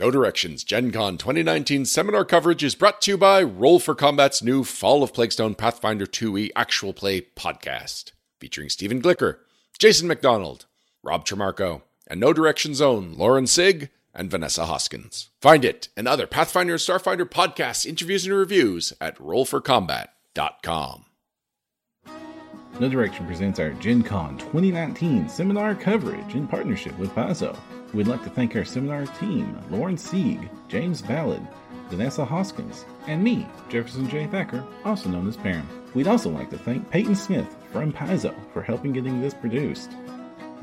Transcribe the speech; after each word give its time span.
No 0.00 0.10
Directions 0.10 0.64
Gen 0.64 0.92
Con 0.92 1.18
2019 1.18 1.84
seminar 1.84 2.24
coverage 2.24 2.64
is 2.64 2.74
brought 2.74 3.02
to 3.02 3.10
you 3.10 3.18
by 3.18 3.42
Roll 3.42 3.78
for 3.78 3.94
Combat's 3.94 4.42
new 4.42 4.64
Fall 4.64 5.02
of 5.02 5.12
Plaguestone 5.12 5.54
Pathfinder 5.54 6.06
2e 6.06 6.48
actual 6.56 6.94
play 6.94 7.20
podcast, 7.20 8.12
featuring 8.38 8.70
Stephen 8.70 9.02
Glicker, 9.02 9.40
Jason 9.78 10.08
McDonald, 10.08 10.64
Rob 11.02 11.26
Tremarco, 11.26 11.82
and 12.06 12.18
No 12.18 12.32
Directions 12.32 12.80
own 12.80 13.12
Lauren 13.12 13.46
Sieg 13.46 13.90
and 14.14 14.30
Vanessa 14.30 14.64
Hoskins. 14.64 15.28
Find 15.42 15.66
it 15.66 15.88
and 15.98 16.08
other 16.08 16.26
Pathfinder 16.26 16.72
and 16.72 16.80
Starfinder 16.80 17.28
podcasts, 17.28 17.84
interviews, 17.84 18.24
and 18.24 18.34
reviews 18.34 18.94
at 19.02 19.18
rollforcombat.com. 19.18 21.04
No 22.78 22.88
Direction 22.88 23.26
presents 23.26 23.60
our 23.60 23.72
Gen 23.74 24.02
Con 24.02 24.38
2019 24.38 25.28
seminar 25.28 25.74
coverage 25.74 26.34
in 26.34 26.48
partnership 26.48 26.98
with 26.98 27.10
Paizo. 27.10 27.54
We'd 27.92 28.06
like 28.06 28.22
to 28.22 28.30
thank 28.30 28.54
our 28.54 28.64
seminar 28.64 29.06
team, 29.06 29.58
Lauren 29.68 29.98
Sieg, 29.98 30.48
James 30.68 31.02
Ballard, 31.02 31.42
Vanessa 31.88 32.24
Hoskins, 32.24 32.84
and 33.08 33.22
me, 33.22 33.46
Jefferson 33.68 34.08
J. 34.08 34.28
Thacker, 34.28 34.64
also 34.84 35.08
known 35.08 35.26
as 35.26 35.36
Param. 35.36 35.66
We'd 35.94 36.06
also 36.06 36.30
like 36.30 36.50
to 36.50 36.58
thank 36.58 36.88
Peyton 36.90 37.16
Smith 37.16 37.56
from 37.72 37.92
Paizo 37.92 38.32
for 38.52 38.62
helping 38.62 38.92
getting 38.92 39.20
this 39.20 39.34
produced. 39.34 39.90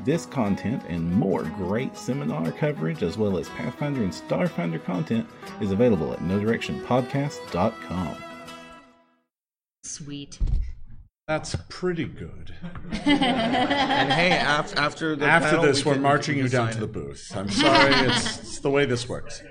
This 0.04 0.24
content 0.24 0.82
and 0.88 1.12
more 1.12 1.42
great 1.42 1.96
seminar 1.98 2.50
coverage, 2.52 3.02
as 3.02 3.18
well 3.18 3.36
as 3.36 3.50
Pathfinder 3.50 4.02
and 4.02 4.12
Starfinder 4.12 4.82
content, 4.82 5.28
is 5.60 5.70
available 5.70 6.14
at 6.14 6.20
NoDirectionPodcast.com. 6.20 8.16
Sweet. 9.82 10.38
That's 11.28 11.54
pretty 11.68 12.06
good. 12.06 12.54
And 13.04 14.10
hey, 14.10 14.32
af- 14.40 14.74
after 14.78 15.14
the 15.14 15.26
After 15.26 15.50
panel, 15.50 15.64
this, 15.66 15.84
we 15.84 15.92
we're 15.92 15.98
marching 15.98 16.38
you 16.38 16.48
down 16.48 16.68
sign 16.68 16.74
to 16.76 16.80
the 16.80 16.86
booth. 16.86 17.30
I'm 17.36 17.50
sorry, 17.50 17.92
it's, 18.06 18.38
it's 18.38 18.58
the 18.60 18.70
way 18.70 18.86
this 18.86 19.06
works. 19.10 19.42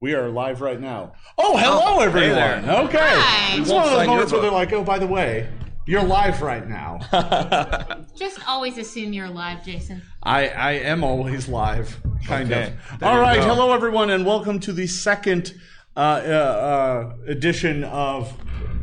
We 0.00 0.14
are 0.14 0.30
live 0.30 0.62
right 0.62 0.80
now. 0.80 1.12
Oh, 1.36 1.54
hello, 1.58 1.82
Oh, 1.84 2.00
everyone. 2.00 2.30
there. 2.34 2.80
Okay. 2.84 2.98
Hi. 2.98 3.60
It's 3.60 3.70
one 3.70 3.84
of 3.84 3.90
those 3.90 4.06
moments 4.06 4.32
where 4.32 4.40
they're 4.40 4.50
like, 4.50 4.72
oh, 4.72 4.82
by 4.84 4.98
the 4.98 5.06
way, 5.06 5.50
you're 5.86 6.02
live 6.02 6.40
right 6.40 6.66
now. 6.66 6.98
Just 8.16 8.38
always 8.48 8.78
assume 8.78 9.12
you're 9.12 9.26
alive, 9.26 9.62
Jason. 9.66 10.00
I, 10.22 10.48
I 10.48 10.72
am 10.72 11.04
always 11.04 11.46
live, 11.46 12.00
kind 12.24 12.50
Okay. 12.50 12.72
of. 12.92 13.00
There 13.00 13.08
All 13.10 13.16
you 13.16 13.20
right, 13.22 13.40
go. 13.40 13.48
hello 13.54 13.74
everyone, 13.74 14.08
and 14.08 14.24
welcome 14.24 14.60
to 14.60 14.72
the 14.72 14.86
second 14.86 15.52
uh, 15.94 16.00
uh, 16.00 17.12
uh, 17.26 17.30
edition 17.30 17.84
of 17.84 18.32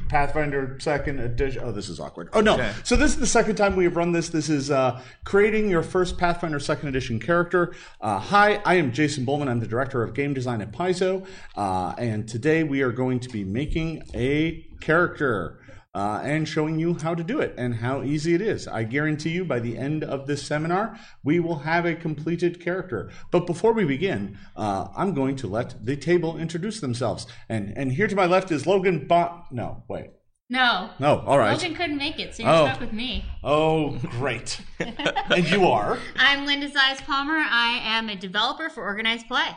Pathfinder 0.10 0.78
Second 0.80 1.20
Edition. 1.20 1.62
Oh, 1.64 1.72
this 1.72 1.90
is 1.90 2.00
awkward. 2.00 2.30
Oh 2.34 2.42
no! 2.42 2.56
Okay. 2.56 2.72
So 2.84 2.96
this 2.96 3.12
is 3.12 3.20
the 3.20 3.28
second 3.28 3.56
time 3.56 3.76
we 3.76 3.84
have 3.86 3.96
run 3.96 4.12
this. 4.12 4.30
This 4.30 4.50
is 4.50 4.72
uh, 4.72 5.02
creating 5.24 5.70
your 5.70 5.84
first 5.84 6.18
Pathfinder 6.18 6.60
Second 6.60 6.90
Edition 6.90 7.20
character. 7.20 7.74
Uh, 8.02 8.20
hi, 8.20 8.62
I 8.66 8.76
am 8.76 8.92
Jason 8.92 9.26
Bulmahn. 9.26 9.48
I'm 9.48 9.60
the 9.60 9.68
director 9.68 10.04
of 10.04 10.14
game 10.14 10.34
design 10.34 10.62
at 10.62 10.72
Paizo, 10.72 11.26
uh, 11.56 11.94
and 11.98 12.28
today 12.28 12.64
we 12.64 12.82
are 12.82 12.92
going 12.92 13.20
to 13.22 13.30
be 13.30 13.44
making 13.44 14.04
a 14.14 14.66
character 14.82 15.60
uh, 15.96 16.20
and 16.24 16.48
showing 16.48 16.80
you 16.80 16.96
how 16.96 17.14
to 17.14 17.24
do 17.24 17.40
it 17.40 17.54
and 17.58 17.76
how 17.76 18.02
easy 18.04 18.34
it 18.34 18.42
is. 18.42 18.68
I 18.68 18.84
guarantee 18.84 19.30
you 19.32 19.46
by 19.46 19.60
the 19.60 19.78
end 19.78 20.04
of 20.04 20.26
this 20.28 20.42
seminar, 20.46 20.98
we 21.24 21.40
will 21.40 21.60
have 21.60 21.86
a 21.86 21.96
completed 21.96 22.60
character. 22.60 23.12
But 23.32 23.46
before 23.46 23.74
we 23.74 23.86
begin, 23.86 24.38
uh, 24.56 24.88
I'm 24.96 25.14
going 25.14 25.36
to 25.38 25.48
let 25.48 25.86
the 25.86 25.96
table 25.96 26.38
introduce 26.38 26.80
themselves. 26.80 27.28
And 27.50 27.74
and 27.78 27.92
here 27.94 28.08
to 28.08 28.16
my 28.16 28.26
left 28.26 28.52
is 28.52 28.66
Logan 28.66 29.08
Bot. 29.08 29.52
No, 29.52 29.84
wait. 29.88 30.12
No. 30.50 30.90
No, 31.00 31.20
all 31.26 31.38
right. 31.40 31.54
Logan 31.54 31.74
couldn't 31.76 31.98
make 31.98 32.20
it, 32.20 32.36
so 32.36 32.44
you're 32.44 32.52
Oh. 32.52 32.66
stuck 32.68 32.80
with 32.82 32.94
me. 32.94 33.26
Oh, 33.44 33.98
great. 34.20 34.60
and 34.80 35.50
you 35.50 35.66
are? 35.68 35.98
I'm 36.18 36.46
Linda 36.46 36.70
Zayas-Palmer. 36.70 37.34
I 37.38 37.80
am 37.84 38.10
a 38.10 38.16
developer 38.16 38.70
for 38.70 38.84
Organized 38.84 39.28
Play. 39.28 39.48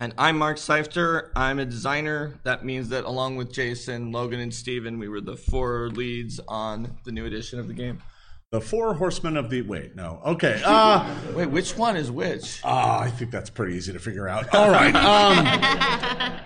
And 0.00 0.12
I'm 0.18 0.38
Mark 0.38 0.58
Seifter. 0.58 1.30
I'm 1.36 1.60
a 1.60 1.64
designer. 1.64 2.40
That 2.42 2.64
means 2.64 2.88
that 2.88 3.04
along 3.04 3.36
with 3.36 3.52
Jason, 3.52 4.10
Logan, 4.10 4.40
and 4.40 4.52
Steven, 4.52 4.98
we 4.98 5.08
were 5.08 5.20
the 5.20 5.36
four 5.36 5.88
leads 5.90 6.40
on 6.48 6.98
the 7.04 7.12
new 7.12 7.26
edition 7.26 7.60
of 7.60 7.68
the 7.68 7.74
game. 7.74 8.02
The 8.50 8.60
Four 8.60 8.94
Horsemen 8.94 9.36
of 9.36 9.50
the. 9.50 9.62
Wait, 9.62 9.96
no. 9.96 10.20
Okay. 10.24 10.62
Uh, 10.64 11.12
Wait, 11.34 11.50
which 11.50 11.76
one 11.76 11.96
is 11.96 12.08
which? 12.10 12.60
Ah, 12.62 13.00
I 13.00 13.10
think 13.10 13.32
that's 13.32 13.50
pretty 13.50 13.74
easy 13.74 13.92
to 13.92 13.98
figure 13.98 14.28
out. 14.28 14.54
All 14.54 14.70
right. 14.70 14.94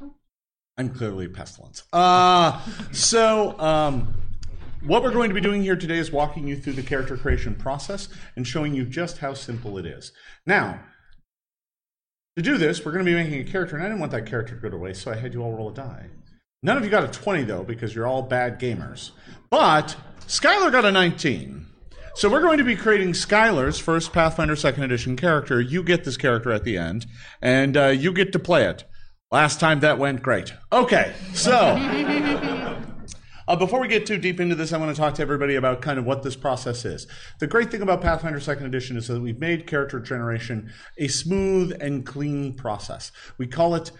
Um, 0.00 0.10
I'm 0.76 0.88
clearly 0.88 1.28
pestilence. 1.28 1.84
Uh, 1.92 2.60
so, 2.90 3.56
um, 3.60 4.12
what 4.82 5.04
we're 5.04 5.12
going 5.12 5.30
to 5.30 5.34
be 5.34 5.40
doing 5.40 5.62
here 5.62 5.76
today 5.76 5.98
is 5.98 6.10
walking 6.10 6.48
you 6.48 6.56
through 6.56 6.72
the 6.72 6.82
character 6.82 7.16
creation 7.16 7.54
process 7.54 8.08
and 8.34 8.44
showing 8.44 8.74
you 8.74 8.84
just 8.84 9.18
how 9.18 9.34
simple 9.34 9.78
it 9.78 9.86
is. 9.86 10.10
Now, 10.46 10.80
to 12.36 12.42
do 12.42 12.58
this, 12.58 12.84
we're 12.84 12.92
going 12.92 13.04
to 13.04 13.10
be 13.10 13.14
making 13.14 13.40
a 13.40 13.50
character, 13.50 13.76
and 13.76 13.84
I 13.84 13.88
didn't 13.88 14.00
want 14.00 14.12
that 14.12 14.26
character 14.26 14.56
to 14.56 14.60
go 14.60 14.68
to 14.68 14.76
waste, 14.76 15.02
so 15.02 15.12
I 15.12 15.16
had 15.16 15.32
you 15.32 15.42
all 15.42 15.52
roll 15.52 15.68
a 15.68 15.74
die. 15.74 16.06
None 16.62 16.76
of 16.76 16.84
you 16.84 16.90
got 16.90 17.04
a 17.04 17.08
20, 17.08 17.44
though, 17.44 17.62
because 17.62 17.94
you're 17.94 18.06
all 18.06 18.22
bad 18.22 18.58
gamers. 18.58 19.10
But 19.50 19.96
Skylar 20.26 20.72
got 20.72 20.84
a 20.84 20.90
19. 20.90 21.66
So 22.16 22.28
we're 22.30 22.40
going 22.40 22.58
to 22.58 22.64
be 22.64 22.74
creating 22.76 23.12
Skylar's 23.12 23.78
first 23.78 24.12
Pathfinder 24.12 24.56
Second 24.56 24.84
Edition 24.84 25.16
character. 25.16 25.60
You 25.60 25.82
get 25.82 26.04
this 26.04 26.16
character 26.16 26.50
at 26.50 26.64
the 26.64 26.76
end, 26.76 27.06
and 27.42 27.76
uh, 27.76 27.86
you 27.88 28.12
get 28.12 28.32
to 28.32 28.38
play 28.38 28.64
it. 28.64 28.84
Last 29.30 29.60
time 29.60 29.80
that 29.80 29.98
went 29.98 30.22
great. 30.22 30.54
Okay, 30.72 31.12
so 31.34 31.50
uh, 33.46 33.56
before 33.56 33.80
we 33.80 33.88
get 33.88 34.06
too 34.06 34.18
deep 34.18 34.40
into 34.40 34.54
this, 34.54 34.72
I 34.72 34.78
want 34.78 34.94
to 34.94 35.00
talk 35.00 35.14
to 35.14 35.22
everybody 35.22 35.54
about 35.54 35.82
kind 35.82 35.98
of 35.98 36.04
what 36.04 36.22
this 36.22 36.36
process 36.36 36.84
is. 36.84 37.06
The 37.40 37.46
great 37.46 37.70
thing 37.70 37.82
about 37.82 38.00
Pathfinder 38.00 38.40
Second 38.40 38.66
Edition 38.66 38.96
is 38.96 39.08
that 39.08 39.20
we've 39.20 39.38
made 39.38 39.66
character 39.66 40.00
generation 40.00 40.72
a 40.98 41.08
smooth 41.08 41.76
and 41.80 42.06
clean 42.06 42.54
process. 42.54 43.12
We 43.38 43.46
call 43.46 43.74
it 43.74 43.90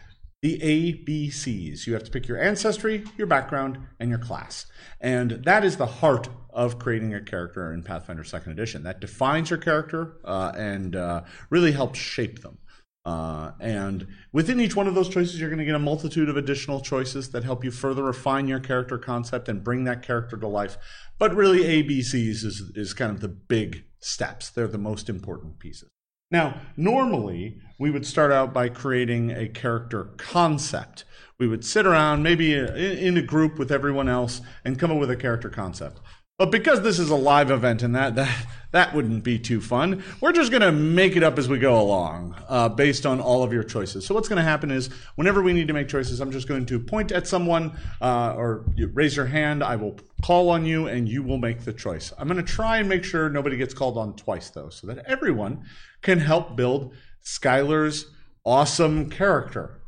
the 0.44 0.58
ABCs. 0.58 1.86
You 1.86 1.94
have 1.94 2.04
to 2.04 2.10
pick 2.10 2.28
your 2.28 2.38
ancestry, 2.38 3.04
your 3.16 3.26
background, 3.26 3.78
and 3.98 4.10
your 4.10 4.18
class. 4.18 4.66
And 5.00 5.42
that 5.44 5.64
is 5.64 5.78
the 5.78 5.86
heart 5.86 6.28
of 6.50 6.78
creating 6.78 7.14
a 7.14 7.20
character 7.20 7.72
in 7.72 7.82
Pathfinder 7.82 8.24
Second 8.24 8.52
Edition. 8.52 8.82
That 8.82 9.00
defines 9.00 9.48
your 9.48 9.58
character 9.58 10.16
uh, 10.24 10.52
and 10.54 10.96
uh, 10.96 11.22
really 11.48 11.72
helps 11.72 11.98
shape 11.98 12.42
them. 12.42 12.58
Uh, 13.04 13.52
and 13.60 14.06
within 14.32 14.60
each 14.60 14.74
one 14.74 14.86
of 14.86 14.94
those 14.94 15.10
choices, 15.10 15.38
you're 15.38 15.50
going 15.50 15.58
to 15.58 15.64
get 15.64 15.74
a 15.74 15.78
multitude 15.78 16.28
of 16.28 16.36
additional 16.36 16.80
choices 16.80 17.30
that 17.30 17.44
help 17.44 17.62
you 17.62 17.70
further 17.70 18.02
refine 18.02 18.48
your 18.48 18.60
character 18.60 18.96
concept 18.96 19.48
and 19.48 19.62
bring 19.62 19.84
that 19.84 20.02
character 20.02 20.36
to 20.38 20.48
life. 20.48 20.78
But 21.18 21.34
really, 21.34 21.60
ABCs 21.60 22.44
is, 22.44 22.72
is 22.74 22.94
kind 22.94 23.12
of 23.12 23.20
the 23.20 23.28
big 23.28 23.84
steps, 24.00 24.50
they're 24.50 24.68
the 24.68 24.78
most 24.78 25.08
important 25.08 25.58
pieces. 25.58 25.88
Now, 26.30 26.60
normally, 26.76 27.60
we 27.78 27.90
would 27.90 28.06
start 28.06 28.32
out 28.32 28.52
by 28.52 28.68
creating 28.68 29.30
a 29.30 29.48
character 29.48 30.04
concept. 30.16 31.04
We 31.38 31.46
would 31.46 31.64
sit 31.64 31.86
around, 31.86 32.22
maybe 32.22 32.54
in 32.54 32.68
in 32.74 33.16
a 33.16 33.22
group 33.22 33.58
with 33.58 33.70
everyone 33.70 34.08
else, 34.08 34.40
and 34.64 34.78
come 34.78 34.90
up 34.90 34.98
with 34.98 35.10
a 35.10 35.16
character 35.16 35.50
concept. 35.50 36.00
But 36.36 36.50
because 36.50 36.82
this 36.82 36.98
is 36.98 37.10
a 37.10 37.16
live 37.16 37.52
event 37.52 37.84
and 37.84 37.94
that 37.94 38.16
that, 38.16 38.46
that 38.72 38.92
wouldn't 38.92 39.22
be 39.22 39.38
too 39.38 39.60
fun, 39.60 40.02
we're 40.20 40.32
just 40.32 40.50
going 40.50 40.62
to 40.62 40.72
make 40.72 41.14
it 41.14 41.22
up 41.22 41.38
as 41.38 41.48
we 41.48 41.60
go 41.60 41.80
along 41.80 42.34
uh, 42.48 42.68
based 42.68 43.06
on 43.06 43.20
all 43.20 43.44
of 43.44 43.52
your 43.52 43.62
choices. 43.62 44.04
So 44.04 44.14
what's 44.16 44.28
going 44.28 44.38
to 44.38 44.42
happen 44.42 44.72
is 44.72 44.90
whenever 45.14 45.42
we 45.42 45.52
need 45.52 45.68
to 45.68 45.74
make 45.74 45.86
choices, 45.86 46.20
I'm 46.20 46.32
just 46.32 46.48
going 46.48 46.66
to 46.66 46.80
point 46.80 47.12
at 47.12 47.28
someone 47.28 47.78
uh, 48.00 48.34
or 48.36 48.64
you 48.74 48.88
raise 48.88 49.14
your 49.14 49.26
hand. 49.26 49.62
I 49.62 49.76
will 49.76 49.96
call 50.24 50.50
on 50.50 50.66
you 50.66 50.88
and 50.88 51.08
you 51.08 51.22
will 51.22 51.38
make 51.38 51.60
the 51.60 51.72
choice. 51.72 52.12
I'm 52.18 52.26
going 52.26 52.44
to 52.44 52.52
try 52.52 52.78
and 52.78 52.88
make 52.88 53.04
sure 53.04 53.30
nobody 53.30 53.56
gets 53.56 53.72
called 53.72 53.96
on 53.96 54.16
twice 54.16 54.50
though, 54.50 54.70
so 54.70 54.88
that 54.88 55.04
everyone 55.06 55.64
can 56.02 56.18
help 56.18 56.56
build 56.56 56.94
Skylar's 57.24 58.06
awesome 58.44 59.08
character, 59.08 59.82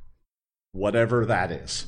whatever 0.70 1.26
that 1.26 1.50
is. 1.50 1.86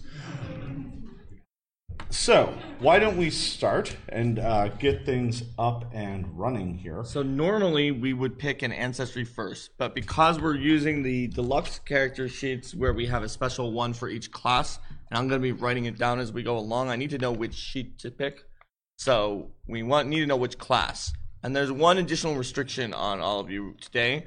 So, 2.10 2.54
why 2.78 2.98
don't 2.98 3.18
we 3.18 3.28
start 3.28 3.94
and 4.08 4.38
uh, 4.38 4.68
get 4.68 5.04
things 5.04 5.42
up 5.58 5.84
and 5.92 6.26
running 6.38 6.74
here? 6.74 7.04
So 7.04 7.22
normally 7.22 7.90
we 7.90 8.14
would 8.14 8.38
pick 8.38 8.62
an 8.62 8.72
ancestry 8.72 9.24
first, 9.24 9.70
but 9.76 9.94
because 9.94 10.40
we're 10.40 10.56
using 10.56 11.02
the 11.02 11.26
deluxe 11.28 11.78
character 11.80 12.26
sheets 12.26 12.74
where 12.74 12.94
we 12.94 13.06
have 13.06 13.22
a 13.24 13.28
special 13.28 13.72
one 13.72 13.92
for 13.92 14.08
each 14.08 14.32
class, 14.32 14.78
and 15.10 15.18
I'm 15.18 15.28
going 15.28 15.38
to 15.38 15.42
be 15.42 15.52
writing 15.52 15.84
it 15.84 15.98
down 15.98 16.18
as 16.18 16.32
we 16.32 16.42
go 16.42 16.56
along, 16.56 16.88
I 16.88 16.96
need 16.96 17.10
to 17.10 17.18
know 17.18 17.32
which 17.32 17.54
sheet 17.54 17.98
to 17.98 18.10
pick. 18.10 18.44
So 18.96 19.50
we 19.66 19.82
want 19.82 20.08
need 20.08 20.20
to 20.20 20.26
know 20.26 20.36
which 20.36 20.56
class. 20.56 21.12
And 21.42 21.54
there's 21.54 21.70
one 21.70 21.98
additional 21.98 22.36
restriction 22.36 22.94
on 22.94 23.20
all 23.20 23.38
of 23.38 23.50
you 23.50 23.74
today. 23.82 24.26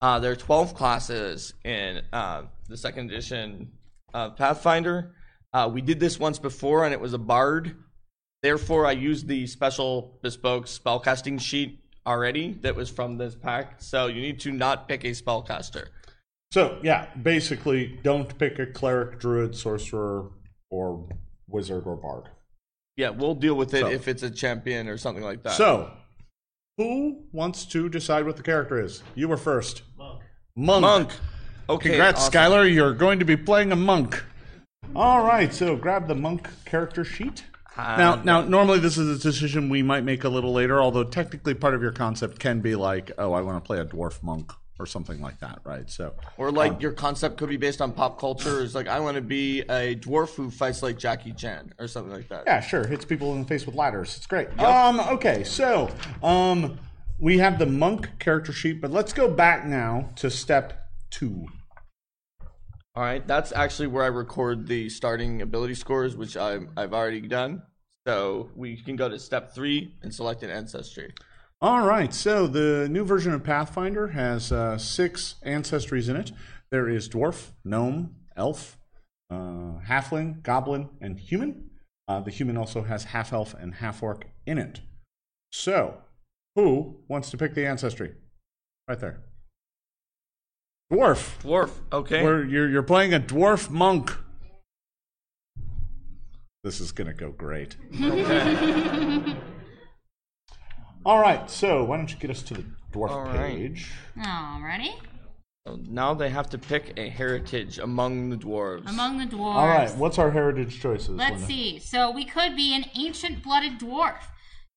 Uh, 0.00 0.18
there 0.18 0.32
are 0.32 0.36
12 0.36 0.74
classes 0.74 1.52
in 1.62 2.00
uh, 2.10 2.44
the 2.68 2.76
second 2.76 3.10
edition 3.10 3.70
of 4.14 4.36
Pathfinder. 4.36 5.14
Uh, 5.58 5.66
we 5.66 5.80
did 5.80 5.98
this 5.98 6.20
once 6.20 6.38
before, 6.38 6.84
and 6.84 6.94
it 6.94 7.00
was 7.00 7.14
a 7.14 7.18
bard. 7.18 7.74
Therefore, 8.44 8.86
I 8.86 8.92
used 8.92 9.26
the 9.26 9.44
special 9.48 10.16
bespoke 10.22 10.66
spellcasting 10.66 11.40
sheet 11.40 11.80
already 12.06 12.52
that 12.62 12.76
was 12.76 12.88
from 12.88 13.18
this 13.18 13.34
pack. 13.34 13.82
So 13.82 14.06
you 14.06 14.20
need 14.20 14.38
to 14.40 14.52
not 14.52 14.88
pick 14.88 15.02
a 15.02 15.08
spellcaster. 15.08 15.88
So, 16.52 16.78
yeah, 16.84 17.08
basically, 17.20 17.98
don't 18.04 18.38
pick 18.38 18.60
a 18.60 18.66
cleric, 18.66 19.18
druid, 19.18 19.56
sorcerer, 19.56 20.30
or 20.70 21.08
wizard 21.48 21.82
or 21.86 21.96
bard. 21.96 22.28
Yeah, 22.96 23.10
we'll 23.10 23.34
deal 23.34 23.56
with 23.56 23.74
it 23.74 23.80
So- 23.80 23.90
if 23.90 24.06
it's 24.06 24.22
a 24.22 24.30
champion 24.30 24.86
or 24.86 24.96
something 24.96 25.24
like 25.24 25.42
that. 25.42 25.54
So, 25.54 25.90
who 26.76 27.24
wants 27.32 27.64
to 27.66 27.88
decide 27.88 28.26
what 28.26 28.36
the 28.36 28.44
character 28.44 28.80
is? 28.80 29.02
You 29.16 29.26
were 29.26 29.36
first. 29.36 29.82
Monk. 29.96 30.22
Monk. 30.54 30.82
monk. 30.82 31.12
Okay, 31.68 31.88
Congrats, 31.90 32.20
awesome. 32.20 32.32
Skylar. 32.32 32.72
You're 32.72 32.94
going 32.94 33.18
to 33.18 33.24
be 33.24 33.36
playing 33.36 33.72
a 33.72 33.76
monk. 33.76 34.22
All 34.98 35.22
right, 35.24 35.54
so 35.54 35.76
grab 35.76 36.08
the 36.08 36.14
monk 36.16 36.48
character 36.64 37.04
sheet. 37.04 37.44
now, 37.76 38.16
now, 38.16 38.40
normally 38.40 38.80
this 38.80 38.98
is 38.98 39.16
a 39.16 39.22
decision 39.22 39.68
we 39.68 39.80
might 39.80 40.02
make 40.02 40.24
a 40.24 40.28
little 40.28 40.52
later, 40.52 40.82
although 40.82 41.04
technically 41.04 41.54
part 41.54 41.74
of 41.74 41.82
your 41.82 41.92
concept 41.92 42.40
can 42.40 42.60
be 42.60 42.74
like, 42.74 43.12
oh, 43.16 43.32
I 43.32 43.42
want 43.42 43.62
to 43.62 43.64
play 43.64 43.78
a 43.78 43.84
dwarf 43.84 44.20
monk 44.24 44.52
or 44.76 44.86
something 44.86 45.20
like 45.20 45.38
that, 45.38 45.60
right? 45.62 45.88
So, 45.88 46.14
Or 46.36 46.50
like 46.50 46.82
your 46.82 46.90
concept 46.90 47.36
could 47.36 47.48
be 47.48 47.56
based 47.56 47.80
on 47.80 47.92
pop 47.92 48.18
culture. 48.18 48.60
Is 48.60 48.74
like 48.74 48.88
I 48.88 48.98
want 48.98 49.14
to 49.14 49.20
be 49.20 49.60
a 49.60 49.94
dwarf 49.94 50.34
who 50.34 50.50
fights 50.50 50.82
like 50.82 50.98
Jackie 50.98 51.32
Chan 51.32 51.74
or 51.78 51.86
something 51.86 52.12
like 52.12 52.28
that. 52.28 52.42
yeah, 52.46 52.58
sure, 52.58 52.84
hits 52.84 53.04
people 53.04 53.32
in 53.34 53.42
the 53.42 53.46
face 53.46 53.66
with 53.66 53.76
ladders. 53.76 54.16
It's 54.16 54.26
great. 54.26 54.48
Um, 54.58 54.98
okay, 54.98 55.44
so 55.44 55.90
um, 56.24 56.76
we 57.20 57.38
have 57.38 57.60
the 57.60 57.66
monk 57.66 58.18
character 58.18 58.52
sheet, 58.52 58.80
but 58.80 58.90
let's 58.90 59.12
go 59.12 59.30
back 59.30 59.64
now 59.64 60.10
to 60.16 60.28
step 60.28 60.88
two. 61.10 61.46
All 62.98 63.04
right, 63.04 63.24
that's 63.24 63.52
actually 63.52 63.86
where 63.86 64.02
I 64.02 64.08
record 64.08 64.66
the 64.66 64.88
starting 64.88 65.40
ability 65.40 65.76
scores, 65.76 66.16
which 66.16 66.36
I've 66.36 66.66
I've 66.76 66.92
already 66.92 67.20
done. 67.20 67.62
So 68.08 68.50
we 68.56 68.76
can 68.76 68.96
go 68.96 69.08
to 69.08 69.20
step 69.20 69.54
three 69.54 69.94
and 70.02 70.12
select 70.12 70.42
an 70.42 70.50
ancestry. 70.50 71.14
All 71.60 71.86
right, 71.86 72.12
so 72.12 72.48
the 72.48 72.88
new 72.90 73.04
version 73.04 73.32
of 73.32 73.44
Pathfinder 73.44 74.08
has 74.08 74.50
uh, 74.50 74.78
six 74.78 75.36
ancestries 75.46 76.08
in 76.08 76.16
it. 76.16 76.32
There 76.72 76.88
is 76.88 77.08
dwarf, 77.08 77.52
gnome, 77.64 78.16
elf, 78.36 78.76
uh, 79.30 79.78
halfling, 79.86 80.42
goblin, 80.42 80.88
and 81.00 81.20
human. 81.20 81.70
Uh, 82.08 82.18
the 82.18 82.32
human 82.32 82.56
also 82.56 82.82
has 82.82 83.04
half 83.04 83.32
elf 83.32 83.54
and 83.54 83.76
half 83.76 84.02
orc 84.02 84.26
in 84.44 84.58
it. 84.58 84.80
So, 85.52 85.98
who 86.56 86.96
wants 87.06 87.30
to 87.30 87.36
pick 87.36 87.54
the 87.54 87.64
ancestry? 87.64 88.14
Right 88.88 88.98
there. 88.98 89.27
Dwarf. 90.92 91.42
Dwarf. 91.42 91.70
Okay. 91.92 92.22
Where 92.22 92.44
you're 92.44 92.68
you're 92.68 92.82
playing 92.82 93.12
a 93.12 93.20
dwarf 93.20 93.68
monk. 93.70 94.16
This 96.64 96.80
is 96.80 96.92
gonna 96.92 97.14
go 97.14 97.30
great. 97.30 97.76
All 101.04 101.20
right, 101.20 101.48
so 101.50 101.84
why 101.84 101.96
don't 101.96 102.10
you 102.10 102.18
get 102.18 102.30
us 102.30 102.42
to 102.42 102.54
the 102.54 102.64
dwarf 102.92 103.10
All 103.10 103.24
right. 103.24 103.56
page? 103.56 103.90
Alrighty. 104.18 104.92
So 105.66 105.74
oh, 105.74 105.78
now 105.88 106.14
they 106.14 106.30
have 106.30 106.48
to 106.50 106.58
pick 106.58 106.94
a 106.96 107.08
heritage 107.08 107.78
among 107.78 108.30
the 108.30 108.36
dwarves. 108.36 108.88
Among 108.88 109.18
the 109.18 109.26
dwarves. 109.26 109.54
All 109.54 109.66
right, 109.66 109.94
what's 109.96 110.18
our 110.18 110.30
heritage 110.30 110.80
choices? 110.80 111.10
Let's 111.10 111.32
Linda? 111.32 111.46
see. 111.46 111.78
So 111.78 112.10
we 112.10 112.24
could 112.24 112.56
be 112.56 112.74
an 112.74 112.86
ancient 112.96 113.42
blooded 113.42 113.78
dwarf 113.78 114.22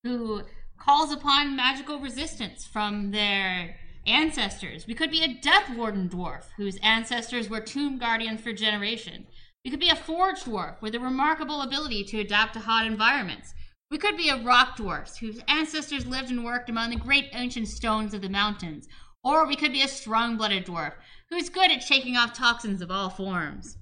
who 0.04 0.42
calls 0.78 1.10
upon 1.10 1.56
magical 1.56 1.98
resistance 1.98 2.66
from 2.66 3.10
their 3.10 3.76
ancestors. 4.06 4.86
We 4.86 4.94
could 4.94 5.10
be 5.10 5.22
a 5.22 5.34
death 5.34 5.70
warden 5.76 6.08
dwarf 6.08 6.44
whose 6.56 6.78
ancestors 6.82 7.48
were 7.48 7.60
tomb 7.60 7.98
guardians 7.98 8.40
for 8.40 8.52
generations. 8.52 9.26
We 9.64 9.70
could 9.70 9.80
be 9.80 9.90
a 9.90 9.96
forge 9.96 10.40
dwarf 10.40 10.80
with 10.80 10.94
a 10.94 11.00
remarkable 11.00 11.62
ability 11.62 12.04
to 12.04 12.20
adapt 12.20 12.54
to 12.54 12.60
hot 12.60 12.86
environments. 12.86 13.54
We 13.90 13.98
could 13.98 14.16
be 14.16 14.28
a 14.28 14.42
rock 14.42 14.76
dwarf 14.76 15.18
whose 15.18 15.42
ancestors 15.46 16.06
lived 16.06 16.30
and 16.30 16.44
worked 16.44 16.68
among 16.68 16.90
the 16.90 16.96
great 16.96 17.28
ancient 17.32 17.68
stones 17.68 18.14
of 18.14 18.22
the 18.22 18.28
mountains. 18.28 18.88
Or 19.22 19.46
we 19.46 19.54
could 19.54 19.72
be 19.72 19.82
a 19.82 19.88
strong 19.88 20.36
blooded 20.36 20.66
dwarf 20.66 20.94
who's 21.30 21.48
good 21.48 21.70
at 21.70 21.82
shaking 21.82 22.16
off 22.16 22.32
toxins 22.32 22.82
of 22.82 22.90
all 22.90 23.10
forms. 23.10 23.76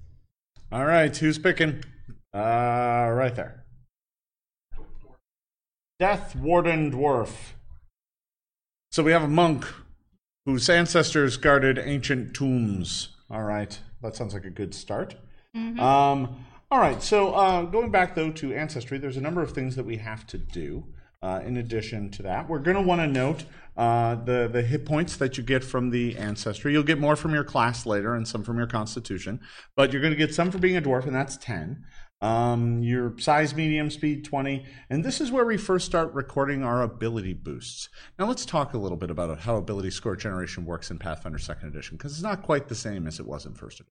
All 0.71 0.85
right, 0.85 1.15
who's 1.15 1.39
picking? 1.39 1.83
Uh, 2.33 3.09
right 3.11 3.35
there. 3.35 3.65
Death 5.99 6.35
Warden 6.35 6.91
Dwarf. 6.91 7.53
So 8.91 9.03
we 9.03 9.11
have 9.11 9.23
a 9.23 9.27
monk 9.27 9.65
whose 10.45 10.69
ancestors 10.69 11.37
guarded 11.37 11.79
ancient 11.79 12.33
tombs. 12.33 13.09
All 13.29 13.43
right, 13.43 13.77
that 14.01 14.15
sounds 14.15 14.33
like 14.33 14.45
a 14.45 14.49
good 14.49 14.73
start. 14.73 15.15
Um, 15.55 16.45
all 16.69 16.79
right, 16.79 17.03
so 17.03 17.33
uh, 17.33 17.63
going 17.63 17.91
back 17.91 18.15
though 18.15 18.31
to 18.31 18.53
ancestry, 18.53 18.97
there's 18.97 19.17
a 19.17 19.21
number 19.21 19.41
of 19.41 19.51
things 19.51 19.75
that 19.75 19.85
we 19.85 19.97
have 19.97 20.25
to 20.27 20.37
do. 20.37 20.85
Uh, 21.23 21.39
in 21.45 21.57
addition 21.57 22.09
to 22.09 22.23
that, 22.23 22.49
we're 22.49 22.57
going 22.57 22.75
to 22.75 22.81
want 22.81 22.99
to 22.99 23.05
note 23.05 23.43
uh, 23.77 24.15
the 24.15 24.49
the 24.51 24.63
hit 24.63 24.85
points 24.85 25.17
that 25.17 25.37
you 25.37 25.43
get 25.43 25.63
from 25.63 25.91
the 25.91 26.17
ancestry. 26.17 26.71
You'll 26.71 26.81
get 26.81 26.97
more 26.97 27.15
from 27.15 27.33
your 27.33 27.43
class 27.43 27.85
later 27.85 28.15
and 28.15 28.27
some 28.27 28.43
from 28.43 28.57
your 28.57 28.65
constitution, 28.65 29.39
but 29.75 29.93
you're 29.93 30.01
going 30.01 30.13
to 30.13 30.17
get 30.17 30.33
some 30.33 30.49
for 30.49 30.57
being 30.57 30.77
a 30.77 30.81
dwarf, 30.81 31.05
and 31.05 31.15
that's 31.15 31.37
ten. 31.37 31.83
Um, 32.21 32.83
your 32.83 33.17
size, 33.17 33.55
medium, 33.55 33.89
speed, 33.89 34.25
20. 34.25 34.63
And 34.91 35.03
this 35.03 35.19
is 35.19 35.31
where 35.31 35.45
we 35.45 35.57
first 35.57 35.87
start 35.87 36.13
recording 36.13 36.63
our 36.63 36.83
ability 36.83 37.33
boosts. 37.33 37.89
Now, 38.19 38.27
let's 38.27 38.45
talk 38.45 38.73
a 38.73 38.77
little 38.77 38.97
bit 38.97 39.09
about 39.09 39.39
how 39.39 39.55
ability 39.55 39.89
score 39.89 40.15
generation 40.15 40.65
works 40.65 40.91
in 40.91 40.99
Pathfinder 40.99 41.39
2nd 41.39 41.69
Edition, 41.69 41.97
because 41.97 42.13
it's 42.13 42.21
not 42.21 42.43
quite 42.43 42.67
the 42.67 42.75
same 42.75 43.07
as 43.07 43.19
it 43.19 43.25
was 43.25 43.47
in 43.47 43.53
1st 43.53 43.65
Edition. 43.65 43.85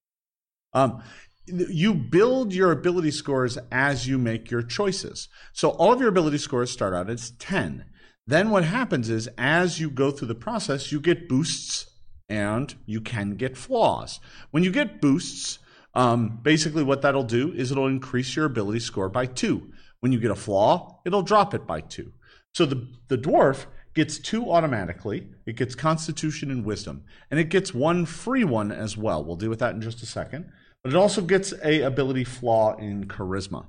Um, 0.73 1.03
you 1.45 1.93
build 1.93 2.53
your 2.53 2.71
ability 2.71 3.11
scores 3.11 3.57
as 3.71 4.07
you 4.07 4.17
make 4.17 4.51
your 4.51 4.61
choices. 4.61 5.27
So 5.53 5.71
all 5.71 5.91
of 5.91 5.99
your 5.99 6.09
ability 6.09 6.37
scores 6.37 6.71
start 6.71 6.93
out 6.93 7.09
as 7.09 7.31
10. 7.31 7.85
Then 8.27 8.49
what 8.49 8.63
happens 8.63 9.09
is 9.09 9.27
as 9.37 9.79
you 9.79 9.89
go 9.89 10.11
through 10.11 10.29
the 10.29 10.35
process, 10.35 10.91
you 10.91 10.99
get 10.99 11.27
boosts 11.27 11.87
and 12.29 12.73
you 12.85 13.01
can 13.01 13.31
get 13.31 13.57
flaws. 13.57 14.19
When 14.51 14.63
you 14.63 14.71
get 14.71 15.01
boosts, 15.01 15.59
um, 15.93 16.39
basically 16.41 16.83
what 16.83 17.01
that'll 17.01 17.23
do 17.23 17.51
is 17.53 17.71
it'll 17.71 17.87
increase 17.87 18.35
your 18.35 18.45
ability 18.45 18.79
score 18.79 19.09
by 19.09 19.25
two. 19.25 19.71
When 19.99 20.11
you 20.11 20.19
get 20.19 20.31
a 20.31 20.35
flaw, 20.35 20.99
it'll 21.05 21.21
drop 21.21 21.53
it 21.53 21.67
by 21.67 21.81
two. 21.81 22.13
So 22.53 22.65
the, 22.65 22.87
the 23.07 23.17
dwarf 23.17 23.65
gets 23.93 24.17
two 24.17 24.51
automatically. 24.51 25.27
It 25.45 25.55
gets 25.57 25.75
constitution 25.75 26.49
and 26.49 26.65
wisdom. 26.65 27.03
And 27.29 27.39
it 27.39 27.49
gets 27.49 27.73
one 27.73 28.05
free 28.05 28.43
one 28.43 28.71
as 28.71 28.97
well. 28.97 29.23
We'll 29.23 29.35
deal 29.35 29.49
with 29.49 29.59
that 29.59 29.75
in 29.75 29.81
just 29.81 30.01
a 30.01 30.05
second. 30.05 30.51
But 30.83 30.93
it 30.93 30.95
also 30.95 31.21
gets 31.21 31.53
a 31.63 31.81
ability 31.81 32.23
flaw 32.23 32.75
in 32.77 33.05
charisma. 33.05 33.65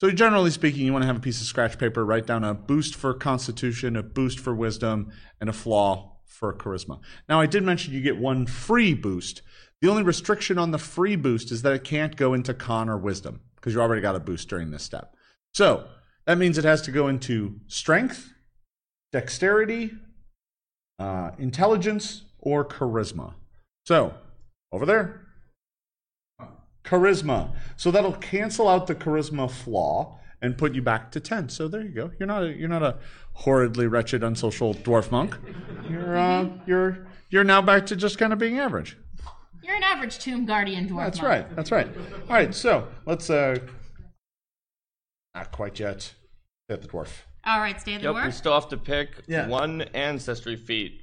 So 0.00 0.10
generally 0.10 0.50
speaking, 0.50 0.86
you 0.86 0.92
want 0.92 1.02
to 1.02 1.06
have 1.06 1.16
a 1.16 1.20
piece 1.20 1.40
of 1.40 1.46
scratch 1.46 1.78
paper, 1.78 2.04
write 2.04 2.26
down 2.26 2.44
a 2.44 2.54
boost 2.54 2.94
for 2.94 3.12
constitution, 3.14 3.96
a 3.96 4.02
boost 4.02 4.38
for 4.38 4.54
wisdom, 4.54 5.10
and 5.40 5.50
a 5.50 5.52
flaw 5.52 6.16
for 6.24 6.54
charisma. 6.54 7.00
Now 7.28 7.40
I 7.40 7.46
did 7.46 7.64
mention 7.64 7.94
you 7.94 8.00
get 8.00 8.16
one 8.16 8.46
free 8.46 8.94
boost. 8.94 9.42
The 9.80 9.88
only 9.88 10.02
restriction 10.02 10.58
on 10.58 10.70
the 10.72 10.78
free 10.78 11.16
boost 11.16 11.52
is 11.52 11.62
that 11.62 11.72
it 11.72 11.84
can't 11.84 12.16
go 12.16 12.34
into 12.34 12.52
con 12.52 12.88
or 12.88 12.98
wisdom 12.98 13.40
because 13.56 13.74
you 13.74 13.80
already 13.80 14.02
got 14.02 14.16
a 14.16 14.20
boost 14.20 14.48
during 14.48 14.70
this 14.70 14.82
step. 14.82 15.14
So 15.54 15.86
that 16.26 16.38
means 16.38 16.58
it 16.58 16.64
has 16.64 16.82
to 16.82 16.90
go 16.90 17.08
into 17.08 17.60
strength, 17.68 18.32
dexterity, 19.12 19.92
uh, 20.98 21.30
intelligence, 21.38 22.22
or 22.38 22.64
charisma. 22.64 23.34
So 23.86 24.14
over 24.72 24.84
there, 24.84 25.26
charisma. 26.84 27.52
So 27.76 27.90
that'll 27.90 28.12
cancel 28.14 28.68
out 28.68 28.86
the 28.86 28.94
charisma 28.94 29.50
flaw 29.50 30.18
and 30.40 30.56
put 30.56 30.74
you 30.74 30.82
back 30.82 31.10
to 31.12 31.20
10. 31.20 31.48
So 31.48 31.68
there 31.68 31.82
you 31.82 31.90
go. 31.90 32.10
You're 32.18 32.26
not 32.26 32.42
a, 32.42 32.52
you're 32.52 32.68
not 32.68 32.82
a 32.82 32.98
horridly 33.32 33.86
wretched 33.86 34.22
unsocial 34.22 34.74
dwarf 34.74 35.10
monk. 35.10 35.36
You're 35.88 36.16
uh, 36.16 36.48
you're 36.66 37.06
you're 37.30 37.44
now 37.44 37.62
back 37.62 37.86
to 37.86 37.96
just 37.96 38.18
kind 38.18 38.32
of 38.32 38.38
being 38.38 38.58
average. 38.58 38.96
You're 39.68 39.76
an 39.76 39.82
average 39.82 40.18
tomb 40.18 40.46
guardian 40.46 40.88
dwarf. 40.88 41.04
That's 41.04 41.18
monk. 41.20 41.28
right. 41.28 41.54
That's 41.56 41.70
right. 41.70 41.86
All 42.28 42.34
right. 42.34 42.54
So 42.54 42.88
let's 43.04 43.28
uh, 43.28 43.58
not 45.34 45.52
quite 45.52 45.78
yet. 45.78 46.14
Hit 46.68 46.80
the 46.80 46.88
dwarf. 46.88 47.10
All 47.44 47.60
right, 47.60 47.78
stay 47.80 47.96
the 47.98 48.02
Yep, 48.12 48.24
we 48.24 48.30
still 48.30 48.54
have 48.54 48.68
to 48.70 48.76
pick 48.78 49.22
Yeah. 49.26 49.46
one 49.46 49.82
ancestry 49.94 50.56
feat 50.56 51.00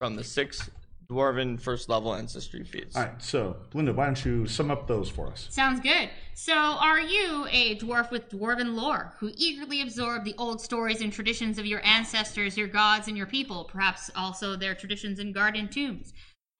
from 0.00 0.16
the 0.16 0.24
six 0.24 0.68
dwarven 1.10 1.60
first 1.60 1.88
level 1.88 2.14
ancestry 2.14 2.64
feats. 2.64 2.96
All 2.96 3.04
right. 3.04 3.22
So 3.22 3.56
Linda, 3.72 3.92
why 3.92 4.06
don't 4.06 4.24
you 4.24 4.46
sum 4.46 4.70
up 4.72 4.88
those 4.88 5.08
for 5.08 5.28
us? 5.28 5.46
Sounds 5.50 5.78
good. 5.80 6.10
So, 6.34 6.54
are 6.54 6.98
you 7.00 7.46
a 7.50 7.76
dwarf 7.78 8.10
with 8.10 8.28
dwarven 8.30 8.74
lore 8.74 9.14
who 9.18 9.30
eagerly 9.36 9.80
absorb 9.80 10.24
the 10.24 10.34
old 10.38 10.60
stories 10.60 11.00
and 11.02 11.12
traditions 11.12 11.58
of 11.58 11.66
your 11.66 11.84
ancestors, 11.84 12.56
your 12.56 12.68
gods, 12.68 13.06
and 13.06 13.16
your 13.16 13.26
people, 13.26 13.64
perhaps 13.64 14.10
also 14.16 14.56
their 14.56 14.74
traditions 14.74 15.18
in 15.20 15.32
guardian 15.32 15.68
tombs? 15.68 16.12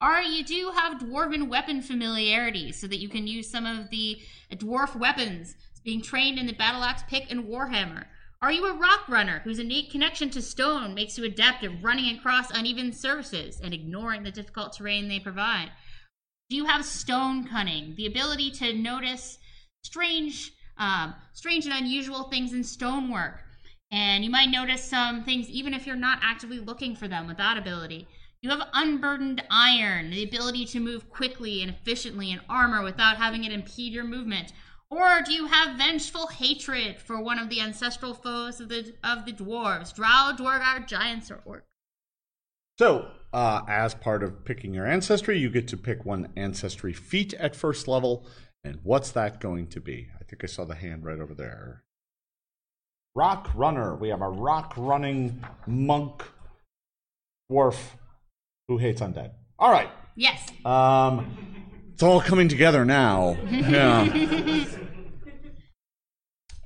Or 0.02 0.20
you 0.20 0.42
do 0.42 0.72
have 0.74 0.98
dwarven 0.98 1.48
weapon 1.48 1.80
familiarity 1.80 2.72
so 2.72 2.88
that 2.88 2.98
you 2.98 3.08
can 3.08 3.28
use 3.28 3.48
some 3.48 3.66
of 3.66 3.88
the 3.90 4.18
dwarf 4.50 4.98
weapons 4.98 5.54
being 5.84 6.02
trained 6.02 6.40
in 6.40 6.46
the 6.46 6.52
battle 6.52 6.82
axe, 6.82 7.04
pick, 7.08 7.30
and 7.30 7.44
warhammer? 7.44 8.06
Are 8.40 8.50
you 8.50 8.66
a 8.66 8.76
rock 8.76 9.08
runner 9.08 9.40
whose 9.44 9.60
innate 9.60 9.92
connection 9.92 10.28
to 10.30 10.42
stone 10.42 10.94
makes 10.94 11.16
you 11.16 11.24
adept 11.24 11.62
at 11.62 11.80
running 11.80 12.16
across 12.16 12.50
uneven 12.50 12.92
surfaces 12.92 13.60
and 13.60 13.72
ignoring 13.72 14.24
the 14.24 14.32
difficult 14.32 14.72
terrain 14.72 15.06
they 15.06 15.20
provide? 15.20 15.70
Do 16.50 16.56
you 16.56 16.64
have 16.64 16.84
stone 16.84 17.46
cunning, 17.46 17.94
the 17.96 18.06
ability 18.06 18.50
to 18.52 18.72
notice 18.74 19.38
strange, 19.84 20.52
um, 20.78 21.14
strange 21.32 21.64
and 21.66 21.74
unusual 21.74 22.24
things 22.24 22.52
in 22.52 22.64
stonework? 22.64 23.38
And 23.92 24.24
you 24.24 24.30
might 24.30 24.50
notice 24.50 24.82
some 24.82 25.22
things 25.22 25.48
even 25.48 25.72
if 25.72 25.86
you're 25.86 25.94
not 25.94 26.18
actively 26.22 26.58
looking 26.58 26.96
for 26.96 27.06
them 27.06 27.28
with 27.28 27.36
that 27.36 27.56
ability. 27.56 28.08
You 28.42 28.50
have 28.50 28.68
unburdened 28.72 29.44
iron, 29.50 30.10
the 30.10 30.24
ability 30.24 30.66
to 30.66 30.80
move 30.80 31.08
quickly 31.08 31.62
and 31.62 31.70
efficiently 31.70 32.32
in 32.32 32.40
armor 32.48 32.82
without 32.82 33.16
having 33.16 33.44
it 33.44 33.52
impede 33.52 33.92
your 33.92 34.02
movement. 34.02 34.52
Or 34.90 35.22
do 35.24 35.32
you 35.32 35.46
have 35.46 35.76
vengeful 35.76 36.26
hatred 36.26 37.00
for 37.00 37.22
one 37.22 37.38
of 37.38 37.48
the 37.48 37.60
ancestral 37.60 38.14
foes 38.14 38.60
of 38.60 38.68
the 38.68 38.94
of 39.04 39.24
the 39.26 39.32
dwarves, 39.32 39.94
drow, 39.94 40.32
duergar, 40.36 40.80
giants, 40.86 41.30
or 41.30 41.36
orcs? 41.46 41.62
So, 42.80 43.12
uh, 43.32 43.62
as 43.68 43.94
part 43.94 44.24
of 44.24 44.44
picking 44.44 44.74
your 44.74 44.86
ancestry, 44.86 45.38
you 45.38 45.48
get 45.48 45.68
to 45.68 45.76
pick 45.76 46.04
one 46.04 46.32
ancestry 46.36 46.92
feat 46.92 47.32
at 47.34 47.54
first 47.54 47.86
level. 47.86 48.26
And 48.64 48.80
what's 48.82 49.12
that 49.12 49.40
going 49.40 49.68
to 49.68 49.80
be? 49.80 50.08
I 50.20 50.24
think 50.24 50.42
I 50.42 50.46
saw 50.48 50.64
the 50.64 50.74
hand 50.74 51.04
right 51.04 51.20
over 51.20 51.34
there. 51.34 51.84
Rock 53.14 53.50
Runner. 53.54 53.94
We 53.94 54.08
have 54.08 54.20
a 54.20 54.28
rock 54.28 54.74
running 54.76 55.44
monk 55.66 56.24
dwarf 57.50 57.92
who 58.68 58.78
hates 58.78 59.00
undead. 59.00 59.32
All 59.58 59.70
right. 59.70 59.90
Yes. 60.16 60.50
Um, 60.64 61.36
it's 61.92 62.02
all 62.02 62.20
coming 62.20 62.48
together 62.48 62.84
now. 62.84 63.36
Yeah. 63.50 64.64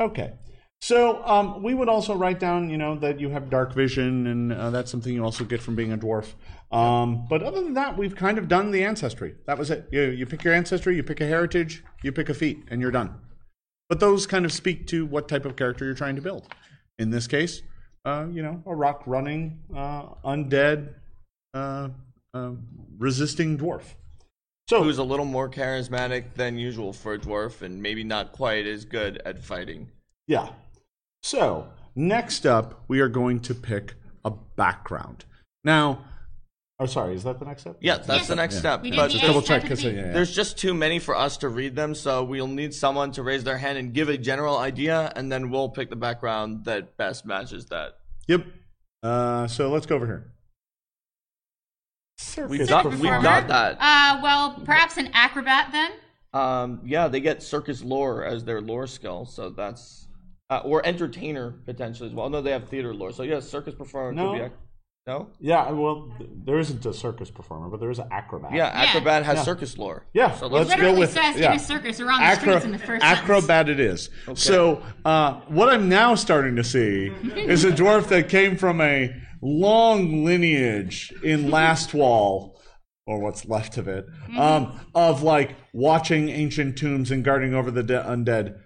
okay. 0.00 0.34
So 0.80 1.24
um, 1.24 1.62
we 1.62 1.74
would 1.74 1.88
also 1.88 2.14
write 2.14 2.38
down, 2.38 2.68
you 2.70 2.76
know, 2.76 2.96
that 2.98 3.18
you 3.18 3.30
have 3.30 3.50
dark 3.50 3.74
vision, 3.74 4.26
and 4.26 4.52
uh, 4.52 4.70
that's 4.70 4.90
something 4.90 5.12
you 5.12 5.24
also 5.24 5.44
get 5.44 5.60
from 5.60 5.74
being 5.74 5.92
a 5.92 5.98
dwarf. 5.98 6.34
Um, 6.70 7.26
but 7.28 7.42
other 7.42 7.62
than 7.62 7.74
that, 7.74 7.96
we've 7.96 8.14
kind 8.14 8.38
of 8.38 8.46
done 8.46 8.70
the 8.70 8.84
ancestry. 8.84 9.34
That 9.46 9.58
was 9.58 9.70
it. 9.70 9.88
You, 9.90 10.02
you 10.02 10.26
pick 10.26 10.44
your 10.44 10.52
ancestry, 10.54 10.94
you 10.96 11.02
pick 11.02 11.20
a 11.20 11.26
heritage, 11.26 11.82
you 12.02 12.12
pick 12.12 12.28
a 12.28 12.34
feat, 12.34 12.64
and 12.68 12.80
you're 12.80 12.90
done. 12.90 13.14
But 13.88 14.00
those 14.00 14.26
kind 14.26 14.44
of 14.44 14.52
speak 14.52 14.86
to 14.88 15.06
what 15.06 15.28
type 15.28 15.44
of 15.44 15.56
character 15.56 15.84
you're 15.84 15.94
trying 15.94 16.16
to 16.16 16.22
build. 16.22 16.46
In 16.98 17.10
this 17.10 17.26
case, 17.26 17.62
uh, 18.04 18.26
you 18.30 18.42
know, 18.42 18.62
a 18.66 18.74
rock 18.74 19.02
running, 19.06 19.60
uh, 19.74 20.14
undead, 20.24 20.94
uh, 21.54 21.88
uh, 22.34 22.50
resisting 22.98 23.58
dwarf. 23.58 23.94
So 24.68 24.82
Who's 24.82 24.98
a 24.98 25.04
little 25.04 25.24
more 25.26 25.48
charismatic 25.48 26.34
than 26.34 26.58
usual 26.58 26.92
for 26.92 27.14
a 27.14 27.18
dwarf 27.18 27.62
and 27.62 27.80
maybe 27.80 28.02
not 28.02 28.32
quite 28.32 28.66
as 28.66 28.84
good 28.84 29.22
at 29.24 29.42
fighting. 29.42 29.90
Yeah. 30.26 30.48
So, 31.22 31.68
next 31.94 32.46
up, 32.46 32.82
we 32.88 32.98
are 33.00 33.08
going 33.08 33.40
to 33.40 33.54
pick 33.54 33.94
a 34.24 34.30
background. 34.30 35.24
Now, 35.62 36.04
oh, 36.80 36.86
sorry, 36.86 37.14
is 37.14 37.22
that 37.24 37.38
the 37.38 37.44
next 37.44 37.62
step? 37.62 37.76
Yeah, 37.80 37.98
that's 37.98 38.08
Yes. 38.08 38.28
the 38.28 38.34
next 38.34 38.58
step. 38.58 38.82
We 38.82 38.90
But 38.90 39.12
Just 39.12 39.22
double 39.24 39.42
check 39.42 39.62
because 39.62 39.84
yeah, 39.84 39.90
yeah. 39.92 40.12
there's 40.12 40.34
just 40.34 40.58
too 40.58 40.74
many 40.74 40.98
for 40.98 41.16
us 41.16 41.36
to 41.38 41.48
read 41.48 41.76
them, 41.76 41.94
so 41.94 42.24
we'll 42.24 42.46
need 42.48 42.74
someone 42.74 43.12
to 43.12 43.22
raise 43.22 43.44
their 43.44 43.58
hand 43.58 43.78
and 43.78 43.94
give 43.94 44.08
a 44.08 44.18
general 44.18 44.58
idea, 44.58 45.12
and 45.14 45.30
then 45.30 45.50
we'll 45.50 45.68
pick 45.68 45.90
the 45.90 45.96
background 45.96 46.64
that 46.64 46.96
best 46.96 47.24
matches 47.24 47.66
that. 47.66 47.98
Yep. 48.26 48.46
Uh, 49.02 49.46
so 49.46 49.70
let's 49.70 49.86
go 49.86 49.94
over 49.94 50.06
here. 50.06 50.32
We 52.18 52.22
Circus 52.58 52.68
got, 52.68 52.84
we 52.86 52.90
performer. 52.92 53.22
got 53.22 53.48
that. 53.48 53.76
Uh, 53.78 54.20
well, 54.22 54.60
perhaps 54.64 54.96
an 54.96 55.10
acrobat 55.12 55.68
then. 55.72 55.90
Um, 56.32 56.80
yeah, 56.84 57.08
they 57.08 57.20
get 57.20 57.42
circus 57.42 57.82
lore 57.82 58.24
as 58.24 58.44
their 58.44 58.60
lore 58.62 58.86
skill, 58.86 59.26
so 59.26 59.50
that's 59.50 60.08
uh, 60.48 60.60
or 60.64 60.84
entertainer 60.86 61.50
potentially 61.66 62.08
as 62.08 62.14
well. 62.14 62.30
No, 62.30 62.40
they 62.40 62.52
have 62.52 62.68
theater 62.68 62.94
lore, 62.94 63.12
so 63.12 63.22
yeah, 63.22 63.40
circus 63.40 63.74
performer 63.74 64.12
No. 64.12 64.32
could 64.32 64.38
be. 64.38 64.44
ac- 64.44 64.54
No, 65.06 65.28
Yeah, 65.40 65.70
well, 65.72 66.10
th- 66.18 66.30
there 66.44 66.58
isn't 66.58 66.84
a 66.86 66.92
circus 66.94 67.30
performer, 67.30 67.68
but 67.68 67.80
there 67.80 67.90
is 67.90 67.98
an 67.98 68.08
acrobat. 68.10 68.52
yeah, 68.54 68.66
acrobat 68.68 69.24
has 69.24 69.36
Yeah. 69.38 69.42
circus 69.44 69.76
lore. 69.78 70.06
Yeah, 70.14 70.32
so 70.34 70.46
let's 70.46 70.68
let's 70.68 70.80
go 70.80 70.86
Literally 70.88 71.00
with 71.00 71.12
says 71.12 71.36
yeah. 71.38 71.50
in 71.52 71.56
a 71.56 71.60
circus 71.60 72.00
around 72.00 72.20
the 72.20 72.26
Acro- 72.26 72.38
streets 72.52 72.64
in 72.64 72.72
the 72.72 72.78
first 72.78 73.02
sentence. 73.02 73.20
acrobat 73.20 73.68
it 73.68 73.78
is. 73.80 74.08
So 74.34 74.82
uh, 75.04 75.40
what 75.48 75.68
I'm 75.68 75.88
now 75.88 76.14
starting 76.14 76.56
to 76.56 76.64
see 76.64 77.06
is 77.36 77.64
a 77.64 77.70
dwarf 77.72 78.08
that 78.08 78.28
came 78.28 78.56
from 78.56 78.80
a 78.80 79.14
long 79.42 80.24
lineage 80.24 81.12
in 81.22 81.46
Lastwall, 81.46 82.56
or 83.06 83.20
what's 83.20 83.46
left 83.46 83.78
of 83.78 83.88
it, 83.88 84.04
um, 84.36 84.78
of 84.94 85.22
like 85.22 85.54
watching 85.72 86.28
ancient 86.28 86.76
tombs 86.76 87.10
and 87.10 87.24
guarding 87.24 87.54
over 87.54 87.70
the 87.70 87.82
de- 87.82 88.02
undead. 88.02 88.58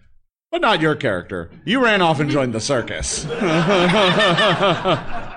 But 0.51 0.63
not 0.63 0.81
your 0.81 0.97
character. 0.97 1.51
You 1.65 1.85
ran 1.85 2.03
off 2.03 2.19
and 2.19 2.29
joined 2.31 2.55
the 2.55 2.61
circus. 2.61 3.25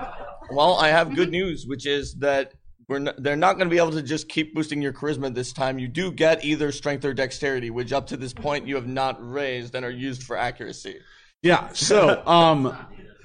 Well, 0.50 0.74
I 0.74 0.88
have 0.88 1.14
good 1.14 1.30
news, 1.30 1.66
which 1.66 1.86
is 1.86 2.14
that 2.16 2.52
we're 2.88 2.96
n- 2.96 3.14
they're 3.18 3.36
not 3.36 3.54
going 3.54 3.68
to 3.68 3.74
be 3.74 3.78
able 3.78 3.92
to 3.92 4.02
just 4.02 4.28
keep 4.28 4.54
boosting 4.54 4.82
your 4.82 4.92
charisma 4.92 5.34
this 5.34 5.52
time. 5.52 5.78
You 5.78 5.88
do 5.88 6.12
get 6.12 6.44
either 6.44 6.70
strength 6.70 7.04
or 7.04 7.14
dexterity, 7.14 7.70
which 7.70 7.92
up 7.92 8.06
to 8.08 8.16
this 8.16 8.32
point 8.32 8.66
you 8.66 8.74
have 8.74 8.86
not 8.86 9.16
raised 9.20 9.74
and 9.74 9.84
are 9.84 9.90
used 9.90 10.22
for 10.22 10.36
accuracy. 10.36 10.98
Yeah. 11.42 11.68
So, 11.72 12.24
um, 12.26 12.76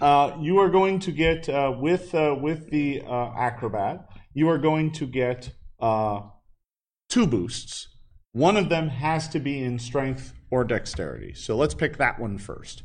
uh, 0.02 0.38
you 0.40 0.60
are 0.60 0.70
going 0.70 1.00
to 1.00 1.12
get 1.12 1.50
uh, 1.50 1.74
with 1.78 2.14
uh, 2.16 2.36
with 2.40 2.70
the 2.70 3.02
uh, 3.06 3.32
acrobat. 3.38 4.08
You 4.34 4.50
are 4.50 4.58
going 4.58 4.92
to 4.94 5.06
get 5.06 5.52
uh, 5.80 6.22
two 7.10 7.28
boosts. 7.28 7.88
One 8.32 8.58
of 8.58 8.70
them 8.70 8.90
has 8.90 9.28
to 9.30 9.40
be 9.40 9.62
in 9.62 9.80
strength 9.80 10.34
or 10.52 10.64
dexterity. 10.64 11.34
So 11.34 11.56
let's 11.56 11.74
pick 11.74 11.98
that 11.98 12.20
one 12.20 12.38
first. 12.38 12.84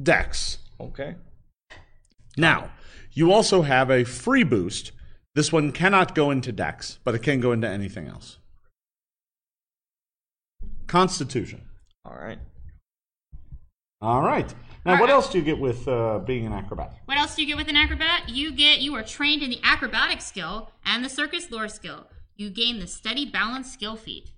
Dex. 0.00 0.58
Okay. 0.80 1.16
Now, 2.36 2.70
you 3.12 3.32
also 3.32 3.62
have 3.62 3.90
a 3.90 4.04
free 4.04 4.44
boost. 4.44 4.92
This 5.34 5.52
one 5.52 5.72
cannot 5.72 6.14
go 6.14 6.30
into 6.30 6.52
Dex, 6.52 6.98
but 7.02 7.14
it 7.14 7.22
can 7.22 7.40
go 7.40 7.52
into 7.52 7.68
anything 7.68 8.06
else. 8.06 8.38
Constitution. 10.86 11.62
All 12.04 12.14
right. 12.14 12.38
All 14.02 14.20
right. 14.22 14.52
Now, 14.84 15.00
what 15.00 15.10
else 15.10 15.30
do 15.30 15.38
you 15.38 15.44
get 15.44 15.58
with 15.58 15.88
uh, 15.88 16.20
being 16.20 16.46
an 16.46 16.52
acrobat? 16.52 16.92
What 17.06 17.18
else 17.18 17.34
do 17.34 17.42
you 17.42 17.48
get 17.48 17.56
with 17.56 17.68
an 17.68 17.76
acrobat? 17.76 18.28
You 18.28 18.52
get 18.52 18.80
you 18.80 18.94
are 18.94 19.02
trained 19.02 19.42
in 19.42 19.50
the 19.50 19.58
acrobatic 19.64 20.20
skill 20.20 20.70
and 20.84 21.04
the 21.04 21.08
circus 21.08 21.50
lore 21.50 21.68
skill. 21.68 22.06
You 22.36 22.50
gain 22.50 22.78
the 22.78 22.86
steady 22.86 23.24
balance 23.28 23.72
skill 23.72 23.96
feat. 23.96 24.30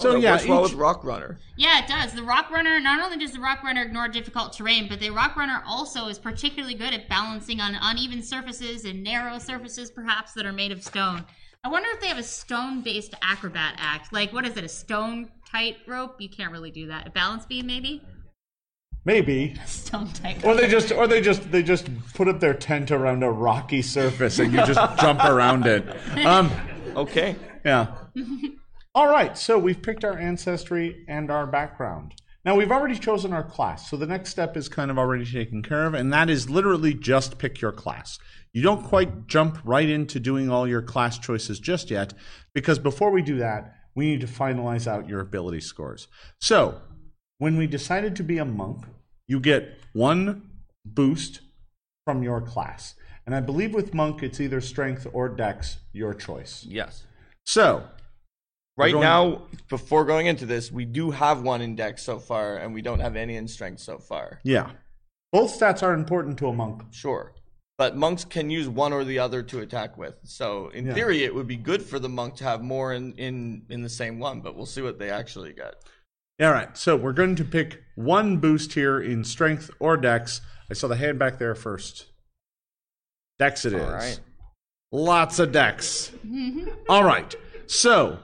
So 0.00 0.12
That 0.12 0.20
yeah, 0.20 0.32
works 0.32 0.46
well 0.46 0.58
each- 0.66 0.72
with 0.72 0.78
Rock 0.78 1.04
Runner. 1.04 1.38
Yeah, 1.56 1.78
it 1.82 1.88
does. 1.88 2.12
The 2.12 2.22
Rock 2.22 2.50
Runner, 2.50 2.78
not 2.78 3.02
only 3.02 3.16
does 3.16 3.32
the 3.32 3.40
Rock 3.40 3.62
Runner 3.64 3.82
ignore 3.82 4.08
difficult 4.08 4.52
terrain, 4.52 4.88
but 4.88 5.00
the 5.00 5.08
Rock 5.10 5.36
Runner 5.36 5.62
also 5.66 6.08
is 6.08 6.18
particularly 6.18 6.74
good 6.74 6.92
at 6.92 7.08
balancing 7.08 7.60
on 7.60 7.76
uneven 7.80 8.22
surfaces 8.22 8.84
and 8.84 9.02
narrow 9.02 9.38
surfaces, 9.38 9.90
perhaps, 9.90 10.34
that 10.34 10.44
are 10.44 10.52
made 10.52 10.70
of 10.70 10.82
stone. 10.84 11.24
I 11.64 11.68
wonder 11.68 11.88
if 11.94 12.00
they 12.02 12.08
have 12.08 12.18
a 12.18 12.22
stone 12.22 12.82
based 12.82 13.14
acrobat 13.22 13.76
act. 13.78 14.12
Like, 14.12 14.34
what 14.34 14.46
is 14.46 14.56
it, 14.58 14.64
a 14.64 14.68
stone 14.68 15.30
tightrope? 15.50 16.20
You 16.20 16.28
can't 16.28 16.52
really 16.52 16.70
do 16.70 16.86
that. 16.88 17.06
A 17.06 17.10
balance 17.10 17.46
beam, 17.46 17.66
maybe? 17.66 18.02
Maybe, 19.06 19.54
Stone 19.64 20.08
tightrope. 20.12 20.44
or 20.44 20.54
they 20.54 20.68
just, 20.68 20.92
or 20.92 21.06
they 21.06 21.22
just, 21.22 21.50
they 21.50 21.62
just 21.62 21.88
put 22.12 22.28
up 22.28 22.40
their 22.40 22.52
tent 22.52 22.90
around 22.90 23.22
a 23.22 23.30
rocky 23.30 23.80
surface 23.80 24.38
and 24.38 24.52
you 24.52 24.58
just 24.66 24.80
jump 25.00 25.24
around 25.24 25.64
it. 25.66 25.88
Um, 26.26 26.50
Okay. 26.94 27.36
yeah. 27.64 27.94
All 28.94 29.08
right. 29.08 29.36
So 29.38 29.58
we've 29.58 29.80
picked 29.82 30.04
our 30.04 30.18
ancestry 30.18 31.04
and 31.08 31.30
our 31.30 31.46
background. 31.46 32.14
Now 32.44 32.54
we've 32.56 32.70
already 32.72 32.98
chosen 32.98 33.32
our 33.32 33.42
class. 33.42 33.90
So 33.90 33.96
the 33.96 34.06
next 34.06 34.30
step 34.30 34.56
is 34.56 34.68
kind 34.68 34.90
of 34.90 34.98
already 34.98 35.24
taken 35.24 35.62
care 35.62 35.84
of, 35.86 35.94
and 35.94 36.12
that 36.12 36.30
is 36.30 36.48
literally 36.48 36.94
just 36.94 37.38
pick 37.38 37.60
your 37.60 37.72
class. 37.72 38.18
You 38.52 38.62
don't 38.62 38.84
quite 38.84 39.26
jump 39.26 39.58
right 39.64 39.88
into 39.88 40.18
doing 40.20 40.48
all 40.48 40.66
your 40.66 40.80
class 40.80 41.18
choices 41.18 41.58
just 41.58 41.90
yet, 41.90 42.14
because 42.54 42.78
before 42.78 43.10
we 43.10 43.20
do 43.20 43.36
that, 43.38 43.74
we 43.94 44.06
need 44.06 44.20
to 44.20 44.26
finalize 44.28 44.86
out 44.86 45.08
your 45.08 45.20
ability 45.20 45.60
scores. 45.60 46.06
So 46.40 46.80
when 47.38 47.56
we 47.58 47.66
decided 47.66 48.14
to 48.16 48.22
be 48.22 48.38
a 48.38 48.44
monk, 48.44 48.84
you 49.28 49.40
get 49.40 49.78
one 49.92 50.50
boost 50.84 51.40
from 52.04 52.22
your 52.22 52.40
class. 52.40 52.94
And 53.26 53.34
I 53.34 53.40
believe 53.40 53.74
with 53.74 53.92
monk, 53.92 54.22
it's 54.22 54.40
either 54.40 54.60
strength 54.60 55.06
or 55.12 55.28
dex, 55.28 55.78
your 55.92 56.14
choice. 56.14 56.64
Yes. 56.68 57.04
So, 57.44 57.88
Right 58.78 58.92
going- 58.92 59.02
now, 59.02 59.46
before 59.68 60.04
going 60.04 60.26
into 60.26 60.46
this, 60.46 60.70
we 60.70 60.84
do 60.84 61.10
have 61.10 61.42
one 61.42 61.60
in 61.62 61.74
dex 61.76 62.02
so 62.02 62.18
far, 62.18 62.58
and 62.58 62.74
we 62.74 62.82
don't 62.82 63.00
have 63.00 63.16
any 63.16 63.36
in 63.36 63.48
strength 63.48 63.80
so 63.80 63.98
far. 63.98 64.40
yeah. 64.44 64.72
Both 65.32 65.58
stats 65.58 65.82
are 65.82 65.92
important 65.92 66.38
to 66.38 66.46
a 66.48 66.52
monk. 66.52 66.82
Sure. 66.92 67.32
But 67.78 67.96
monks 67.96 68.24
can 68.24 68.48
use 68.48 68.68
one 68.68 68.92
or 68.92 69.04
the 69.04 69.18
other 69.18 69.42
to 69.42 69.60
attack 69.60 69.98
with. 69.98 70.14
So 70.22 70.68
in 70.68 70.86
Yeah. 70.86 70.94
theory, 70.94 71.24
it 71.24 71.34
would 71.34 71.48
be 71.48 71.56
good 71.56 71.82
for 71.82 71.98
the 71.98 72.08
monk 72.08 72.36
to 72.36 72.44
have 72.44 72.62
more 72.62 72.92
in, 72.94 73.12
in, 73.14 73.66
in 73.68 73.82
the 73.82 73.88
same 73.88 74.18
one, 74.18 74.40
but 74.40 74.54
we'll 74.56 74.64
see 74.66 74.80
what 74.82 74.98
they 74.98 75.10
actually 75.10 75.52
get. 75.52 75.74
All 76.40 76.52
right. 76.52 76.76
So, 76.76 76.96
we're 76.96 77.12
going 77.12 77.36
to 77.36 77.44
pick 77.44 77.82
one 77.94 78.36
boost 78.38 78.74
here 78.74 79.00
in 79.00 79.24
strength 79.24 79.70
or 79.80 79.96
dex. 79.96 80.42
I 80.70 80.74
saw 80.74 80.88
the 80.88 80.96
hand 80.96 81.18
back 81.18 81.38
there 81.38 81.54
first. 81.54 82.06
Dex 83.38 83.64
it 83.64 83.72
is. 83.72 83.82
All 83.82 83.90
right. 83.90 84.20
Lots 84.92 85.38
of 85.38 85.52
dex. 85.52 86.12
Mm-hmm. 86.26 86.68
All 86.88 87.04
right. 87.04 87.34
So, 87.66 88.18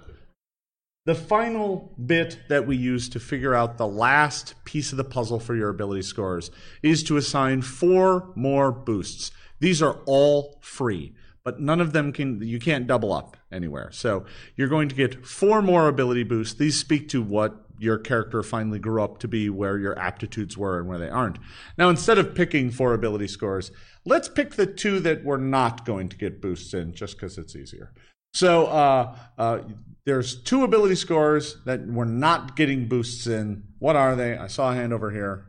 the 1.06 1.14
final 1.14 1.92
bit 2.04 2.38
that 2.48 2.66
we 2.66 2.76
use 2.76 3.08
to 3.10 3.20
figure 3.20 3.54
out 3.54 3.78
the 3.78 3.88
last 3.88 4.54
piece 4.64 4.92
of 4.92 4.98
the 4.98 5.04
puzzle 5.04 5.40
for 5.40 5.56
your 5.56 5.70
ability 5.70 6.02
scores 6.02 6.50
is 6.82 7.02
to 7.04 7.16
assign 7.16 7.62
four 7.62 8.32
more 8.36 8.70
boosts. 8.70 9.32
These 9.58 9.82
are 9.82 10.00
all 10.06 10.58
free, 10.60 11.14
but 11.44 11.60
none 11.60 11.80
of 11.80 11.92
them 11.92 12.12
can, 12.12 12.40
you 12.42 12.60
can't 12.60 12.86
double 12.86 13.12
up 13.12 13.36
anywhere. 13.50 13.90
So, 13.90 14.26
you're 14.54 14.68
going 14.68 14.88
to 14.90 14.94
get 14.94 15.26
four 15.26 15.62
more 15.62 15.88
ability 15.88 16.24
boosts. 16.24 16.54
These 16.54 16.78
speak 16.78 17.08
to 17.08 17.22
what 17.22 17.71
your 17.82 17.98
character 17.98 18.42
finally 18.42 18.78
grew 18.78 19.02
up 19.02 19.18
to 19.18 19.28
be, 19.28 19.50
where 19.50 19.78
your 19.78 19.98
aptitudes 19.98 20.56
were 20.56 20.78
and 20.78 20.88
where 20.88 20.98
they 20.98 21.08
aren't. 21.08 21.38
Now, 21.76 21.88
instead 21.88 22.18
of 22.18 22.34
picking 22.34 22.70
four 22.70 22.94
ability 22.94 23.28
scores, 23.28 23.70
let's 24.04 24.28
pick 24.28 24.54
the 24.54 24.66
two 24.66 25.00
that 25.00 25.24
we're 25.24 25.36
not 25.36 25.84
going 25.84 26.08
to 26.08 26.16
get 26.16 26.40
boosts 26.40 26.74
in 26.74 26.94
just 26.94 27.16
because 27.16 27.38
it's 27.38 27.56
easier. 27.56 27.92
So 28.34 28.66
uh, 28.66 29.16
uh, 29.36 29.58
there's 30.06 30.40
two 30.42 30.64
ability 30.64 30.94
scores 30.94 31.58
that 31.64 31.86
we're 31.86 32.04
not 32.04 32.56
getting 32.56 32.88
boosts 32.88 33.26
in. 33.26 33.64
What 33.78 33.96
are 33.96 34.16
they? 34.16 34.36
I 34.36 34.46
saw 34.46 34.70
a 34.70 34.74
hand 34.74 34.92
over 34.92 35.10
here. 35.10 35.46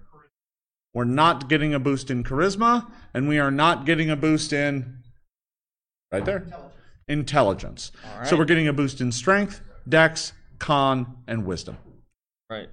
We're 0.94 1.06
not 1.06 1.50
getting 1.50 1.74
a 1.74 1.80
boost 1.80 2.12
in 2.12 2.24
charisma, 2.24 2.92
and 3.14 3.28
we 3.28 3.40
are 3.40 3.52
not 3.52 3.86
getting 3.86 4.10
a 4.10 4.16
boost 4.16 4.54
in 4.54 5.00
right 6.12 6.24
there 6.24 6.46
intelligence. 7.08 7.92
So 8.26 8.38
we're 8.38 8.46
getting 8.46 8.68
a 8.68 8.74
boost 8.74 9.02
in 9.02 9.12
strength, 9.12 9.62
dex, 9.88 10.34
con, 10.60 11.18
and 11.28 11.46
wisdom. 11.46 11.78
Right. 12.50 12.70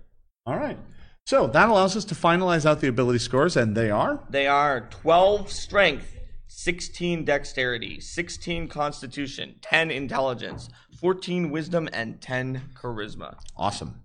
All 0.46 0.56
right. 0.56 0.78
So 1.26 1.46
that 1.46 1.68
allows 1.68 1.96
us 1.96 2.04
to 2.06 2.14
finalize 2.14 2.66
out 2.66 2.80
the 2.80 2.88
ability 2.88 3.20
scores, 3.20 3.56
and 3.56 3.76
they 3.76 3.90
are 3.90 4.24
They 4.28 4.46
are 4.46 4.88
12 4.90 5.50
strength, 5.50 6.16
16 6.48 7.24
dexterity, 7.24 8.00
16 8.00 8.68
constitution, 8.68 9.56
10 9.62 9.90
intelligence, 9.90 10.68
14 11.00 11.50
wisdom, 11.50 11.88
and 11.92 12.20
10 12.20 12.70
charisma. 12.74 13.36
awesome. 13.56 14.02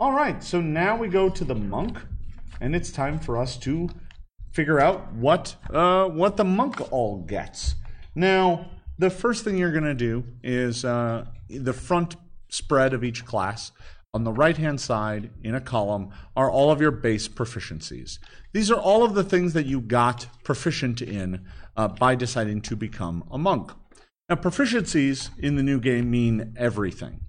All 0.00 0.12
right. 0.12 0.42
So 0.42 0.60
now 0.60 0.96
we 0.96 1.06
go 1.08 1.28
to 1.28 1.44
the 1.44 1.54
monk, 1.54 1.98
and 2.60 2.74
it's 2.74 2.90
time 2.90 3.20
for 3.20 3.36
us 3.38 3.56
to 3.58 3.88
figure 4.50 4.80
out 4.80 5.12
what 5.12 5.54
uh, 5.70 6.06
what 6.08 6.36
the 6.36 6.44
monk 6.44 6.92
all 6.92 7.18
gets. 7.22 7.76
Now, 8.14 8.70
the 8.98 9.10
first 9.10 9.44
thing 9.44 9.56
you're 9.56 9.72
going 9.72 9.84
to 9.84 9.94
do 9.94 10.24
is 10.42 10.84
uh, 10.84 11.26
the 11.48 11.72
front 11.72 12.16
spread 12.48 12.92
of 12.92 13.04
each 13.04 13.24
class. 13.24 13.70
On 14.14 14.24
the 14.24 14.32
right 14.32 14.58
hand 14.58 14.78
side, 14.78 15.30
in 15.42 15.54
a 15.54 15.60
column, 15.60 16.10
are 16.36 16.50
all 16.50 16.70
of 16.70 16.82
your 16.82 16.90
base 16.90 17.28
proficiencies. 17.28 18.18
These 18.52 18.70
are 18.70 18.78
all 18.78 19.04
of 19.04 19.14
the 19.14 19.24
things 19.24 19.54
that 19.54 19.64
you 19.64 19.80
got 19.80 20.26
proficient 20.44 21.00
in 21.00 21.46
uh, 21.78 21.88
by 21.88 22.14
deciding 22.14 22.60
to 22.62 22.76
become 22.76 23.24
a 23.30 23.38
monk. 23.38 23.72
Now, 24.28 24.36
proficiencies 24.36 25.30
in 25.38 25.56
the 25.56 25.62
new 25.62 25.80
game 25.80 26.10
mean 26.10 26.54
everything. 26.58 27.20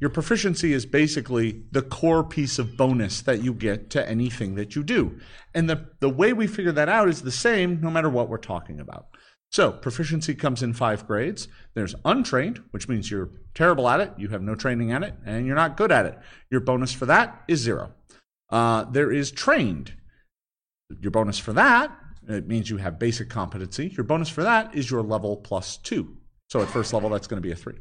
Your 0.00 0.10
proficiency 0.10 0.72
is 0.72 0.86
basically 0.86 1.64
the 1.72 1.82
core 1.82 2.22
piece 2.22 2.60
of 2.60 2.76
bonus 2.76 3.20
that 3.22 3.42
you 3.42 3.52
get 3.52 3.90
to 3.90 4.08
anything 4.08 4.54
that 4.54 4.76
you 4.76 4.84
do. 4.84 5.18
And 5.54 5.68
the, 5.68 5.88
the 5.98 6.08
way 6.08 6.32
we 6.32 6.46
figure 6.46 6.70
that 6.70 6.88
out 6.88 7.08
is 7.08 7.22
the 7.22 7.32
same 7.32 7.80
no 7.80 7.90
matter 7.90 8.08
what 8.08 8.28
we're 8.28 8.38
talking 8.38 8.78
about. 8.78 9.08
So, 9.50 9.72
proficiency 9.72 10.34
comes 10.34 10.62
in 10.62 10.74
five 10.74 11.06
grades. 11.06 11.48
There's 11.74 11.94
untrained, 12.04 12.62
which 12.70 12.88
means 12.88 13.10
you're 13.10 13.30
terrible 13.54 13.88
at 13.88 14.00
it, 14.00 14.12
you 14.18 14.28
have 14.28 14.42
no 14.42 14.54
training 14.54 14.92
at 14.92 15.02
it, 15.02 15.14
and 15.24 15.46
you're 15.46 15.56
not 15.56 15.76
good 15.76 15.90
at 15.90 16.04
it. 16.04 16.18
Your 16.50 16.60
bonus 16.60 16.92
for 16.92 17.06
that 17.06 17.44
is 17.48 17.60
zero. 17.60 17.92
Uh, 18.50 18.84
there 18.84 19.10
is 19.10 19.30
trained. 19.30 19.94
Your 21.00 21.10
bonus 21.10 21.38
for 21.38 21.54
that, 21.54 21.90
it 22.28 22.46
means 22.46 22.68
you 22.68 22.76
have 22.76 22.98
basic 22.98 23.30
competency. 23.30 23.88
Your 23.88 24.04
bonus 24.04 24.28
for 24.28 24.42
that 24.42 24.74
is 24.74 24.90
your 24.90 25.02
level 25.02 25.36
plus 25.36 25.78
two. 25.78 26.18
So, 26.50 26.60
at 26.60 26.68
first 26.68 26.92
level, 26.92 27.08
that's 27.08 27.26
going 27.26 27.42
to 27.42 27.46
be 27.46 27.52
a 27.52 27.56
three. 27.56 27.78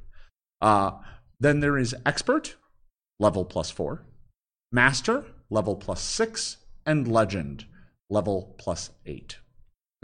Uh, 0.62 0.92
then 1.40 1.60
there 1.60 1.78
is 1.78 1.94
expert, 2.06 2.56
level 3.20 3.44
plus 3.44 3.70
four, 3.72 4.06
master, 4.72 5.26
level 5.50 5.76
plus 5.76 6.02
six, 6.02 6.58
and 6.86 7.08
legend, 7.08 7.66
level 8.10 8.56
plus 8.58 8.92
eight. 9.06 9.38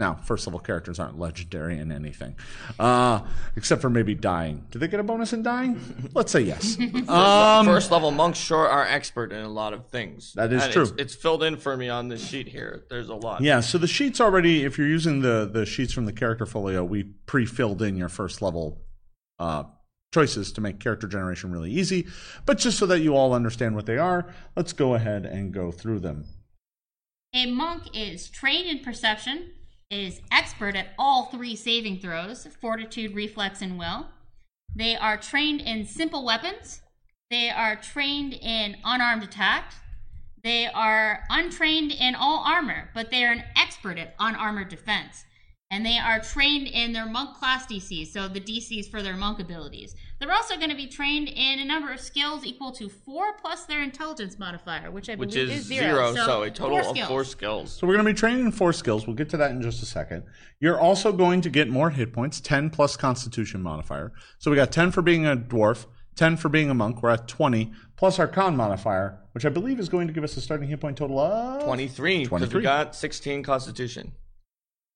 Now, 0.00 0.14
first 0.14 0.44
level 0.46 0.58
characters 0.58 0.98
aren't 0.98 1.20
legendary 1.20 1.78
in 1.78 1.92
anything, 1.92 2.34
uh, 2.80 3.20
except 3.54 3.80
for 3.80 3.88
maybe 3.88 4.16
dying. 4.16 4.66
Do 4.72 4.80
they 4.80 4.88
get 4.88 4.98
a 4.98 5.04
bonus 5.04 5.32
in 5.32 5.44
dying? 5.44 5.80
Let's 6.14 6.32
say 6.32 6.40
yes. 6.40 6.76
Um, 7.08 7.66
First 7.66 7.90
level 7.92 8.10
monks 8.10 8.38
sure 8.38 8.66
are 8.66 8.84
expert 8.84 9.30
in 9.32 9.44
a 9.44 9.48
lot 9.48 9.72
of 9.72 9.86
things. 9.90 10.32
That 10.34 10.52
is 10.52 10.64
And 10.64 10.72
true. 10.72 10.82
It's, 10.82 10.92
it's 10.98 11.14
filled 11.14 11.42
in 11.44 11.56
for 11.56 11.76
me 11.76 11.88
on 11.88 12.08
this 12.08 12.26
sheet 12.26 12.48
here. 12.48 12.84
There's 12.90 13.08
a 13.08 13.14
lot. 13.14 13.40
Yeah, 13.42 13.60
so 13.60 13.78
the 13.78 13.86
sheets 13.86 14.20
already, 14.20 14.64
if 14.64 14.78
you're 14.78 14.88
using 14.88 15.20
the 15.20 15.48
the 15.52 15.64
sheets 15.64 15.92
from 15.92 16.06
the 16.06 16.12
character 16.12 16.46
folio, 16.46 16.82
we 16.82 17.04
pre-filled 17.26 17.82
in 17.82 17.96
your 17.96 18.08
first 18.08 18.42
level 18.42 18.82
uh, 19.38 19.64
choices 20.12 20.52
to 20.52 20.60
make 20.60 20.80
character 20.80 21.06
generation 21.06 21.52
really 21.52 21.70
easy. 21.70 22.06
But 22.46 22.58
just 22.58 22.78
so 22.78 22.86
that 22.86 23.00
you 23.00 23.14
all 23.14 23.32
understand 23.32 23.76
what 23.76 23.86
they 23.86 23.98
are, 23.98 24.32
let's 24.56 24.72
go 24.72 24.94
ahead 24.94 25.24
and 25.26 25.52
go 25.52 25.70
through 25.70 26.00
them. 26.00 26.24
A 27.34 27.46
monk 27.46 27.82
is 27.92 28.28
trained 28.28 28.68
in 28.68 28.82
perception, 28.82 29.50
is 29.94 30.20
expert 30.30 30.76
at 30.76 30.88
all 30.98 31.26
three 31.26 31.54
saving 31.54 32.00
throws 32.00 32.46
fortitude, 32.60 33.14
reflex, 33.14 33.62
and 33.62 33.78
will. 33.78 34.08
They 34.74 34.96
are 34.96 35.16
trained 35.16 35.60
in 35.60 35.86
simple 35.86 36.24
weapons. 36.24 36.80
They 37.30 37.48
are 37.48 37.76
trained 37.76 38.34
in 38.34 38.76
unarmed 38.84 39.22
attack. 39.22 39.72
They 40.42 40.66
are 40.66 41.24
untrained 41.30 41.92
in 41.92 42.14
all 42.14 42.44
armor, 42.44 42.90
but 42.92 43.10
they 43.10 43.24
are 43.24 43.32
an 43.32 43.44
expert 43.56 43.98
at 43.98 44.14
unarmored 44.18 44.68
defense. 44.68 45.24
And 45.70 45.86
they 45.86 45.96
are 45.96 46.20
trained 46.20 46.66
in 46.66 46.92
their 46.92 47.06
monk 47.06 47.36
class 47.36 47.66
DCs, 47.66 48.08
so 48.08 48.28
the 48.28 48.40
DCs 48.40 48.90
for 48.90 49.02
their 49.02 49.16
monk 49.16 49.40
abilities. 49.40 49.96
They're 50.24 50.32
also 50.32 50.56
going 50.56 50.70
to 50.70 50.76
be 50.76 50.86
trained 50.86 51.28
in 51.28 51.58
a 51.58 51.66
number 51.66 51.92
of 51.92 52.00
skills 52.00 52.46
equal 52.46 52.72
to 52.72 52.88
four 52.88 53.34
plus 53.42 53.66
their 53.66 53.82
intelligence 53.82 54.38
modifier, 54.38 54.90
which 54.90 55.10
I 55.10 55.16
Which 55.16 55.34
believe 55.34 55.50
is 55.50 55.60
is 55.60 55.66
zero, 55.66 56.14
zero. 56.14 56.24
so, 56.24 56.42
a 56.44 56.50
total 56.50 56.78
four 56.78 56.80
of 56.80 56.86
skills. 56.86 57.08
four 57.08 57.24
skills. 57.24 57.72
So 57.72 57.86
we're 57.86 57.92
going 57.92 58.06
to 58.06 58.12
be 58.12 58.18
training 58.18 58.46
in 58.46 58.50
four 58.50 58.72
skills. 58.72 59.06
We'll 59.06 59.16
get 59.16 59.28
to 59.30 59.36
that 59.36 59.50
in 59.50 59.60
just 59.60 59.82
a 59.82 59.86
second. 59.86 60.22
You're 60.60 60.80
also 60.80 61.12
going 61.12 61.42
to 61.42 61.50
get 61.50 61.68
more 61.68 61.90
hit 61.90 62.14
points, 62.14 62.40
10 62.40 62.70
plus 62.70 62.96
constitution 62.96 63.60
modifier. 63.60 64.14
So 64.38 64.50
we 64.50 64.56
got 64.56 64.72
10 64.72 64.92
for 64.92 65.02
being 65.02 65.26
a 65.26 65.36
dwarf, 65.36 65.84
10 66.16 66.38
for 66.38 66.48
being 66.48 66.70
a 66.70 66.74
monk. 66.74 67.02
We're 67.02 67.10
at 67.10 67.28
20, 67.28 67.74
plus 67.98 68.18
our 68.18 68.26
con 68.26 68.56
modifier, 68.56 69.18
which 69.32 69.44
I 69.44 69.50
believe 69.50 69.78
is 69.78 69.90
going 69.90 70.06
to 70.06 70.14
give 70.14 70.24
us 70.24 70.38
a 70.38 70.40
starting 70.40 70.70
hit 70.70 70.80
point 70.80 70.96
total 70.96 71.18
of 71.18 71.64
23, 71.64 72.20
because 72.20 72.28
23. 72.28 72.58
we 72.58 72.62
got 72.62 72.96
16 72.96 73.42
constitution. 73.42 74.12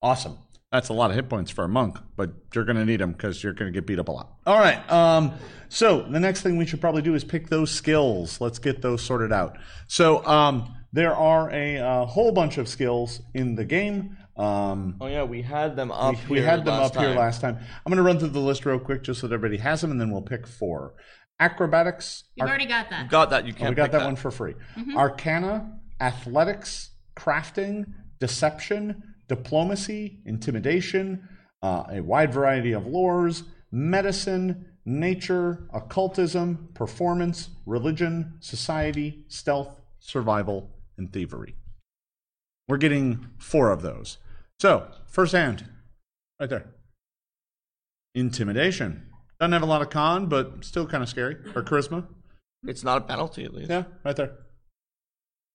Awesome. 0.01 0.39
That's 0.71 0.91
a 0.91 0.93
lot 0.93 1.09
of 1.11 1.17
hit 1.17 1.31
points 1.31 1.51
for 1.51 1.65
a 1.65 1.69
monk, 1.69 1.97
but 2.17 2.31
you're 2.55 2.65
going 2.65 2.77
to 2.77 2.85
need 2.85 3.01
them 3.01 3.13
because 3.13 3.43
you're 3.43 3.55
going 3.55 3.73
to 3.73 3.77
get 3.77 3.87
beat 3.87 3.99
up 3.99 4.09
a 4.09 4.13
lot. 4.13 4.33
All 4.47 4.59
right. 4.59 4.79
Um, 4.93 5.33
so 5.71 6.03
the 6.03 6.21
next 6.21 6.43
thing 6.43 6.59
we 6.59 6.67
should 6.67 6.81
probably 6.83 7.01
do 7.01 7.15
is 7.15 7.25
pick 7.25 7.49
those 7.49 7.71
skills. 7.71 8.39
Let's 8.39 8.59
get 8.59 8.83
those 8.83 9.01
sorted 9.03 9.33
out. 9.33 9.57
So 9.87 10.25
um, 10.27 10.75
there 10.93 11.15
are 11.17 11.51
a, 11.51 11.79
uh 11.79 12.05
whole 12.07 12.33
bunch 12.33 12.59
of 12.59 12.69
skills 12.69 13.23
in 13.33 13.55
the 13.55 13.65
game. 13.65 14.19
Um, 14.37 14.97
Oh, 15.01 15.07
yeah, 15.07 15.23
we 15.25 15.41
had 15.43 15.75
them 15.75 15.91
up 15.91 16.15
we, 16.29 16.39
we 16.39 16.41
had 16.45 16.65
them 16.67 16.79
last 16.79 16.97
up 16.97 17.03
here 17.03 17.15
last 17.15 17.41
time. 17.41 17.57
I'm 17.59 17.91
going 17.91 17.97
to 17.97 18.03
run 18.03 18.19
through 18.19 18.29
the 18.29 18.39
list 18.39 18.67
real 18.67 18.79
quick 18.79 19.03
just 19.03 19.21
so 19.21 19.27
that 19.27 19.35
everybody 19.35 19.57
has 19.63 19.81
them, 19.81 19.91
and 19.91 19.99
then 20.01 20.11
we'll 20.11 20.23
pick 20.23 20.47
four. 20.47 20.95
Acrobatics. 21.41 22.25
You've 22.37 22.45
Ar- 22.45 22.49
already 22.51 22.67
got 22.67 22.91
that. 22.91 23.09
Got 23.09 23.31
that. 23.31 23.47
You 23.47 23.55
Oh, 23.55 23.59
can't 23.59 23.71
we 23.71 23.75
got 23.77 23.85
pick 23.85 23.93
that, 23.93 24.05
one 24.05 24.17
for 24.17 24.31
free. 24.31 24.55
Arcana, 24.95 25.79
athletics, 26.01 26.91
crafting, 27.17 27.87
deception, 28.21 29.08
diplomacy, 29.29 30.21
intimidation, 30.25 31.29
uh, 31.63 31.85
a 31.91 32.01
wide 32.01 32.33
variety 32.33 32.73
of 32.73 32.85
lores, 32.85 33.45
medicine, 33.71 34.67
nature, 34.85 35.69
occultism, 35.73 36.71
performance, 36.75 37.51
religion, 37.67 38.35
society, 38.41 39.25
stealth, 39.29 39.77
survival, 39.99 40.71
and 40.97 41.13
thievery. 41.13 41.55
We're 42.67 42.79
getting 42.79 43.27
four 43.39 43.71
of 43.71 43.83
those. 43.83 44.19
So, 44.59 44.89
first 45.07 45.33
hand, 45.33 45.69
right 46.41 46.51
there. 46.51 46.75
Intimidation. 48.15 49.05
Doesn't 49.39 49.53
have 49.53 49.63
a 49.63 49.67
lot 49.67 49.83
of 49.83 49.91
con, 49.91 50.27
but 50.27 50.65
still 50.65 50.87
kind 50.87 51.03
of 51.03 51.09
scary. 51.09 51.37
Or 51.55 51.63
charisma. 51.63 52.07
It's 52.65 52.83
not 52.83 52.99
a 52.99 53.01
penalty, 53.03 53.45
at 53.45 53.55
least. 53.55 53.71
Yeah, 53.71 53.85
right 54.05 54.17
there. 54.17 54.33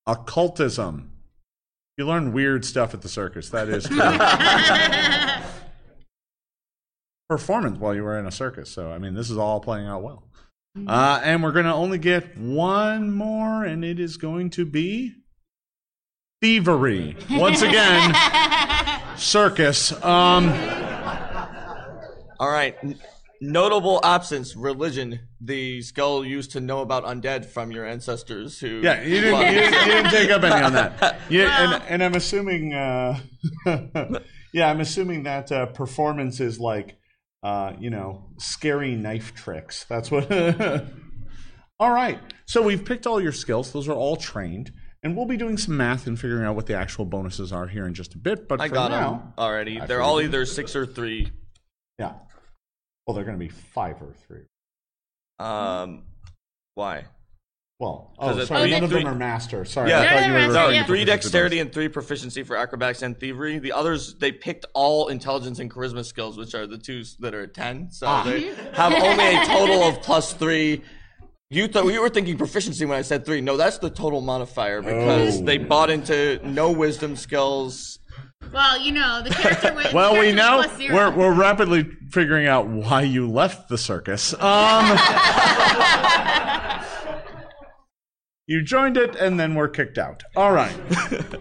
Occultism. 0.07 1.11
You 1.97 2.07
learn 2.07 2.33
weird 2.33 2.65
stuff 2.65 2.93
at 2.93 3.01
the 3.01 3.09
circus. 3.09 3.49
That 3.49 3.69
is 3.69 3.85
true. 3.85 3.97
Performance 7.29 7.77
while 7.77 7.93
you 7.93 8.03
were 8.03 8.17
in 8.17 8.25
a 8.25 8.31
circus. 8.31 8.69
So, 8.71 8.91
I 8.91 8.97
mean, 8.97 9.13
this 9.13 9.29
is 9.29 9.37
all 9.37 9.59
playing 9.59 9.87
out 9.87 10.01
well. 10.01 10.23
Uh, 10.87 11.21
and 11.23 11.43
we're 11.43 11.51
going 11.51 11.65
to 11.65 11.73
only 11.73 11.99
get 11.99 12.35
one 12.35 13.11
more, 13.11 13.63
and 13.63 13.85
it 13.85 13.99
is 13.99 14.17
going 14.17 14.49
to 14.51 14.65
be 14.65 15.13
thievery. 16.41 17.15
Once 17.29 17.61
again, 17.61 18.15
circus. 19.17 19.91
Um, 20.03 20.49
All 22.39 22.49
right. 22.49 22.75
N- 23.43 23.51
notable 23.51 23.99
absence, 24.03 24.55
religion, 24.55 25.19
the 25.41 25.81
skull 25.81 26.25
used 26.25 26.51
to 26.51 26.61
know 26.61 26.81
about 26.81 27.03
undead 27.03 27.45
from 27.45 27.71
your 27.71 27.85
ancestors 27.85 28.59
who. 28.59 28.81
Yeah, 28.83 29.01
you 29.03 29.21
didn't, 29.21 29.39
you 29.39 29.59
didn't, 29.59 29.85
you 29.85 29.91
didn't 29.91 30.11
take 30.11 30.29
up 30.29 30.43
any 30.43 30.63
on 30.63 30.73
that. 30.73 31.19
Yeah, 31.29 31.73
and, 31.75 31.83
and 31.83 32.03
I'm 32.03 32.15
assuming, 32.15 32.73
uh, 32.73 33.19
yeah, 34.53 34.69
I'm 34.69 34.79
assuming 34.79 35.23
that 35.23 35.51
uh, 35.51 35.65
performance 35.67 36.39
is 36.39 36.59
like, 36.59 36.97
uh, 37.43 37.73
you 37.79 37.89
know, 37.89 38.29
scary 38.37 38.95
knife 38.95 39.33
tricks. 39.33 39.85
That's 39.89 40.09
what. 40.09 40.31
all 41.79 41.91
right, 41.91 42.19
so 42.45 42.61
we've 42.61 42.85
picked 42.85 43.05
all 43.05 43.21
your 43.21 43.31
skills; 43.31 43.73
those 43.73 43.87
are 43.87 43.93
all 43.93 44.15
trained, 44.15 44.71
and 45.03 45.17
we'll 45.17 45.25
be 45.25 45.37
doing 45.37 45.57
some 45.57 45.75
math 45.75 46.07
and 46.07 46.19
figuring 46.19 46.45
out 46.45 46.55
what 46.55 46.67
the 46.67 46.75
actual 46.75 47.03
bonuses 47.05 47.51
are 47.51 47.67
here 47.67 47.85
in 47.85 47.93
just 47.93 48.13
a 48.13 48.17
bit. 48.17 48.47
But 48.47 48.61
I 48.61 48.69
for 48.69 48.75
got 48.75 48.91
now, 48.91 49.11
them 49.11 49.33
already. 49.37 49.81
I 49.81 49.85
They're 49.85 50.01
all 50.01 50.21
either 50.21 50.45
six 50.45 50.75
or 50.75 50.85
three. 50.85 51.31
yeah. 51.99 52.13
Well, 53.05 53.15
they're 53.15 53.25
going 53.25 53.37
to 53.37 53.43
be 53.43 53.49
five 53.49 54.01
or 54.01 54.13
three. 54.27 54.45
Um, 55.39 56.03
why? 56.75 57.05
Well, 57.79 58.13
oh, 58.17 58.45
sorry, 58.45 58.61
three- 58.61 58.71
none 58.71 58.83
of 58.83 58.91
three- 58.91 59.03
them 59.03 59.11
are 59.13 59.15
master. 59.17 59.65
Sorry, 59.65 59.89
Yeah. 59.89 59.99
I 60.01 60.07
thought 60.07 60.27
you 60.27 60.33
were 60.33 60.39
they're 60.41 60.51
No, 60.53 60.69
yeah. 60.69 60.85
three 60.85 61.03
dexterity 61.03 61.59
and 61.59 61.73
three 61.73 61.89
proficiency 61.89 62.43
for 62.43 62.55
acrobatics 62.55 63.01
and 63.01 63.19
thievery. 63.19 63.59
The 63.59 63.73
others, 63.73 64.15
they 64.15 64.31
picked 64.31 64.65
all 64.73 65.09
intelligence 65.09 65.59
and 65.59 65.69
charisma 65.69 66.05
skills, 66.05 66.37
which 66.37 66.55
are 66.55 66.65
the 66.65 66.77
two 66.77 67.03
that 67.19 67.33
are 67.33 67.41
at 67.43 67.53
10. 67.53 67.91
So 67.91 68.07
Ah. 68.07 68.23
they 68.23 68.53
have 68.73 68.93
only 68.93 69.35
a 69.35 69.45
total 69.45 69.83
of 69.83 70.01
plus 70.01 70.33
three 70.33 70.81
You 71.49 71.67
thought 71.67 71.85
you 71.85 72.01
were 72.01 72.09
thinking 72.09 72.35
proficiency 72.35 72.83
when 72.83 72.97
I 72.97 73.03
said 73.03 73.27
three. 73.27 73.39
No, 73.39 73.57
that's 73.57 73.77
the 73.77 73.91
total 73.91 74.21
modifier 74.21 74.81
because 74.81 75.39
Oh. 75.39 75.45
they 75.45 75.59
bought 75.59 75.91
into 75.91 76.39
no 76.43 76.71
wisdom 76.71 77.15
skills. 77.15 77.99
Well, 78.53 78.79
you 78.79 78.91
know, 78.91 79.23
the 79.23 79.31
character 79.31 79.73
with 79.75 79.93
Well, 79.93 80.19
we 80.19 80.31
know 80.31 80.61
plus 80.63 80.77
we're 80.77 81.09
we're 81.09 81.33
rapidly 81.33 81.89
figuring 82.11 82.45
out 82.45 82.67
why 82.67 83.01
you 83.01 83.27
left 83.27 83.67
the 83.67 83.77
circus. 83.77 84.33
Um, 84.35 84.85
you 88.47 88.61
joined 88.61 88.97
it 88.97 89.15
and 89.15 89.39
then 89.39 89.55
were 89.55 89.67
kicked 89.67 89.97
out. 89.97 90.21
All 90.35 90.51
right. 90.51 90.71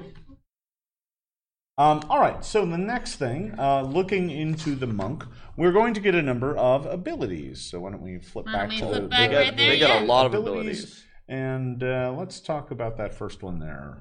um, 1.77 2.01
all 2.09 2.18
right. 2.18 2.42
So 2.42 2.64
the 2.64 2.79
next 2.79 3.16
thing, 3.16 3.55
uh, 3.59 3.83
looking 3.83 4.31
into 4.31 4.75
the 4.75 4.87
monk, 4.87 5.25
we're 5.59 5.72
going 5.72 5.92
to 5.92 6.01
get 6.01 6.14
a 6.14 6.22
number 6.22 6.57
of 6.57 6.87
abilities. 6.87 7.61
So 7.61 7.81
why 7.81 7.90
don't 7.90 8.03
we 8.03 8.20
flip 8.20 8.46
Why 8.46 8.53
back 8.53 8.70
we 8.70 8.79
to 8.79 8.87
flip 8.87 9.03
the, 9.03 9.09
back 9.09 9.31
the- 9.31 9.37
right 9.37 9.57
there? 9.57 9.68
They 9.68 9.79
got 9.79 10.01
yeah. 10.01 10.05
a 10.05 10.07
lot 10.07 10.25
of 10.25 10.33
abilities. 10.33 10.83
abilities. 10.83 11.05
And 11.29 11.83
uh, 11.83 12.14
let's 12.16 12.40
talk 12.40 12.70
about 12.70 12.96
that 12.96 13.14
first 13.14 13.42
one 13.42 13.59
there. 13.59 13.98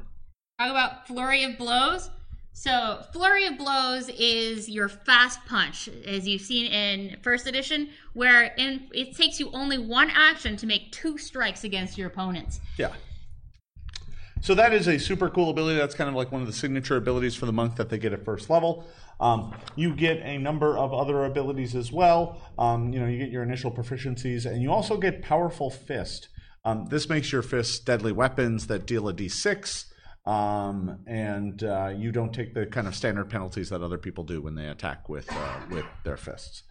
Talk 0.59 0.71
about 0.71 1.07
flurry 1.07 1.43
of 1.43 1.57
blows. 1.57 2.09
So, 2.53 3.03
flurry 3.13 3.45
of 3.47 3.57
blows 3.57 4.09
is 4.09 4.69
your 4.69 4.89
fast 4.89 5.39
punch, 5.45 5.87
as 6.05 6.27
you've 6.27 6.41
seen 6.41 6.65
in 6.71 7.17
first 7.21 7.47
edition, 7.47 7.89
where 8.13 8.53
in, 8.57 8.87
it 8.93 9.15
takes 9.15 9.39
you 9.39 9.49
only 9.51 9.77
one 9.77 10.11
action 10.11 10.57
to 10.57 10.67
make 10.67 10.91
two 10.91 11.17
strikes 11.17 11.63
against 11.63 11.97
your 11.97 12.07
opponents. 12.07 12.59
Yeah. 12.77 12.93
So 14.41 14.55
that 14.55 14.73
is 14.73 14.87
a 14.87 14.97
super 14.97 15.29
cool 15.29 15.51
ability. 15.51 15.77
That's 15.77 15.93
kind 15.93 16.09
of 16.09 16.15
like 16.15 16.31
one 16.31 16.41
of 16.41 16.47
the 16.47 16.53
signature 16.53 16.97
abilities 16.97 17.35
for 17.35 17.45
the 17.45 17.53
monk 17.53 17.75
that 17.75 17.89
they 17.89 17.99
get 17.99 18.11
at 18.11 18.25
first 18.25 18.49
level. 18.49 18.87
Um, 19.19 19.55
you 19.75 19.93
get 19.93 20.17
a 20.17 20.39
number 20.39 20.75
of 20.79 20.93
other 20.93 21.25
abilities 21.25 21.75
as 21.75 21.91
well. 21.91 22.41
Um, 22.57 22.91
you 22.91 22.99
know, 22.99 23.05
you 23.05 23.19
get 23.19 23.29
your 23.29 23.43
initial 23.43 23.71
proficiencies, 23.71 24.47
and 24.47 24.59
you 24.59 24.71
also 24.71 24.97
get 24.97 25.21
powerful 25.21 25.69
fist. 25.69 26.29
Um, 26.65 26.87
this 26.87 27.07
makes 27.07 27.31
your 27.31 27.43
fists 27.43 27.77
deadly 27.79 28.11
weapons 28.11 28.65
that 28.65 28.87
deal 28.87 29.07
a 29.07 29.13
d6, 29.13 29.85
um, 30.25 30.99
and 31.07 31.63
uh, 31.63 31.93
you 31.95 32.11
don't 32.11 32.33
take 32.33 32.53
the 32.53 32.65
kind 32.65 32.87
of 32.87 32.95
standard 32.95 33.29
penalties 33.29 33.69
that 33.69 33.81
other 33.81 33.97
people 33.97 34.23
do 34.23 34.41
when 34.41 34.55
they 34.55 34.67
attack 34.67 35.09
with 35.09 35.31
uh, 35.31 35.59
with 35.69 35.85
their 36.03 36.17
fists. 36.17 36.63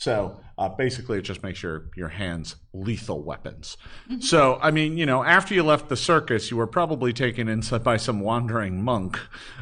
So 0.00 0.40
uh, 0.56 0.68
basically, 0.68 1.18
it 1.18 1.22
just 1.22 1.42
makes 1.42 1.60
your 1.60 1.90
your 1.96 2.08
hands 2.08 2.54
lethal 2.72 3.24
weapons. 3.24 3.76
So 4.20 4.58
I 4.62 4.70
mean, 4.70 4.96
you 4.96 5.06
know, 5.06 5.24
after 5.24 5.54
you 5.54 5.64
left 5.64 5.88
the 5.88 5.96
circus, 5.96 6.52
you 6.52 6.56
were 6.56 6.68
probably 6.68 7.12
taken 7.12 7.48
in 7.48 7.62
by 7.82 7.96
some 7.96 8.20
wandering 8.20 8.82
monk 8.84 9.18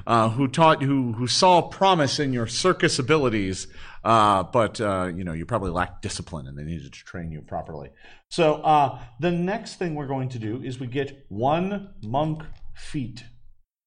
uh, 0.07 0.29
who 0.31 0.47
taught 0.47 0.83
who 0.83 1.13
who 1.13 1.27
saw 1.27 1.63
promise 1.63 2.19
in 2.19 2.35
your 2.35 2.47
circus 2.47 2.99
abilities, 2.99 3.67
uh, 4.05 4.43
but 4.43 4.79
uh, 4.79 5.11
you 5.15 5.25
know, 5.25 5.33
you 5.33 5.47
probably 5.47 5.71
lacked 5.71 6.03
discipline, 6.03 6.47
and 6.47 6.59
they 6.59 6.65
needed 6.65 6.93
to 6.93 7.05
train 7.05 7.33
you 7.33 7.41
properly. 7.41 7.89
So 8.29 8.57
uh, 8.57 9.01
the 9.21 9.31
next 9.31 9.77
thing 9.77 9.95
we're 9.95 10.07
going 10.07 10.29
to 10.31 10.39
do 10.39 10.63
is 10.63 10.79
we 10.79 10.87
get 10.87 11.25
one 11.29 11.95
monk 12.03 12.43
feat. 12.75 13.25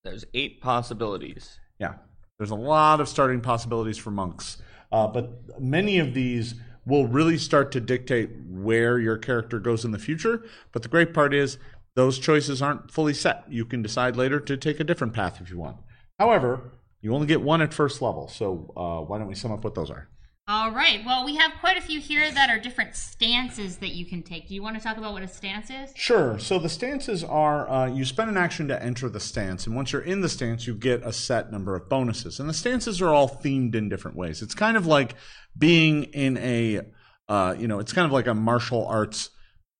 There's 0.09 0.25
eight 0.33 0.61
possibilities. 0.61 1.59
Yeah, 1.79 1.93
there's 2.37 2.51
a 2.51 2.55
lot 2.55 2.99
of 2.99 3.07
starting 3.07 3.41
possibilities 3.41 3.97
for 3.97 4.11
monks, 4.11 4.57
uh, 4.91 5.07
but 5.07 5.61
many 5.61 5.99
of 5.99 6.13
these 6.13 6.55
will 6.85 7.07
really 7.07 7.37
start 7.37 7.71
to 7.73 7.79
dictate 7.79 8.31
where 8.47 8.99
your 8.99 9.17
character 9.17 9.59
goes 9.59 9.85
in 9.85 9.91
the 9.91 9.99
future. 9.99 10.43
But 10.71 10.81
the 10.81 10.89
great 10.89 11.13
part 11.13 11.33
is 11.33 11.59
those 11.95 12.17
choices 12.17 12.61
aren't 12.61 12.91
fully 12.91 13.13
set. 13.13 13.43
You 13.49 13.65
can 13.65 13.81
decide 13.81 14.15
later 14.15 14.39
to 14.39 14.57
take 14.57 14.79
a 14.79 14.83
different 14.83 15.13
path 15.13 15.39
if 15.41 15.51
you 15.51 15.57
want. 15.57 15.77
However, 16.17 16.71
you 17.01 17.13
only 17.13 17.27
get 17.27 17.41
one 17.41 17.61
at 17.61 17.73
first 17.73 18.01
level, 18.01 18.27
so 18.27 18.73
uh, 18.75 19.05
why 19.05 19.19
don't 19.19 19.27
we 19.27 19.35
sum 19.35 19.51
up 19.51 19.63
what 19.63 19.75
those 19.75 19.91
are? 19.91 20.09
All 20.49 20.71
right. 20.71 21.05
Well, 21.05 21.25
we 21.25 21.35
have 21.35 21.51
quite 21.59 21.77
a 21.77 21.81
few 21.81 21.99
here 21.99 22.31
that 22.31 22.49
are 22.49 22.57
different 22.57 22.95
stances 22.95 23.77
that 23.77 23.89
you 23.91 24.03
can 24.03 24.23
take. 24.23 24.47
Do 24.47 24.55
you 24.55 24.63
want 24.63 24.75
to 24.77 24.83
talk 24.83 24.97
about 24.97 25.13
what 25.13 25.21
a 25.21 25.27
stance 25.27 25.69
is? 25.69 25.93
Sure. 25.95 26.39
So 26.39 26.57
the 26.57 26.67
stances 26.67 27.23
are 27.23 27.69
uh, 27.69 27.85
you 27.85 28.03
spend 28.03 28.31
an 28.31 28.37
action 28.37 28.67
to 28.69 28.83
enter 28.83 29.09
the 29.09 29.19
stance, 29.19 29.67
and 29.67 29.75
once 29.75 29.91
you're 29.91 30.01
in 30.01 30.21
the 30.21 30.27
stance, 30.27 30.65
you 30.65 30.73
get 30.73 31.05
a 31.05 31.13
set 31.13 31.51
number 31.51 31.75
of 31.75 31.87
bonuses. 31.87 32.39
And 32.39 32.49
the 32.49 32.55
stances 32.55 32.99
are 32.99 33.09
all 33.09 33.29
themed 33.29 33.75
in 33.75 33.89
different 33.89 34.17
ways. 34.17 34.41
It's 34.41 34.55
kind 34.55 34.75
of 34.75 34.87
like 34.87 35.13
being 35.55 36.05
in 36.05 36.39
a, 36.39 36.81
uh, 37.27 37.53
you 37.55 37.67
know, 37.67 37.77
it's 37.77 37.93
kind 37.93 38.07
of 38.07 38.11
like 38.11 38.25
a 38.25 38.33
martial 38.33 38.87
arts 38.87 39.29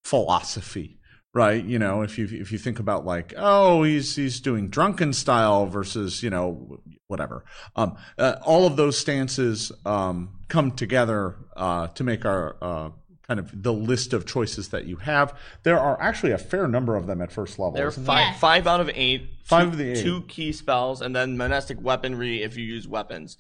philosophy. 0.04 1.00
Right, 1.34 1.64
you 1.64 1.80
know, 1.80 2.02
if 2.02 2.18
you 2.18 2.28
if 2.30 2.52
you 2.52 2.58
think 2.60 2.80
about 2.80 3.06
like, 3.06 3.34
oh, 3.38 3.84
he's 3.84 4.16
he's 4.16 4.40
doing 4.40 4.70
drunken 4.70 5.14
style 5.14 5.68
versus 5.68 6.22
you 6.24 6.30
know 6.32 6.80
whatever, 7.10 7.44
um, 7.76 7.98
uh, 8.18 8.36
all 8.46 8.66
of 8.66 8.78
those 8.78 8.98
stances 8.98 9.72
um, 9.86 10.30
come 10.48 10.72
together 10.72 11.36
uh, 11.58 11.88
to 11.88 12.04
make 12.04 12.24
our 12.24 12.56
uh, 12.62 12.90
kind 13.28 13.40
of 13.40 13.64
the 13.64 13.74
list 13.74 14.14
of 14.14 14.26
choices 14.26 14.70
that 14.70 14.86
you 14.86 14.96
have. 14.98 15.36
There 15.64 15.80
are 15.80 16.00
actually 16.02 16.32
a 16.32 16.38
fair 16.38 16.68
number 16.68 16.96
of 16.96 17.08
them 17.08 17.22
at 17.22 17.32
first 17.32 17.60
level. 17.60 17.74
There 17.74 17.88
are 17.88 17.92
five, 17.92 18.20
Yeah. 18.20 18.34
five 18.36 18.68
out 18.68 18.80
of 18.80 18.90
eight. 18.94 19.28
Five 19.44 19.64
two, 19.66 19.70
of 19.70 19.78
the 19.78 19.92
eight. 19.92 20.04
Two 20.04 20.22
ki 20.24 20.52
spells, 20.54 21.02
and 21.02 21.16
then 21.16 21.36
monastic 21.36 21.82
weaponry 21.82 22.44
if 22.44 22.56
you 22.56 22.64
use 22.64 22.88
weapons. 22.88 23.38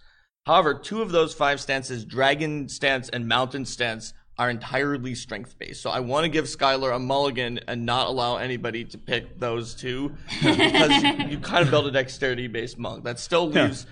However, 0.47 0.73
two 0.73 1.03
of 1.03 1.11
those 1.11 1.35
five 1.35 1.61
stances, 1.61 2.03
Dragon 2.05 2.69
Stance 2.69 3.09
and 3.09 3.27
Mountain 3.27 3.65
Stance, 3.65 4.13
are 4.39 4.49
entirely 4.49 5.13
strength 5.13 5.59
based. 5.59 5.81
So 5.81 5.89
I 5.89 5.99
want 5.99 6.23
to 6.23 6.29
give 6.29 6.45
Skylar 6.45 6.95
a 6.95 6.99
mulligan 6.99 7.59
and 7.67 7.85
not 7.85 8.07
allow 8.07 8.37
anybody 8.37 8.85
to 8.85 8.97
pick 8.97 9.37
those 9.37 9.75
two 9.75 10.15
because 10.41 11.03
you 11.29 11.37
kind 11.39 11.63
of 11.63 11.69
build 11.69 11.87
a 11.87 11.91
dexterity 11.91 12.47
based 12.47 12.79
monk. 12.79 13.03
That 13.03 13.19
still 13.19 13.49
leaves 13.49 13.85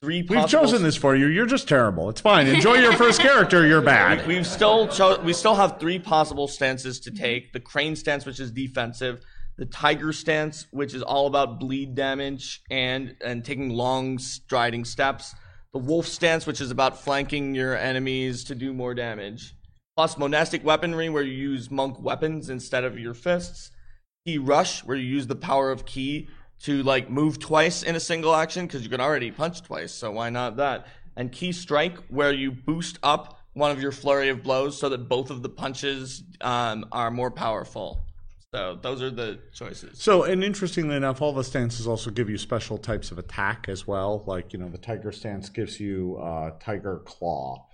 three 0.00 0.26
We've 0.26 0.48
chosen 0.48 0.82
this 0.82 0.96
for 0.96 1.14
you. 1.14 1.26
You're 1.26 1.44
just 1.44 1.68
terrible. 1.68 2.08
It's 2.08 2.22
fine. 2.22 2.46
Enjoy 2.46 2.74
your 2.74 2.94
first 2.94 3.20
character. 3.28 3.66
You're 3.66 3.82
bad. 3.82 4.26
We've 4.26 4.46
still 4.46 4.88
cho- 4.88 5.20
we 5.20 5.34
still 5.34 5.54
have 5.54 5.78
three 5.78 5.98
possible 5.98 6.48
stances 6.48 6.98
to 7.00 7.10
take: 7.10 7.52
the 7.52 7.60
crane 7.60 7.94
stance, 7.94 8.24
which 8.24 8.40
is 8.40 8.50
defensive, 8.50 9.20
the 9.58 9.66
tiger 9.66 10.14
stance, 10.14 10.66
which 10.70 10.94
is 10.94 11.02
all 11.02 11.26
about 11.26 11.60
bleed 11.60 11.94
damage 11.94 12.62
and 12.70 13.16
and 13.22 13.44
taking 13.44 13.68
long 13.68 14.18
striding 14.18 14.86
steps, 14.86 15.34
the 15.74 15.78
wolf 15.78 16.06
stance, 16.06 16.46
which 16.46 16.62
is 16.62 16.70
about 16.70 16.98
flanking 17.04 17.54
your 17.54 17.76
enemies 17.76 18.44
to 18.44 18.54
do 18.54 18.72
more 18.72 18.94
damage, 18.94 19.54
plus 20.00 20.16
monastic 20.16 20.64
weaponry, 20.64 21.10
where 21.10 21.22
you 21.22 21.50
use 21.50 21.70
monk 21.70 22.00
weapons 22.00 22.48
instead 22.48 22.84
of 22.84 22.98
your 22.98 23.12
fists, 23.12 23.70
ki 24.24 24.38
rush, 24.38 24.82
where 24.82 24.96
you 24.96 25.06
use 25.06 25.26
the 25.26 25.36
power 25.36 25.70
of 25.70 25.84
ki 25.84 26.26
to 26.58 26.82
like 26.84 27.10
move 27.10 27.38
twice 27.38 27.82
in 27.82 27.94
a 27.94 28.00
single 28.00 28.34
action 28.34 28.66
because 28.66 28.82
you 28.82 28.88
can 28.88 28.98
already 28.98 29.30
punch 29.30 29.60
twice, 29.60 29.92
so 29.92 30.10
why 30.10 30.30
not 30.30 30.56
that? 30.56 30.86
And 31.16 31.30
ki 31.30 31.52
strike, 31.52 31.98
where 32.08 32.32
you 32.32 32.50
boost 32.50 32.98
up 33.02 33.40
one 33.52 33.70
of 33.70 33.82
your 33.82 33.92
flurry 33.92 34.30
of 34.30 34.42
blows 34.42 34.78
so 34.78 34.88
that 34.88 35.06
both 35.06 35.28
of 35.28 35.42
the 35.42 35.50
punches 35.50 36.22
um, 36.40 36.86
are 36.92 37.10
more 37.10 37.30
powerful. 37.30 38.06
So 38.54 38.78
those 38.80 39.02
are 39.02 39.10
the 39.10 39.38
choices. 39.52 40.00
So, 40.00 40.22
and 40.22 40.42
interestingly 40.42 40.96
enough, 40.96 41.20
all 41.20 41.34
the 41.34 41.44
stances 41.44 41.86
also 41.86 42.10
give 42.10 42.30
you 42.30 42.38
special 42.38 42.78
types 42.78 43.10
of 43.10 43.18
attack 43.18 43.68
as 43.68 43.86
well. 43.86 44.24
Like, 44.26 44.54
you 44.54 44.58
know, 44.58 44.70
the 44.70 44.78
tiger 44.78 45.12
stance 45.12 45.50
gives 45.50 45.78
you 45.78 46.16
uh, 46.16 46.52
tiger 46.58 47.02
claw. 47.04 47.66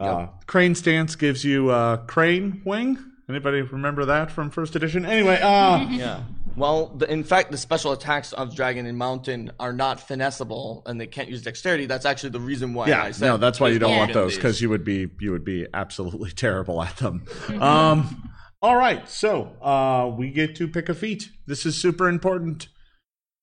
Uh, 0.00 0.26
Crane 0.46 0.74
stance 0.74 1.16
gives 1.16 1.44
you 1.44 1.70
uh, 1.70 1.98
crane 1.98 2.62
wing. 2.64 2.98
Anybody 3.28 3.62
remember 3.62 4.04
that 4.04 4.30
from 4.30 4.50
first 4.50 4.76
edition? 4.76 5.06
Anyway, 5.06 5.40
uh, 5.40 5.86
Yeah. 5.90 6.24
Well, 6.56 6.88
the, 6.88 7.10
in 7.10 7.24
fact, 7.24 7.50
the 7.50 7.58
special 7.58 7.92
attacks 7.92 8.32
of 8.32 8.54
Dragon 8.54 8.86
and 8.86 8.96
Mountain 8.96 9.50
are 9.58 9.72
not 9.72 9.98
finessable, 9.98 10.82
and 10.86 11.00
they 11.00 11.06
can't 11.06 11.28
use 11.28 11.42
dexterity. 11.42 11.86
That's 11.86 12.06
actually 12.06 12.30
the 12.30 12.40
reason 12.40 12.74
why 12.74 12.84
I 12.84 12.88
yeah, 12.88 13.10
said 13.10 13.26
no, 13.26 13.36
that's 13.38 13.58
why 13.58 13.70
you 13.70 13.80
don't 13.80 13.96
want 13.96 14.12
those 14.12 14.36
because 14.36 14.60
you 14.60 14.68
would 14.68 14.84
be 14.84 15.08
you 15.20 15.32
would 15.32 15.44
be 15.44 15.66
absolutely 15.74 16.30
terrible 16.36 16.80
at 16.82 16.96
them. 16.98 17.24
um, 17.60 18.30
all 18.62 18.76
right, 18.76 19.08
so 19.08 19.46
uh, 19.60 20.14
we 20.16 20.30
get 20.30 20.54
to 20.56 20.68
pick 20.68 20.88
a 20.88 20.94
feat. 20.94 21.28
This 21.46 21.66
is 21.66 21.80
super 21.80 22.08
important. 22.08 22.68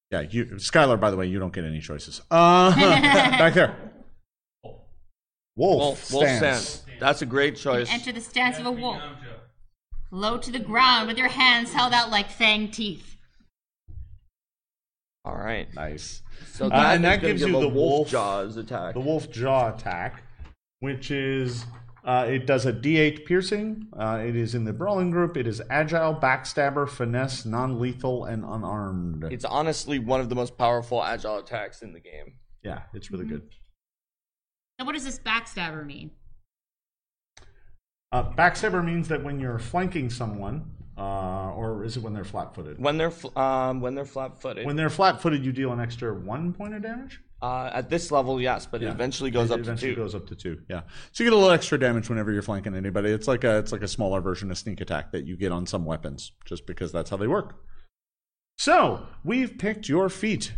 Yeah, 0.09 0.21
you, 0.21 0.45
Skylar. 0.45 0.99
By 0.99 1.11
the 1.11 1.17
way, 1.17 1.25
you 1.25 1.37
don't 1.39 1.53
get 1.53 1.65
any 1.65 1.79
choices. 1.81 2.21
Uh, 2.31 2.73
back 2.75 3.53
there. 3.53 3.90
Wolf, 5.55 5.79
Wolf, 5.79 6.13
wolf 6.13 6.23
stance. 6.25 6.39
stance. 6.39 6.85
That's 6.99 7.21
a 7.21 7.25
great 7.25 7.55
choice. 7.55 7.91
Enter 7.91 8.11
the 8.11 8.21
stance 8.21 8.57
of 8.59 8.65
a 8.65 8.71
wolf. 8.71 9.01
Low 10.11 10.37
to 10.37 10.51
the 10.51 10.59
ground 10.59 11.07
with 11.07 11.17
your 11.17 11.29
hands 11.29 11.73
held 11.73 11.93
out 11.93 12.09
like 12.09 12.29
fang 12.29 12.69
teeth. 12.69 13.15
All 15.23 15.35
right. 15.37 15.67
Nice. 15.75 16.21
So 16.53 16.65
Uh, 16.65 16.69
that, 16.69 16.95
and 16.95 17.05
that 17.05 17.21
gives 17.21 17.41
give 17.41 17.49
you 17.49 17.59
the 17.59 17.67
wolf, 17.67 17.73
wolf- 17.75 18.09
jaws 18.09 18.57
attack. 18.57 18.93
The 18.93 18.99
wolf 18.99 19.29
jaw 19.31 19.73
attack, 19.73 20.23
which 20.79 21.11
is 21.11 21.65
uh, 22.03 22.25
it 22.27 22.47
does 22.47 22.65
a 22.65 22.73
D8 22.73 23.25
piercing. 23.25 23.87
Uh, 23.93 24.23
it 24.25 24.35
is 24.35 24.55
in 24.55 24.63
the 24.65 24.73
brawling 24.73 25.11
group. 25.11 25.37
It 25.37 25.45
is 25.45 25.61
agile, 25.69 26.15
backstabber, 26.15 26.89
finesse, 26.89 27.45
non-lethal, 27.45 28.25
and 28.25 28.43
unarmed. 28.43 29.25
It's 29.31 29.45
honestly 29.45 29.99
one 29.99 30.19
of 30.19 30.29
the 30.29 30.35
most 30.35 30.57
powerful 30.57 31.03
agile 31.03 31.37
attacks 31.37 31.83
in 31.83 31.93
the 31.93 31.99
game. 31.99 32.33
yeah, 32.63 32.83
it's 32.93 33.11
really 33.11 33.25
good. 33.25 33.43
So, 34.81 34.85
what 34.85 34.93
does 34.93 35.03
this 35.03 35.19
backstabber 35.19 35.85
mean? 35.85 36.09
Uh, 38.11 38.31
backstabber 38.31 38.83
means 38.83 39.07
that 39.09 39.23
when 39.23 39.39
you're 39.39 39.59
flanking 39.59 40.09
someone, 40.09 40.71
uh, 40.97 41.51
or 41.51 41.83
is 41.83 41.97
it 41.97 41.99
when 42.03 42.15
they're 42.15 42.23
flat-footed? 42.23 42.79
When 42.79 42.97
they're 42.97 43.11
fl- 43.11 43.37
um 43.37 43.79
when 43.79 43.93
they're 43.93 44.05
flat-footed, 44.05 44.65
When 44.65 44.75
they're 44.75 44.89
flat-footed, 44.89 45.45
you 45.45 45.51
deal 45.51 45.71
an 45.71 45.79
extra 45.79 46.11
one 46.15 46.51
point 46.51 46.73
of 46.73 46.81
damage. 46.81 47.21
Uh, 47.43 47.69
at 47.71 47.91
this 47.91 48.09
level, 48.09 48.41
yes, 48.41 48.65
but 48.65 48.81
it 48.81 48.87
eventually 48.87 49.29
goes 49.29 49.51
It 49.51 49.53
up 49.53 49.59
eventually 49.59 49.91
to 49.91 49.95
two. 49.97 50.01
goes 50.01 50.15
up 50.15 50.25
to 50.29 50.35
two. 50.35 50.59
Yeah, 50.67 50.81
so 51.11 51.23
you 51.23 51.29
get 51.29 51.33
a 51.35 51.37
little 51.37 51.51
extra 51.51 51.77
damage 51.79 52.09
whenever 52.09 52.31
you're 52.31 52.41
flanking 52.41 52.73
anybody. 52.73 53.11
It's 53.11 53.27
like 53.27 53.43
a 53.43 53.59
it's 53.59 53.71
like 53.71 53.83
a 53.83 53.87
smaller 53.87 54.19
version 54.19 54.49
of 54.49 54.57
sneak 54.57 54.81
attack 54.81 55.11
that 55.11 55.27
you 55.27 55.37
get 55.37 55.51
on 55.51 55.67
some 55.67 55.85
weapons, 55.85 56.31
just 56.43 56.65
because 56.65 56.91
that's 56.91 57.11
how 57.11 57.17
they 57.17 57.27
work. 57.27 57.53
So 58.57 59.05
we've 59.23 59.59
picked 59.59 59.87
your 59.89 60.09
feat. 60.09 60.53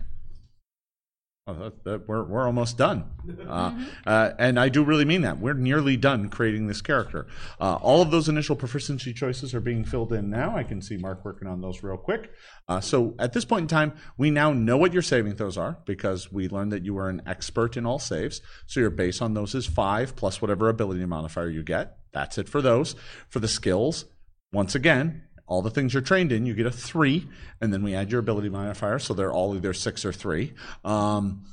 Oh, 1.45 1.73
that, 1.83 2.07
we're 2.07 2.23
we're 2.23 2.45
almost 2.45 2.77
done, 2.77 3.03
uh, 3.49 3.77
uh, 4.05 4.29
and 4.39 4.57
I 4.57 4.69
do 4.69 4.81
really 4.81 5.03
mean 5.03 5.23
that. 5.23 5.39
We're 5.39 5.53
nearly 5.53 5.97
done 5.97 6.29
creating 6.29 6.67
this 6.67 6.81
character. 6.81 7.27
Uh, 7.59 7.75
all 7.81 8.01
of 8.01 8.11
those 8.11 8.29
initial 8.29 8.55
proficiency 8.55 9.11
choices 9.11 9.53
are 9.53 9.59
being 9.59 9.83
filled 9.83 10.13
in 10.13 10.29
now. 10.29 10.55
I 10.55 10.63
can 10.63 10.81
see 10.81 10.95
Mark 10.95 11.25
working 11.25 11.49
on 11.49 11.59
those 11.59 11.83
real 11.83 11.97
quick. 11.97 12.31
Uh, 12.69 12.79
so 12.79 13.13
at 13.19 13.33
this 13.33 13.43
point 13.43 13.63
in 13.63 13.67
time, 13.67 13.93
we 14.17 14.31
now 14.31 14.53
know 14.53 14.77
what 14.77 14.93
your 14.93 15.01
saving 15.01 15.35
throws 15.35 15.57
are 15.57 15.79
because 15.85 16.31
we 16.31 16.47
learned 16.47 16.71
that 16.71 16.85
you 16.85 16.97
are 16.97 17.09
an 17.09 17.21
expert 17.25 17.75
in 17.75 17.85
all 17.85 17.99
saves. 17.99 18.39
So 18.65 18.79
your 18.79 18.89
base 18.89 19.21
on 19.21 19.33
those 19.33 19.53
is 19.53 19.65
five 19.65 20.15
plus 20.15 20.41
whatever 20.41 20.69
ability 20.69 21.05
modifier 21.05 21.49
you 21.49 21.61
get. 21.61 21.97
That's 22.13 22.37
it 22.37 22.47
for 22.47 22.61
those. 22.61 22.95
For 23.27 23.39
the 23.39 23.49
skills, 23.49 24.05
once 24.53 24.75
again, 24.75 25.23
all 25.47 25.61
the 25.61 25.69
things 25.69 25.93
you're 25.93 26.01
trained 26.01 26.31
in, 26.31 26.45
you 26.45 26.53
get 26.53 26.65
a 26.65 26.71
three, 26.71 27.27
and 27.61 27.73
then 27.73 27.83
we 27.83 27.93
add 27.95 28.11
your 28.11 28.19
ability 28.19 28.49
modifier, 28.49 28.99
so 28.99 29.13
they're 29.13 29.31
all 29.31 29.55
either 29.55 29.73
six 29.73 30.05
or 30.05 30.13
three. 30.13 30.53
Um, 30.85 31.45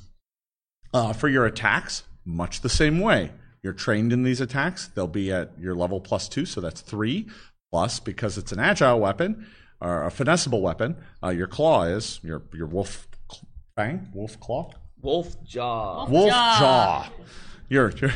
uh, 0.93 1.13
for 1.13 1.27
your 1.29 1.45
attacks, 1.45 2.03
much 2.25 2.61
the 2.61 2.69
same 2.69 2.99
way. 2.99 3.31
You're 3.63 3.73
trained 3.73 4.11
in 4.11 4.23
these 4.23 4.41
attacks; 4.41 4.87
they'll 4.87 5.07
be 5.07 5.31
at 5.31 5.51
your 5.59 5.75
level 5.75 5.99
plus 6.01 6.27
two, 6.27 6.45
so 6.45 6.61
that's 6.61 6.81
three. 6.81 7.27
Plus, 7.71 7.99
because 7.99 8.37
it's 8.37 8.51
an 8.51 8.59
agile 8.59 8.99
weapon 8.99 9.47
or 9.79 10.05
a 10.05 10.09
finessable 10.09 10.61
weapon, 10.61 10.97
uh, 11.23 11.29
your 11.29 11.47
claw 11.47 11.83
is 11.83 12.19
your 12.23 12.41
your 12.53 12.67
wolf 12.67 13.07
cl- 13.31 13.43
fang, 13.75 14.09
wolf 14.13 14.39
claw, 14.39 14.71
Wolf 15.01 15.41
jaw. 15.43 16.05
wolf 16.09 16.29
jaw. 16.29 16.57
jaw. 16.59 17.09
You're, 17.69 17.91
you're 17.91 18.11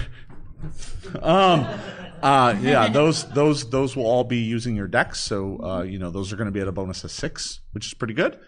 um 1.22 1.68
uh 2.24 2.56
yeah 2.62 2.88
those 2.88 3.26
those 3.30 3.70
those 3.70 3.96
will 3.96 4.06
all 4.06 4.24
be 4.24 4.38
using 4.38 4.76
your 4.76 4.88
dex 4.88 5.20
so 5.20 5.60
uh 5.63 5.82
you 5.84 6.00
know 6.00 6.10
those 6.10 6.32
are 6.34 6.36
going 6.36 6.48
to 6.48 6.52
be 6.52 6.60
at 6.60 6.68
a 6.68 6.72
bonus 6.72 7.04
of 7.04 7.12
six 7.12 7.62
which 7.74 7.86
is 7.86 7.94
pretty 7.94 8.13
good 8.13 8.39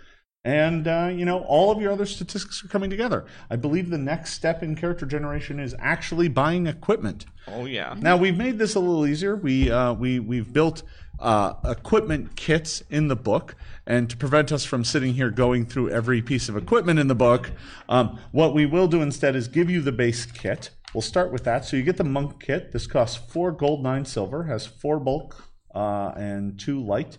and 0.44 0.88
uh, 0.88 1.12
you 1.14 1.26
know 1.26 1.40
all 1.44 1.72
of 1.72 1.82
your 1.82 1.92
other 1.92 2.06
statistics 2.06 2.64
are 2.64 2.68
coming 2.70 2.90
together 2.90 3.26
i 3.50 3.56
believe 3.56 3.90
the 3.90 3.98
next 3.98 4.34
step 4.34 4.64
in 4.64 4.76
character 4.76 5.06
generation 5.06 5.60
is 5.60 5.76
actually 5.80 6.28
buying 6.28 6.66
equipment 6.68 7.26
Oh 7.48 7.66
yeah. 7.66 7.96
now 7.98 8.18
we've 8.18 8.38
made 8.38 8.58
this 8.60 8.76
a 8.76 8.80
little 8.80 9.08
easier. 9.08 9.36
We 9.36 9.72
uh, 9.72 9.94
we 9.94 10.20
we've 10.20 10.52
built 10.52 10.84
uh, 11.20 11.54
equipment 11.64 12.36
kits 12.36 12.82
in 12.90 13.08
the 13.08 13.16
book, 13.16 13.56
and 13.86 14.10
to 14.10 14.18
prevent 14.18 14.52
us 14.52 14.66
from 14.66 14.84
sitting 14.84 15.14
here 15.14 15.30
going 15.30 15.66
through 15.66 15.90
every 15.90 16.22
piece 16.22 16.50
of 16.50 16.58
equipment 16.58 17.00
in 17.00 17.08
the 17.08 17.16
book, 17.16 17.52
um, 17.88 18.20
what 18.32 18.54
we 18.54 18.66
will 18.66 18.88
do 18.90 19.02
instead 19.02 19.34
is 19.36 19.48
give 19.48 19.70
you 19.70 19.82
the 19.82 19.94
base 19.94 20.26
kit. 20.26 20.72
We'll 20.94 21.02
start 21.02 21.32
with 21.32 21.44
that. 21.44 21.66
So 21.66 21.78
you 21.78 21.84
get 21.84 21.98
the 21.98 22.04
monk 22.04 22.42
kit. 22.42 22.72
This 22.72 22.88
costs 22.88 23.18
four 23.18 23.52
gold, 23.52 23.84
nine 23.84 24.06
silver, 24.06 24.44
has 24.44 24.66
four 24.66 25.00
bulk 25.00 25.44
uh, 25.76 26.14
and 26.16 26.60
two 26.60 26.84
light, 26.84 27.18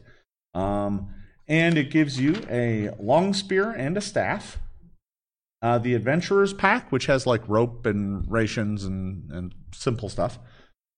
um, 0.54 1.14
and 1.46 1.78
it 1.78 1.90
gives 1.90 2.18
you 2.18 2.34
a 2.50 2.90
long 2.98 3.34
spear 3.34 3.70
and 3.70 3.96
a 3.96 4.00
staff. 4.00 4.58
Uh, 5.60 5.78
the 5.78 5.94
Adventurer's 5.94 6.52
Pack, 6.52 6.90
which 6.92 7.06
has 7.06 7.26
like 7.26 7.48
rope 7.48 7.84
and 7.84 8.30
rations 8.30 8.84
and, 8.84 9.30
and 9.30 9.54
simple 9.74 10.08
stuff, 10.08 10.38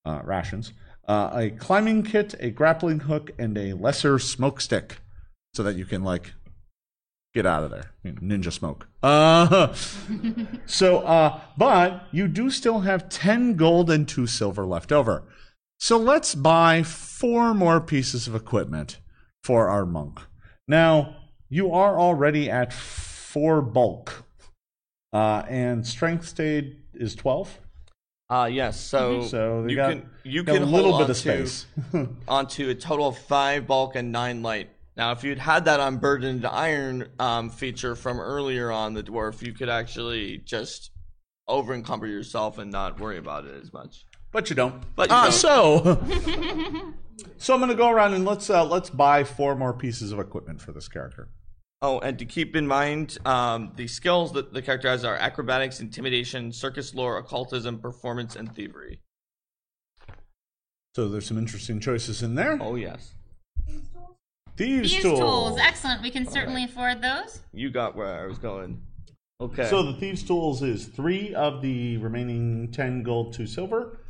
uh, 0.04 0.20
rations. 0.24 0.72
Uh, 1.08 1.30
a 1.34 1.50
climbing 1.50 2.02
kit, 2.02 2.34
a 2.40 2.50
grappling 2.50 3.00
hook, 3.00 3.30
and 3.38 3.56
a 3.58 3.72
lesser 3.72 4.18
smoke 4.18 4.60
stick, 4.60 4.98
so 5.54 5.62
that 5.62 5.76
you 5.76 5.84
can 5.84 6.04
like 6.04 6.34
get 7.34 7.46
out 7.46 7.62
of 7.64 7.70
there. 7.70 7.92
Ninja 8.04 8.52
smoke. 8.52 8.88
Uh, 9.02 9.72
so, 10.66 10.98
uh, 10.98 11.40
but 11.56 12.04
you 12.12 12.28
do 12.28 12.50
still 12.50 12.80
have 12.80 13.08
ten 13.08 13.54
gold 13.56 13.90
and 13.90 14.08
two 14.08 14.26
silver 14.26 14.66
left 14.66 14.92
over. 14.92 15.24
So 15.78 15.96
let's 15.96 16.34
buy 16.34 16.82
four 16.82 17.54
more 17.54 17.80
pieces 17.80 18.28
of 18.28 18.34
equipment 18.34 18.98
for 19.42 19.68
our 19.68 19.86
monk. 19.86 20.20
Now, 20.68 21.16
you 21.48 21.72
are 21.72 21.98
already 21.98 22.50
at 22.50 22.72
four 22.72 23.62
bulk. 23.62 24.24
Uh, 25.12 25.42
and 25.48 25.86
strength 25.86 26.28
stayed 26.28 26.76
is 26.94 27.14
12. 27.16 27.58
Uh 28.28 28.48
yes. 28.52 28.78
So, 28.78 29.22
So 29.22 29.66
you 29.66 29.74
got, 29.74 29.90
can 29.90 30.08
you 30.22 30.44
got 30.44 30.52
can 30.54 30.62
a 30.62 30.66
little 30.66 30.92
hold 30.92 31.08
bit 31.08 31.16
of 31.16 31.26
onto- 31.26 31.46
space. 31.46 31.66
onto 32.28 32.68
a 32.68 32.74
total 32.76 33.08
of 33.08 33.18
five 33.18 33.66
bulk 33.66 33.96
and 33.96 34.12
nine 34.12 34.42
light. 34.42 34.70
Now, 34.96 35.12
if 35.12 35.24
you'd 35.24 35.38
had 35.38 35.64
that 35.66 35.80
unburdened 35.80 36.44
iron 36.44 37.08
um, 37.18 37.48
feature 37.50 37.94
from 37.94 38.20
earlier 38.20 38.70
on 38.70 38.92
the 38.94 39.02
dwarf, 39.02 39.40
you 39.40 39.52
could 39.52 39.68
actually 39.68 40.38
just 40.38 40.90
over 41.48 41.72
encumber 41.74 42.06
yourself 42.06 42.58
and 42.58 42.70
not 42.70 43.00
worry 43.00 43.16
about 43.18 43.44
it 43.46 43.60
as 43.62 43.72
much. 43.72 44.04
but 44.32 44.50
you 44.50 44.56
don't. 44.56 44.82
But 44.96 45.08
you 45.10 45.14
Ah, 45.16 45.22
don't. 45.24 45.32
so 45.32 46.04
so 47.38 47.54
I'm 47.54 47.60
going 47.60 47.70
to 47.70 47.76
go 47.76 47.88
around 47.90 48.14
and 48.14 48.24
let's 48.24 48.50
uh, 48.50 48.64
let's 48.64 48.90
buy 48.90 49.24
four 49.24 49.54
more 49.56 49.72
pieces 49.72 50.12
of 50.12 50.18
equipment 50.20 50.60
for 50.60 50.72
this 50.72 50.88
character. 50.88 51.28
Oh, 51.82 51.98
and 52.00 52.18
to 52.18 52.26
keep 52.26 52.54
in 52.56 52.66
mind, 52.66 53.16
um, 53.24 53.72
the 53.76 53.86
skills 53.88 54.32
that 54.34 54.52
the 54.52 54.60
character 54.60 54.88
has 54.88 55.02
are 55.04 55.16
acrobatics, 55.16 55.80
intimidation, 55.80 56.52
circus 56.52 56.94
lore, 56.94 57.16
occultism, 57.16 57.78
performance, 57.78 58.36
and 58.36 58.54
thievery. 58.54 59.00
So 60.94 61.08
there's 61.08 61.26
some 61.26 61.38
interesting 61.38 61.80
choices 61.80 62.22
in 62.22 62.34
there. 62.34 62.58
Oh 62.60 62.74
yes, 62.74 63.14
Thieves, 64.60 64.90
These 64.92 65.02
tools. 65.02 65.18
tools, 65.18 65.58
excellent. 65.58 66.02
We 66.02 66.10
can 66.10 66.26
certainly 66.26 66.64
afford 66.64 67.00
those. 67.00 67.40
you 67.54 67.70
got 67.70 67.96
where 67.96 68.22
I 68.22 68.26
was 68.26 68.38
going. 68.38 68.82
Okay. 69.40 69.66
So 69.70 69.82
the 69.82 69.94
thieves 69.94 70.22
tools 70.22 70.62
is 70.62 70.84
three 70.84 71.34
of 71.34 71.62
the 71.62 71.96
remaining 71.96 72.70
ten 72.70 73.02
gold, 73.02 73.32
two 73.32 73.46
silver. 73.46 74.00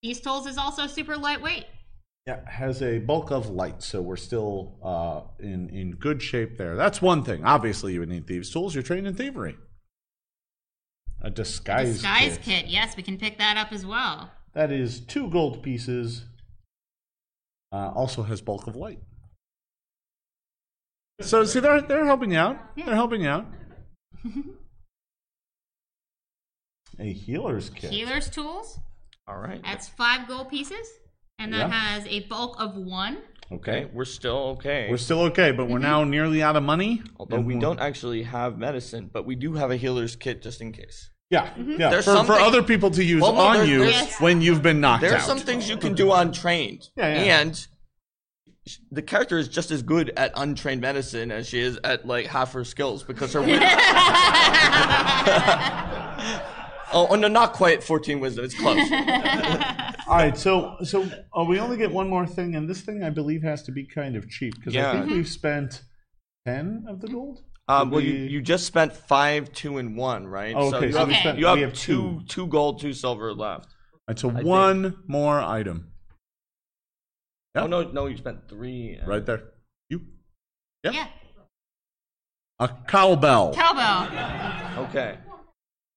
These 0.00 0.20
tools 0.20 0.46
is 0.46 0.56
also 0.58 0.86
super 0.86 1.16
lightweight. 1.16 1.64
Yeah, 2.28 2.48
has 2.48 2.80
a 2.82 3.00
bulk 3.00 3.32
of 3.32 3.50
light, 3.50 3.82
so 3.82 4.00
we're 4.00 4.14
still 4.14 4.78
uh, 4.80 5.22
in 5.44 5.68
in 5.70 5.96
good 5.96 6.22
shape 6.22 6.56
there. 6.56 6.76
That's 6.76 7.02
one 7.02 7.24
thing. 7.24 7.44
Obviously, 7.44 7.92
you 7.94 7.98
would 7.98 8.08
need 8.10 8.28
thieves 8.28 8.48
tools. 8.50 8.74
You're 8.76 8.84
trained 8.84 9.08
in 9.08 9.14
thievery. 9.16 9.56
A 11.20 11.30
disguise, 11.30 11.94
Disguise 11.94 12.36
kit. 12.38 12.44
kit. 12.44 12.66
Yes, 12.68 12.96
we 12.96 13.02
can 13.02 13.18
pick 13.18 13.38
that 13.38 13.56
up 13.56 13.72
as 13.72 13.84
well. 13.84 14.30
That 14.54 14.70
is 14.70 15.00
two 15.00 15.28
gold 15.30 15.64
pieces. 15.64 16.26
Uh, 17.72 17.90
also 17.94 18.22
has 18.22 18.40
bulk 18.40 18.68
of 18.68 18.76
light. 18.76 19.00
So 21.20 21.44
see, 21.44 21.60
they're 21.60 21.80
they're 21.82 22.04
helping 22.06 22.32
you 22.32 22.38
out. 22.38 22.58
They're 22.76 22.94
helping 22.94 23.22
you 23.22 23.28
out. 23.28 23.46
a 26.98 27.12
healer's 27.12 27.70
kit. 27.70 27.90
Healer's 27.90 28.28
tools. 28.28 28.78
all 29.28 29.36
right. 29.38 29.60
That's 29.62 29.88
five 29.88 30.26
gold 30.28 30.48
pieces, 30.50 30.86
and 31.38 31.52
that 31.52 31.68
Yeah. 31.68 31.70
has 31.70 32.06
a 32.06 32.20
bulk 32.28 32.56
of 32.60 32.74
one. 32.76 33.18
Okay, 33.52 33.82
Okay, 33.82 33.90
we're 33.92 34.04
still 34.04 34.56
okay. 34.58 34.86
we're 34.90 34.96
still 34.96 35.20
okay, 35.22 35.50
but 35.50 35.64
we're 35.68 35.78
mm-hmm. 35.78 35.82
now 35.82 36.04
nearly 36.04 36.42
out 36.42 36.54
of 36.56 36.62
money. 36.62 37.02
Although 37.18 37.36
And 37.38 37.46
we 37.46 37.54
we're- 37.54 37.60
don't 37.60 37.80
actually 37.80 38.22
have 38.22 38.58
medicine, 38.58 39.10
but 39.12 39.26
we 39.26 39.34
do 39.34 39.54
have 39.54 39.70
a 39.70 39.76
healer's 39.76 40.14
kit 40.16 40.40
just 40.42 40.60
in 40.60 40.72
case. 40.72 41.10
Yeah, 41.30 41.46
mm-hmm. 41.48 41.80
yeah. 41.80 41.90
There's 41.90 42.04
For, 42.04 42.12
for 42.12 42.16
something- 42.26 42.36
other 42.44 42.62
people 42.62 42.90
to 42.92 43.02
use 43.04 43.22
Well, 43.22 43.32
no, 43.34 43.40
on 43.40 43.56
there- 43.58 43.66
you 43.66 43.78
there's- 43.80 44.20
when 44.20 44.40
you've 44.40 44.62
been 44.62 44.80
knocked 44.80 45.02
out. 45.04 45.06
There 45.08 45.16
are 45.16 45.20
out. 45.20 45.26
some 45.26 45.38
things 45.38 45.68
you 45.68 45.76
can 45.76 45.94
do 45.94 46.12
untrained. 46.12 46.88
Yeah, 46.96 47.08
yeah. 47.24 47.40
And 47.40 47.66
the 48.90 49.02
character 49.02 49.38
is 49.38 49.48
just 49.48 49.70
as 49.70 49.82
good 49.82 50.12
at 50.16 50.32
untrained 50.36 50.80
medicine 50.80 51.30
as 51.32 51.48
she 51.48 51.60
is 51.60 51.78
at 51.84 52.06
like 52.06 52.26
half 52.26 52.52
her 52.52 52.64
skills 52.64 53.02
because 53.02 53.32
her 53.32 53.40
wi- 53.40 53.60
oh, 56.92 57.08
oh 57.10 57.14
no, 57.16 57.28
not 57.28 57.52
quite 57.52 57.82
14 57.82 58.20
wisdom. 58.20 58.44
It's 58.44 58.58
close. 58.58 58.78
All 60.08 60.16
right, 60.16 60.36
so 60.36 60.76
so 60.82 61.08
uh, 61.38 61.44
we 61.44 61.58
only 61.60 61.76
get 61.76 61.92
one 61.92 62.08
more 62.08 62.26
thing, 62.26 62.54
and 62.56 62.68
this 62.68 62.80
thing 62.82 63.02
I 63.02 63.10
believe 63.10 63.42
has 63.42 63.62
to 63.64 63.72
be 63.72 63.86
kind 63.86 64.16
of 64.16 64.28
cheap 64.28 64.54
because 64.56 64.74
Yeah. 64.74 64.90
I 64.90 64.92
think 65.00 65.10
we've 65.10 65.28
spent 65.28 65.82
ten 66.46 66.84
of 66.88 67.00
the 67.00 67.08
gold. 67.08 67.40
Um, 67.68 67.88
Did 67.90 67.94
well, 67.94 68.04
you, 68.04 68.12
we- 68.14 68.26
you 68.28 68.42
just 68.42 68.66
spent 68.66 68.92
five, 68.92 69.52
two, 69.52 69.78
and 69.78 69.96
one, 69.96 70.26
right? 70.26 70.54
Oh, 70.56 70.70
so 70.70 70.76
okay, 70.78 70.86
you 70.86 70.92
so 70.92 70.98
have, 70.98 71.08
we 71.08 71.14
spent- 71.14 71.38
you 71.38 71.46
have, 71.46 71.54
we 71.56 71.62
have 71.62 71.72
two, 71.74 72.20
two. 72.20 72.26
two 72.26 72.46
gold, 72.48 72.80
two 72.80 72.92
silver 72.92 73.32
left. 73.32 73.68
Right, 74.08 74.18
so 74.18 74.30
think- 74.30 74.44
one 74.44 74.96
more 75.06 75.40
item 75.40 75.92
Yep. 77.54 77.64
Oh 77.64 77.66
no, 77.66 77.82
no, 77.90 78.06
you 78.06 78.16
spent 78.16 78.48
three. 78.48 78.94
and- 78.98 79.08
right 79.08 79.24
there. 79.24 79.42
You 79.88 80.02
Yep. 80.84 80.94
Yeah. 80.94 81.08
a 82.58 82.68
cowbell. 82.86 83.54
Cowbell. 83.54 84.84
Okay. 84.88 85.18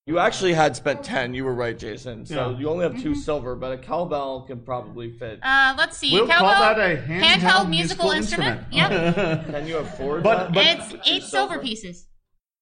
You 0.06 0.20
actually 0.20 0.54
had 0.54 0.76
spent 0.76 1.02
10. 1.04 1.34
You 1.34 1.46
were 1.46 1.54
right, 1.54 1.78
Jason. 1.80 2.26
So 2.26 2.52
Yeah. 2.52 2.58
you 2.58 2.70
only 2.70 2.84
have 2.84 3.02
2 3.02 3.16
silver, 3.16 3.56
but 3.56 3.72
a 3.72 3.78
cowbell 3.78 4.42
can 4.42 4.60
probably 4.62 5.12
fit. 5.12 5.40
Uh, 5.42 5.76
let's 5.78 5.98
see. 5.98 6.12
We'll 6.14 6.28
Cowbell. 6.28 6.52
call 6.54 6.76
that 6.76 6.80
a 6.80 6.98
handheld, 7.02 7.70
musical, 7.70 8.12
instrument. 8.12 8.64
Yep. 8.72 9.16
Can 9.46 9.68
you 9.68 9.78
afford 9.78 10.24
But- 10.24 10.52
that? 10.52 10.54
but- 10.54 10.66
it's 10.94 11.08
eight 11.10 11.24
silver 11.24 11.60
pieces. 11.60 12.08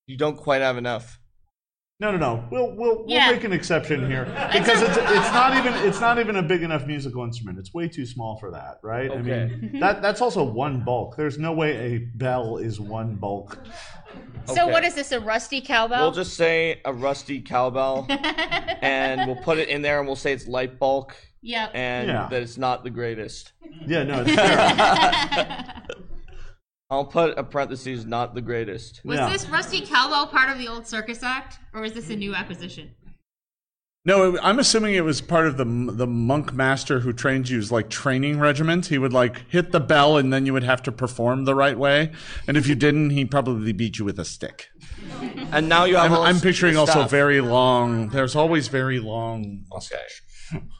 You 0.07 0.17
don't 0.17 0.35
quite 0.37 0.61
have 0.61 0.77
enough. 0.77 1.19
No, 2.01 2.11
no, 2.11 2.17
no. 2.17 2.43
We'll 2.49 2.71
we'll, 2.71 3.05
we'll 3.05 3.31
make 3.31 3.43
an 3.43 3.53
exception 3.53 4.09
here 4.09 4.25
because 4.51 4.81
it's 4.81 4.97
it's 4.97 5.31
not 5.31 5.55
even 5.55 5.71
it's 5.87 6.01
not 6.01 6.17
even 6.17 6.37
a 6.37 6.41
big 6.41 6.63
enough 6.63 6.87
musical 6.87 7.23
instrument. 7.23 7.59
It's 7.59 7.75
way 7.75 7.87
too 7.87 8.07
small 8.07 8.37
for 8.37 8.49
that, 8.49 8.79
right? 8.81 9.11
Okay. 9.11 9.19
I 9.19 9.21
mean, 9.21 9.61
mm-hmm. 9.61 9.79
that 9.81 10.01
that's 10.01 10.19
also 10.19 10.43
one 10.43 10.83
bulk. 10.83 11.15
There's 11.15 11.37
no 11.37 11.53
way 11.53 11.77
a 11.77 11.97
bell 11.99 12.57
is 12.57 12.79
one 12.79 13.17
bulk. 13.17 13.59
So 14.45 14.67
what 14.67 14.83
is 14.83 14.95
this? 14.95 15.11
A 15.11 15.19
rusty 15.19 15.61
cowbell? 15.61 16.05
We'll 16.05 16.11
just 16.11 16.33
say 16.33 16.81
a 16.85 16.91
rusty 16.91 17.39
cowbell, 17.39 18.07
and 18.09 19.27
we'll 19.27 19.43
put 19.43 19.59
it 19.59 19.69
in 19.69 19.83
there, 19.83 19.99
and 19.99 20.07
we'll 20.07 20.15
say 20.15 20.33
it's 20.33 20.47
light 20.47 20.79
bulk, 20.79 21.15
Yep. 21.43 21.71
and 21.75 22.07
Yeah. 22.07 22.27
that 22.31 22.41
it's 22.41 22.57
not 22.57 22.83
the 22.83 22.89
greatest. 22.89 23.51
Yeah, 23.85 24.03
no, 24.03 24.23
it's 24.25 24.33
fair. 24.33 25.83
I'll 26.91 27.05
put 27.05 27.37
a 27.37 27.43
parentheses, 27.43 28.05
not 28.05 28.35
the 28.35 28.41
greatest. 28.41 28.99
was 29.05 29.17
Yeah. 29.17 29.29
this 29.29 29.47
rusty 29.47 29.79
cowbell 29.79 30.27
part 30.27 30.49
of 30.51 30.57
the 30.57 30.67
old 30.67 30.85
circus 30.85 31.23
act, 31.23 31.57
or 31.73 31.79
was 31.81 31.93
this 31.93 32.09
a 32.09 32.15
new 32.17 32.35
acquisition? 32.35 32.91
No, 34.03 34.33
it- 34.35 34.39
I'm 34.43 34.59
assuming 34.59 34.95
it 34.95 35.05
was 35.05 35.21
part 35.21 35.45
of 35.47 35.57
the 35.57 35.63
the 35.63 36.07
monk 36.07 36.51
master 36.53 36.99
who 37.01 37.13
trained 37.13 37.47
you's 37.49 37.71
like 37.71 37.89
training 37.89 38.39
regiment. 38.39 38.87
He 38.87 38.97
would 38.97 39.13
like 39.13 39.47
hit 39.49 39.71
the 39.71 39.79
bell 39.79 40.17
and 40.17 40.33
then 40.33 40.45
you 40.47 40.53
would 40.53 40.63
have 40.63 40.81
to 40.83 40.91
perform 40.91 41.45
the 41.45 41.53
right 41.55 41.77
way. 41.77 42.11
And 42.47 42.57
if 42.57 42.67
you 42.67 42.73
didn't, 42.75 43.11
he'd 43.11 43.29
probably 43.31 43.71
beat 43.73 43.99
you 43.99 44.03
with 44.05 44.19
a 44.19 44.25
stick. 44.25 44.67
And 45.51 45.69
now 45.69 45.85
you 45.85 45.95
have. 45.97 46.05
I'm, 46.11 46.13
all 46.17 46.23
I'm 46.23 46.39
picturing 46.41 46.75
also 46.77 46.91
staff. 47.01 47.09
very 47.11 47.41
long. 47.41 48.09
There's 48.09 48.35
always 48.35 48.67
very 48.69 48.99
long 48.99 49.65
mustache. 49.71 50.23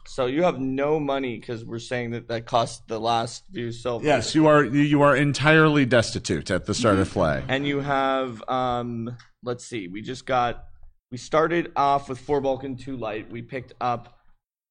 So 0.06 0.26
you 0.26 0.42
have 0.42 0.60
no 0.60 1.00
money 1.00 1.38
because 1.38 1.64
we're 1.64 1.78
saying 1.78 2.10
that 2.10 2.28
that 2.28 2.46
cost 2.46 2.86
the 2.88 3.00
last 3.00 3.44
few 3.52 3.72
silver. 3.72 4.04
Yes, 4.04 4.34
you 4.34 4.46
are. 4.46 4.64
You 4.64 5.02
are 5.02 5.16
entirely 5.16 5.86
destitute 5.86 6.50
at 6.50 6.66
the 6.66 6.74
start 6.74 6.98
of 6.98 7.10
play. 7.10 7.42
And 7.48 7.66
you 7.66 7.80
have, 7.80 8.46
um, 8.48 9.16
let's 9.42 9.64
see, 9.64 9.88
we 9.88 10.02
just 10.02 10.26
got, 10.26 10.64
we 11.10 11.18
started 11.18 11.72
off 11.76 12.08
with 12.08 12.18
four 12.18 12.40
bulk 12.40 12.64
and 12.64 12.78
two 12.78 12.96
light. 12.96 13.30
We 13.30 13.42
picked 13.42 13.72
up 13.80 14.18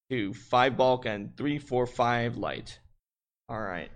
to 0.09 0.33
five 0.33 0.77
bulk 0.77 1.05
and 1.05 1.35
three, 1.37 1.57
four, 1.57 1.85
five 1.87 2.37
light. 2.37 2.79
All 3.49 3.61
right. 3.61 3.89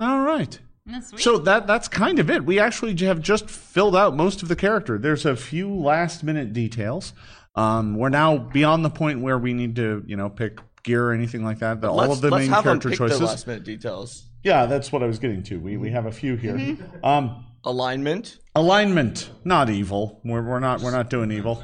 All 0.00 0.20
right. 0.20 0.58
That's 0.86 1.10
sweet. 1.10 1.20
So 1.20 1.38
that 1.38 1.66
that's 1.66 1.86
kind 1.86 2.18
of 2.18 2.28
it. 2.28 2.44
We 2.44 2.58
actually 2.58 2.96
have 3.04 3.20
just 3.20 3.48
filled 3.48 3.94
out 3.94 4.16
most 4.16 4.42
of 4.42 4.48
the 4.48 4.56
character. 4.56 4.98
There's 4.98 5.24
a 5.24 5.36
few 5.36 5.72
last 5.72 6.24
minute 6.24 6.52
details. 6.52 7.12
Um, 7.54 7.96
we're 7.96 8.08
now 8.08 8.38
beyond 8.38 8.84
the 8.84 8.90
point 8.90 9.20
where 9.20 9.38
we 9.38 9.52
need 9.52 9.76
to, 9.76 10.02
you 10.06 10.16
know, 10.16 10.28
pick 10.30 10.58
gear 10.82 11.08
or 11.08 11.12
anything 11.12 11.44
like 11.44 11.58
that. 11.58 11.80
The, 11.80 11.88
all 11.90 11.96
let's, 11.96 12.14
of 12.14 12.20
the 12.22 12.30
let's 12.30 12.42
main 12.42 12.50
have 12.50 12.64
them 12.64 12.80
character 12.80 12.88
pick 12.90 12.98
choices. 12.98 13.18
the 13.18 13.26
last 13.26 13.46
minute 13.46 13.64
details. 13.64 14.26
Yeah, 14.42 14.66
that's 14.66 14.90
what 14.90 15.02
I 15.02 15.06
was 15.06 15.18
getting 15.18 15.42
to. 15.44 15.60
We 15.60 15.76
we 15.76 15.90
have 15.90 16.06
a 16.06 16.12
few 16.12 16.36
here. 16.36 16.54
Mm-hmm. 16.54 17.04
Um, 17.04 17.46
Alignment. 17.64 18.38
alignment, 18.56 19.30
not 19.44 19.70
evil. 19.70 20.20
We're 20.24 20.42
we're 20.42 20.58
not 20.58 20.80
we're 20.80 20.90
not 20.90 21.10
doing 21.10 21.30
evil. 21.30 21.62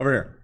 Over 0.00 0.10
here. 0.12 0.38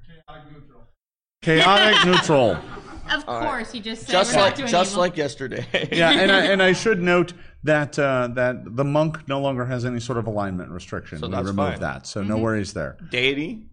Chaotic 1.42 2.04
neutral. 2.06 2.58
of 3.12 3.26
course, 3.26 3.74
you 3.74 3.80
just 3.80 4.02
said 4.02 4.12
Just 4.12 4.34
we're 4.34 4.40
like, 4.42 4.50
not 4.52 4.56
doing 4.56 4.68
just 4.68 4.90
evil. 4.92 5.00
like 5.00 5.16
yesterday. 5.16 5.66
Yeah, 5.92 6.10
and 6.10 6.30
I, 6.30 6.44
and 6.46 6.62
I 6.62 6.72
should 6.82 7.00
note 7.00 7.32
that 7.64 7.98
uh, 7.98 8.28
that 8.34 8.76
the 8.76 8.84
monk 8.84 9.26
no 9.28 9.40
longer 9.40 9.64
has 9.64 9.84
any 9.84 10.00
sort 10.00 10.18
of 10.18 10.26
alignment 10.26 10.70
restriction. 10.70 11.18
So 11.18 11.26
we 11.26 11.32
that's 11.32 11.46
removed 11.46 11.72
fine. 11.72 11.80
that, 11.80 12.06
so 12.06 12.20
Mm-hmm. 12.20 12.28
no 12.28 12.38
worries 12.38 12.72
there. 12.72 12.96
Deity. 13.10 13.66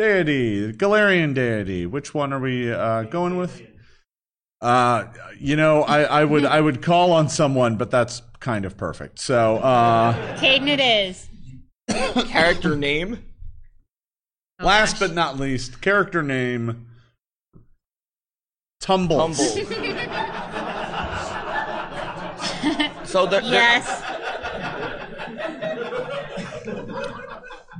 Deity, 0.00 0.72
Golarion 0.72 1.34
deity. 1.34 1.84
Which 1.84 2.14
one 2.14 2.32
are 2.32 2.40
we 2.40 2.72
uh, 2.72 3.02
going 3.02 3.36
with? 3.36 3.60
Uh, 4.62 5.04
you 5.38 5.56
know, 5.56 5.82
I, 5.82 6.04
I 6.04 6.24
would 6.24 6.46
I 6.46 6.58
would 6.58 6.80
call 6.80 7.12
on 7.12 7.28
someone, 7.28 7.76
but 7.76 7.90
that's 7.90 8.22
kind 8.38 8.64
of 8.64 8.78
perfect. 8.78 9.18
So, 9.18 9.58
uh, 9.58 10.38
Cayden, 10.38 10.68
it 10.68 10.80
is. 10.80 11.28
Character 12.28 12.76
name. 12.76 13.22
Oh, 14.58 14.64
last 14.64 14.92
gosh. 14.92 15.00
but 15.00 15.12
not 15.14 15.38
least, 15.38 15.82
character 15.82 16.22
name 16.22 16.86
Tumbles. 18.80 19.38
Humble. 19.38 19.66
so 23.04 23.26
the, 23.26 23.40
the- 23.40 23.48
Yes. 23.48 24.09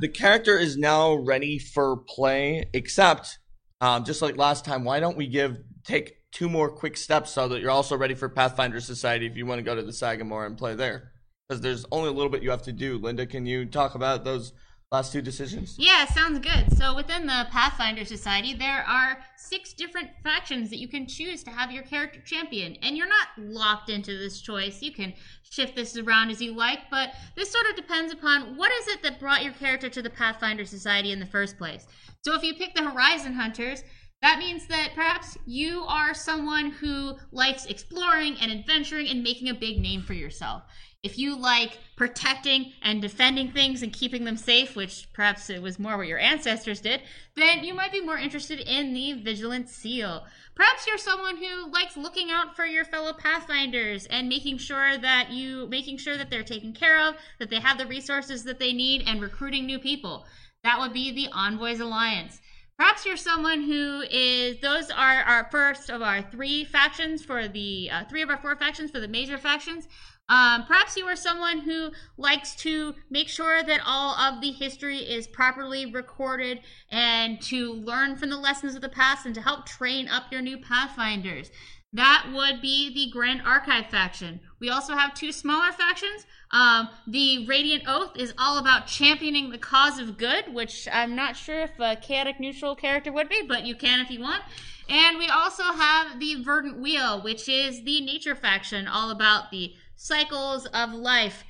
The 0.01 0.09
character 0.09 0.59
is 0.59 0.77
now 0.77 1.15
ready 1.15 1.59
for 1.59 1.99
play, 2.09 2.69
except 2.73 3.39
um, 3.81 4.05
just 4.05 4.23
like 4.23 4.37
last 4.37 4.65
time, 4.65 4.85
why 4.85 5.01
don't 5.01 5.17
we 5.17 5.27
give 5.27 5.59
take 5.85 6.17
two 6.33 6.49
more 6.49 6.71
quick 6.71 6.97
steps 6.97 7.31
so 7.31 7.49
that 7.49 7.61
you're 7.61 7.71
also 7.71 7.97
ready 7.97 8.15
for 8.15 8.29
Pathfinder 8.29 8.81
Society 8.81 9.27
if 9.27 9.37
you 9.37 9.47
want 9.47 9.59
to 9.59 9.63
go 9.63 9.75
to 9.75 9.83
the 9.83 9.93
Sagamore 9.93 10.47
and 10.47 10.57
play 10.57 10.75
there? 10.75 11.13
Because 11.49 11.61
there's 11.61 11.85
only 11.91 12.09
a 12.09 12.13
little 12.13 12.31
bit 12.31 12.43
you 12.43 12.51
have 12.51 12.63
to 12.63 12.73
do. 12.73 12.99
Linda, 12.99 13.27
can 13.27 13.47
you 13.47 13.67
talk 13.67 13.95
about 13.95 14.25
those 14.25 14.53
last 14.93 15.13
two 15.13 15.23
decisions? 15.23 15.77
Yeah, 15.79 16.05
sounds 16.07 16.41
good. 16.41 16.77
So 16.77 16.97
within 16.97 17.25
the 17.27 17.47
Pathfinder 17.51 18.05
Society, 18.05 18.55
there 18.55 18.85
are 18.89 19.19
six 19.37 19.73
different 19.73 20.09
factions 20.25 20.69
that 20.71 20.79
you 20.79 20.89
can 20.89 21.07
choose 21.07 21.45
to 21.45 21.51
have 21.51 21.71
your 21.71 21.85
character 21.85 22.21
champion. 22.21 22.77
And 22.83 22.97
you're 22.97 23.09
not 23.09 23.29
locked 23.39 23.89
into 23.89 24.19
this 24.19 24.41
choice. 24.41 24.83
You 24.83 24.93
can 24.93 25.15
shift 25.49 25.77
this 25.77 25.97
around 25.97 26.31
as 26.31 26.43
you 26.43 26.57
like, 26.57 26.91
but 26.91 27.13
this 27.37 27.53
sort 27.53 27.67
of 27.71 27.77
depends 27.77 28.13
upon 28.13 28.57
what 28.57 28.73
is 28.73 28.89
it 28.89 29.03
that 29.05 29.21
brought 29.21 29.45
your 29.45 29.53
character 29.53 29.89
to 29.89 30.03
the 30.03 30.11
Pathfinder 30.11 30.65
Society 30.65 31.13
in 31.13 31.21
the 31.21 31.27
first 31.27 31.57
place. 31.57 31.87
So 32.23 32.35
if 32.35 32.43
you 32.43 32.55
pick 32.55 32.75
the 32.75 32.91
Horizon 32.91 33.35
Hunters, 33.35 33.85
that 34.23 34.39
means 34.39 34.67
that 34.67 34.91
perhaps 34.95 35.39
you 35.47 35.83
are 35.85 36.13
someone 36.13 36.73
who 36.73 37.17
likes 37.33 37.65
exploring 37.67 38.37
and 38.41 38.51
adventuring 38.51 39.09
and 39.09 39.23
making 39.23 39.49
a 39.49 39.55
big 39.55 39.79
name 39.79 40.03
for 40.03 40.13
yourself. 40.13 40.65
If 41.03 41.19
you 41.19 41.35
like 41.35 41.79
protecting 41.97 42.73
and 42.83 43.01
defending 43.01 43.53
things 43.53 43.83
and 43.83 43.91
keeping 43.91 44.25
them 44.25 44.37
safe, 44.37 44.77
which 44.77 45.09
perhaps 45.15 45.49
it 45.49 45.63
was 45.63 45.79
more 45.79 45.97
what 45.97 46.07
your 46.07 46.19
ancestors 46.19 46.83
did, 46.83 47.01
then 47.37 47.65
you 47.65 47.73
might 47.73 47.91
be 47.91 48.03
more 48.03 48.19
interested 48.19 48.61
in 48.61 48.93
the 48.93 49.15
Vigilant 49.15 49.71
Seal. 49.71 50.25
Perhaps 50.55 50.87
you're 50.87 50.99
someone 50.99 51.39
who 51.39 51.73
likes 51.73 51.97
looking 51.97 52.31
out 52.31 52.55
for 52.55 52.67
your 52.67 52.85
fellow 52.85 53.15
pathfinders 53.15 54.05
and 54.07 54.29
making 54.29 54.59
sure 54.59 54.99
that 54.99 55.31
you 55.31 55.67
making 55.69 55.97
sure 55.97 56.19
that 56.19 56.29
they're 56.29 56.43
taken 56.43 56.75
care 56.75 57.01
of, 57.01 57.15
that 57.39 57.49
they 57.49 57.61
have 57.61 57.79
the 57.79 57.87
resources 57.87 58.45
that 58.45 58.59
they 58.59 58.75
need 58.75 59.03
and 59.07 59.23
recruiting 59.23 59.65
new 59.65 59.79
people. 59.79 60.27
That 60.65 60.79
would 60.81 60.93
be 60.93 61.13
the 61.13 61.29
Envoys 61.33 61.81
Alliance. 61.81 62.41
Perhaps 62.77 63.07
you're 63.07 63.17
someone 63.17 63.63
who 63.63 64.03
is. 64.11 64.61
Those 64.61 64.91
are 64.91 65.23
our 65.23 65.49
first 65.51 65.89
of 65.89 66.03
our 66.03 66.21
three 66.23 66.65
factions 66.65 67.23
for 67.23 67.49
the 67.49 67.91
uh, 67.91 68.05
three 68.05 68.21
of 68.21 68.29
our 68.29 68.39
four 68.39 68.57
factions 68.57 68.91
for 68.91 69.01
the 69.01 69.09
major 69.09 69.39
factions. 69.39 69.89
Um, 70.31 70.65
perhaps 70.65 70.97
you 70.97 71.07
are 71.07 71.17
someone 71.17 71.59
who 71.59 71.91
likes 72.17 72.55
to 72.57 72.95
make 73.11 73.29
sure 73.29 73.65
that 73.65 73.81
all 73.85 74.15
of 74.15 74.41
the 74.41 74.53
history 74.53 74.99
is 74.99 75.27
properly 75.27 75.87
recorded 75.87 76.61
and 76.89 77.43
to 77.43 77.73
learn 77.73 78.17
from 78.17 78.31
the 78.31 78.39
lessons 78.39 78.77
of 78.77 78.81
the 78.81 78.89
past 78.89 79.27
and 79.27 79.35
to 79.35 79.43
help 79.43 79.67
train 79.67 80.09
up 80.09 80.31
your 80.31 80.41
new 80.41 80.57
Pathfinders. 80.57 81.51
That 81.93 82.27
would 82.33 82.61
be 82.63 82.95
the 82.95 83.11
Grand 83.11 83.43
Archive 83.45 83.87
faction. 83.87 84.39
We 84.61 84.71
also 84.71 84.95
have 84.95 85.15
two 85.15 85.33
smaller 85.33 85.73
factions. 85.73 86.25
Um, 86.53 86.89
the 87.09 87.45
Radiant 87.49 87.83
Oath 87.89 88.17
is 88.17 88.33
all 88.39 88.59
about 88.59 88.87
championing 88.87 89.51
the 89.51 89.59
cause 89.59 89.99
of 89.99 90.17
good, 90.17 90.55
which 90.55 90.87
I'm 90.93 91.17
not 91.17 91.37
sure 91.37 91.63
if 91.63 91.73
a 91.81 91.97
chaotic 91.97 92.39
neutral 92.39 92.77
character 92.77 93.13
would 93.13 93.29
be, 93.29 93.43
but 93.43 93.67
you 93.67 93.75
can 93.75 93.99
if 93.99 94.09
you 94.09 94.21
want. 94.21 94.43
And 94.89 95.19
we 95.19 95.29
also 95.29 95.65
have 95.65 96.21
the 96.21 96.43
Verdant 96.43 96.79
Wheel, 96.79 97.21
which 97.23 97.49
is 97.49 97.83
the 97.83 98.01
nature 98.01 98.37
faction, 98.37 98.87
all 98.87 99.11
about 99.11 99.51
the 99.51 99.75
cycles 100.01 100.65
of 100.67 100.95
life 100.95 101.45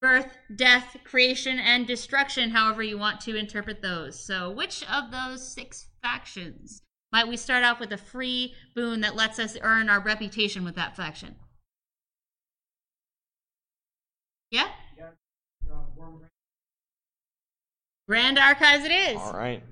birth, 0.00 0.36
death, 0.54 0.98
creation, 1.04 1.58
and 1.58 1.86
destruction, 1.86 2.50
however 2.50 2.82
you 2.82 2.98
want 2.98 3.20
to 3.22 3.36
interpret 3.36 3.80
those. 3.80 4.22
So, 4.22 4.50
which 4.50 4.84
of 4.90 5.10
those 5.10 5.46
six 5.46 5.86
factions 6.02 6.82
might 7.10 7.26
we 7.26 7.38
start 7.38 7.64
off 7.64 7.80
with 7.80 7.90
a 7.92 7.96
free 7.96 8.54
boon 8.74 9.00
that 9.00 9.16
lets 9.16 9.38
us 9.38 9.56
earn 9.62 9.88
our 9.88 10.00
reputation 10.00 10.62
with 10.62 10.74
that 10.74 10.94
faction? 10.94 11.36
Yeah? 14.50 14.68
Grand 18.06 18.38
Archives 18.38 18.84
it 18.84 18.92
is. 18.92 19.16
All 19.16 19.32
right. 19.32 19.62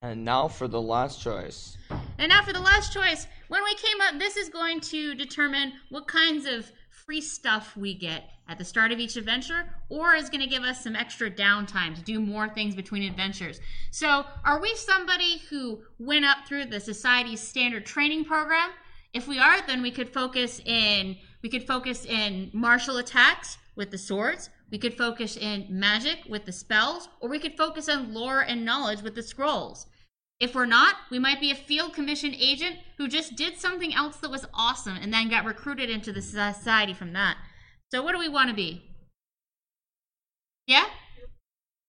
And 0.00 0.24
now 0.24 0.48
for 0.48 0.66
the 0.66 0.80
last 0.80 1.20
choice. 1.20 1.76
And 2.18 2.30
now 2.30 2.42
for 2.42 2.54
the 2.54 2.60
last 2.60 2.92
choice. 2.92 3.26
When 3.52 3.64
we 3.64 3.74
came 3.74 4.00
up, 4.00 4.18
this 4.18 4.38
is 4.38 4.48
going 4.48 4.80
to 4.80 5.14
determine 5.14 5.74
what 5.90 6.08
kinds 6.08 6.46
of 6.46 6.72
free 6.88 7.20
stuff 7.20 7.76
we 7.76 7.92
get 7.92 8.30
at 8.48 8.56
the 8.56 8.64
start 8.64 8.92
of 8.92 8.98
each 8.98 9.16
adventure, 9.16 9.68
or 9.90 10.14
is 10.14 10.30
going 10.30 10.40
to 10.40 10.46
give 10.46 10.62
us 10.62 10.82
some 10.82 10.96
extra 10.96 11.30
downtime 11.30 11.94
to 11.94 12.00
do 12.00 12.18
more 12.18 12.48
things 12.48 12.74
between 12.74 13.02
adventures. 13.02 13.60
So, 13.90 14.24
are 14.42 14.58
we 14.58 14.74
somebody 14.74 15.42
who 15.50 15.82
went 15.98 16.24
up 16.24 16.48
through 16.48 16.64
the 16.64 16.80
society's 16.80 17.42
standard 17.42 17.84
training 17.84 18.24
program? 18.24 18.70
If 19.12 19.28
we 19.28 19.38
are, 19.38 19.60
then 19.66 19.82
we 19.82 19.90
could 19.90 20.08
focus 20.08 20.58
in 20.64 21.18
we 21.42 21.50
could 21.50 21.66
focus 21.66 22.06
in 22.06 22.48
martial 22.54 22.96
attacks 22.96 23.58
with 23.76 23.90
the 23.90 23.98
swords. 23.98 24.48
We 24.70 24.78
could 24.78 24.96
focus 24.96 25.36
in 25.36 25.66
magic 25.68 26.20
with 26.26 26.46
the 26.46 26.52
spells, 26.52 27.10
or 27.20 27.28
we 27.28 27.38
could 27.38 27.58
focus 27.58 27.90
on 27.90 28.14
lore 28.14 28.40
and 28.40 28.64
knowledge 28.64 29.02
with 29.02 29.14
the 29.14 29.22
scrolls. 29.22 29.88
If 30.40 30.54
we're 30.54 30.66
not, 30.66 30.96
we 31.10 31.18
might 31.18 31.40
be 31.40 31.50
a 31.50 31.54
field 31.54 31.94
commission 31.94 32.34
agent 32.34 32.76
who 32.98 33.06
just 33.06 33.36
did 33.36 33.58
something 33.58 33.94
else 33.94 34.16
that 34.16 34.30
was 34.30 34.46
awesome 34.52 34.96
and 34.96 35.12
then 35.12 35.30
got 35.30 35.44
recruited 35.44 35.88
into 35.88 36.12
the 36.12 36.22
society 36.22 36.94
from 36.94 37.12
that. 37.12 37.36
So, 37.90 38.02
what 38.02 38.12
do 38.12 38.18
we 38.18 38.28
want 38.28 38.50
to 38.50 38.56
be? 38.56 38.82
Yeah? 40.66 40.86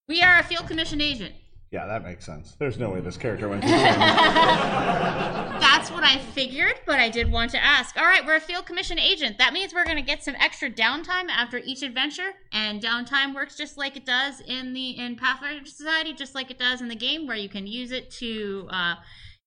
We 0.08 0.22
are 0.22 0.40
a 0.40 0.44
field 0.44 0.68
commission 0.68 1.02
agent. 1.02 1.34
Yeah, 1.74 1.88
that 1.88 2.04
makes 2.04 2.24
sense. 2.24 2.56
There's 2.60 2.78
no 2.78 2.92
way 2.92 3.00
this 3.00 3.18
character 3.18 3.50
went 3.50 3.64
through. 3.64 3.72
training. 3.78 3.98
That's 3.98 5.90
what 5.90 6.04
I 6.04 6.20
figured, 6.20 6.76
but 6.86 7.00
I 7.00 7.10
did 7.10 7.32
want 7.32 7.50
to 7.52 7.64
ask. 7.64 7.98
All 7.98 8.04
right, 8.04 8.24
we're 8.24 8.36
a 8.36 8.40
field 8.40 8.68
commission 8.68 9.00
agent. 9.00 9.40
That 9.40 9.54
means 9.54 9.74
we're 9.74 9.84
going 9.84 9.98
to 9.98 10.04
get 10.04 10.24
some 10.24 10.36
extra 10.40 10.70
downtime 10.70 11.30
after 11.30 11.58
each 11.58 11.82
adventure, 11.82 12.30
and 12.52 12.80
downtime 12.80 13.34
works 13.34 13.58
just 13.58 13.76
like 13.76 13.98
it 13.98 14.06
does 14.06 14.40
in 14.42 14.74
the 14.74 14.92
in 14.92 15.16
Pathfinder 15.16 15.66
Society, 15.66 16.14
just 16.14 16.36
like 16.36 16.52
it 16.52 16.60
does 16.60 16.80
in 16.80 16.90
the 16.90 16.96
game, 16.96 17.26
where 17.26 17.38
you 17.38 17.50
can 17.50 17.66
use 17.66 17.92
it 17.92 18.12
to 18.12 18.68
uh, 18.70 18.94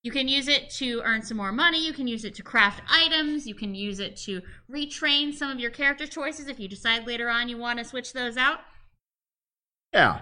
you 0.03 0.11
can 0.11 0.27
use 0.27 0.49
it 0.49 0.69
to 0.71 1.01
earn 1.05 1.21
some 1.23 1.37
more 1.37 1.53
money. 1.53 1.79
You 1.79 1.93
can 1.93 2.07
use 2.07 2.25
it 2.25 2.35
to 2.35 2.43
craft 2.43 2.81
items. 2.89 3.47
You 3.47 3.55
can 3.55 3.73
use 3.73 4.01
it 4.01 4.17
to 4.25 4.41
retrain 4.69 5.33
some 5.33 5.49
of 5.49 5.61
your 5.61 5.71
character 5.71 6.05
choices 6.05 6.49
if 6.49 6.59
you 6.59 6.67
decide 6.67 7.07
later 7.07 7.29
on 7.29 7.47
you 7.47 7.57
want 7.57 7.79
to 7.79 7.85
switch 7.85 8.11
those 8.11 8.35
out. 8.35 8.59
yeah. 9.93 10.19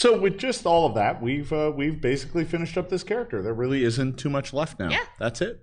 So 0.00 0.18
with 0.18 0.38
just 0.38 0.64
all 0.64 0.86
of 0.86 0.94
that, 0.94 1.20
we've 1.20 1.52
uh, 1.52 1.72
we've 1.76 2.00
basically 2.00 2.46
finished 2.46 2.78
up 2.78 2.88
this 2.88 3.02
character. 3.02 3.42
There 3.42 3.52
really 3.52 3.84
isn't 3.84 4.18
too 4.18 4.30
much 4.30 4.54
left 4.54 4.78
now. 4.78 4.88
Yeah. 4.88 5.04
That's 5.18 5.42
it. 5.42 5.60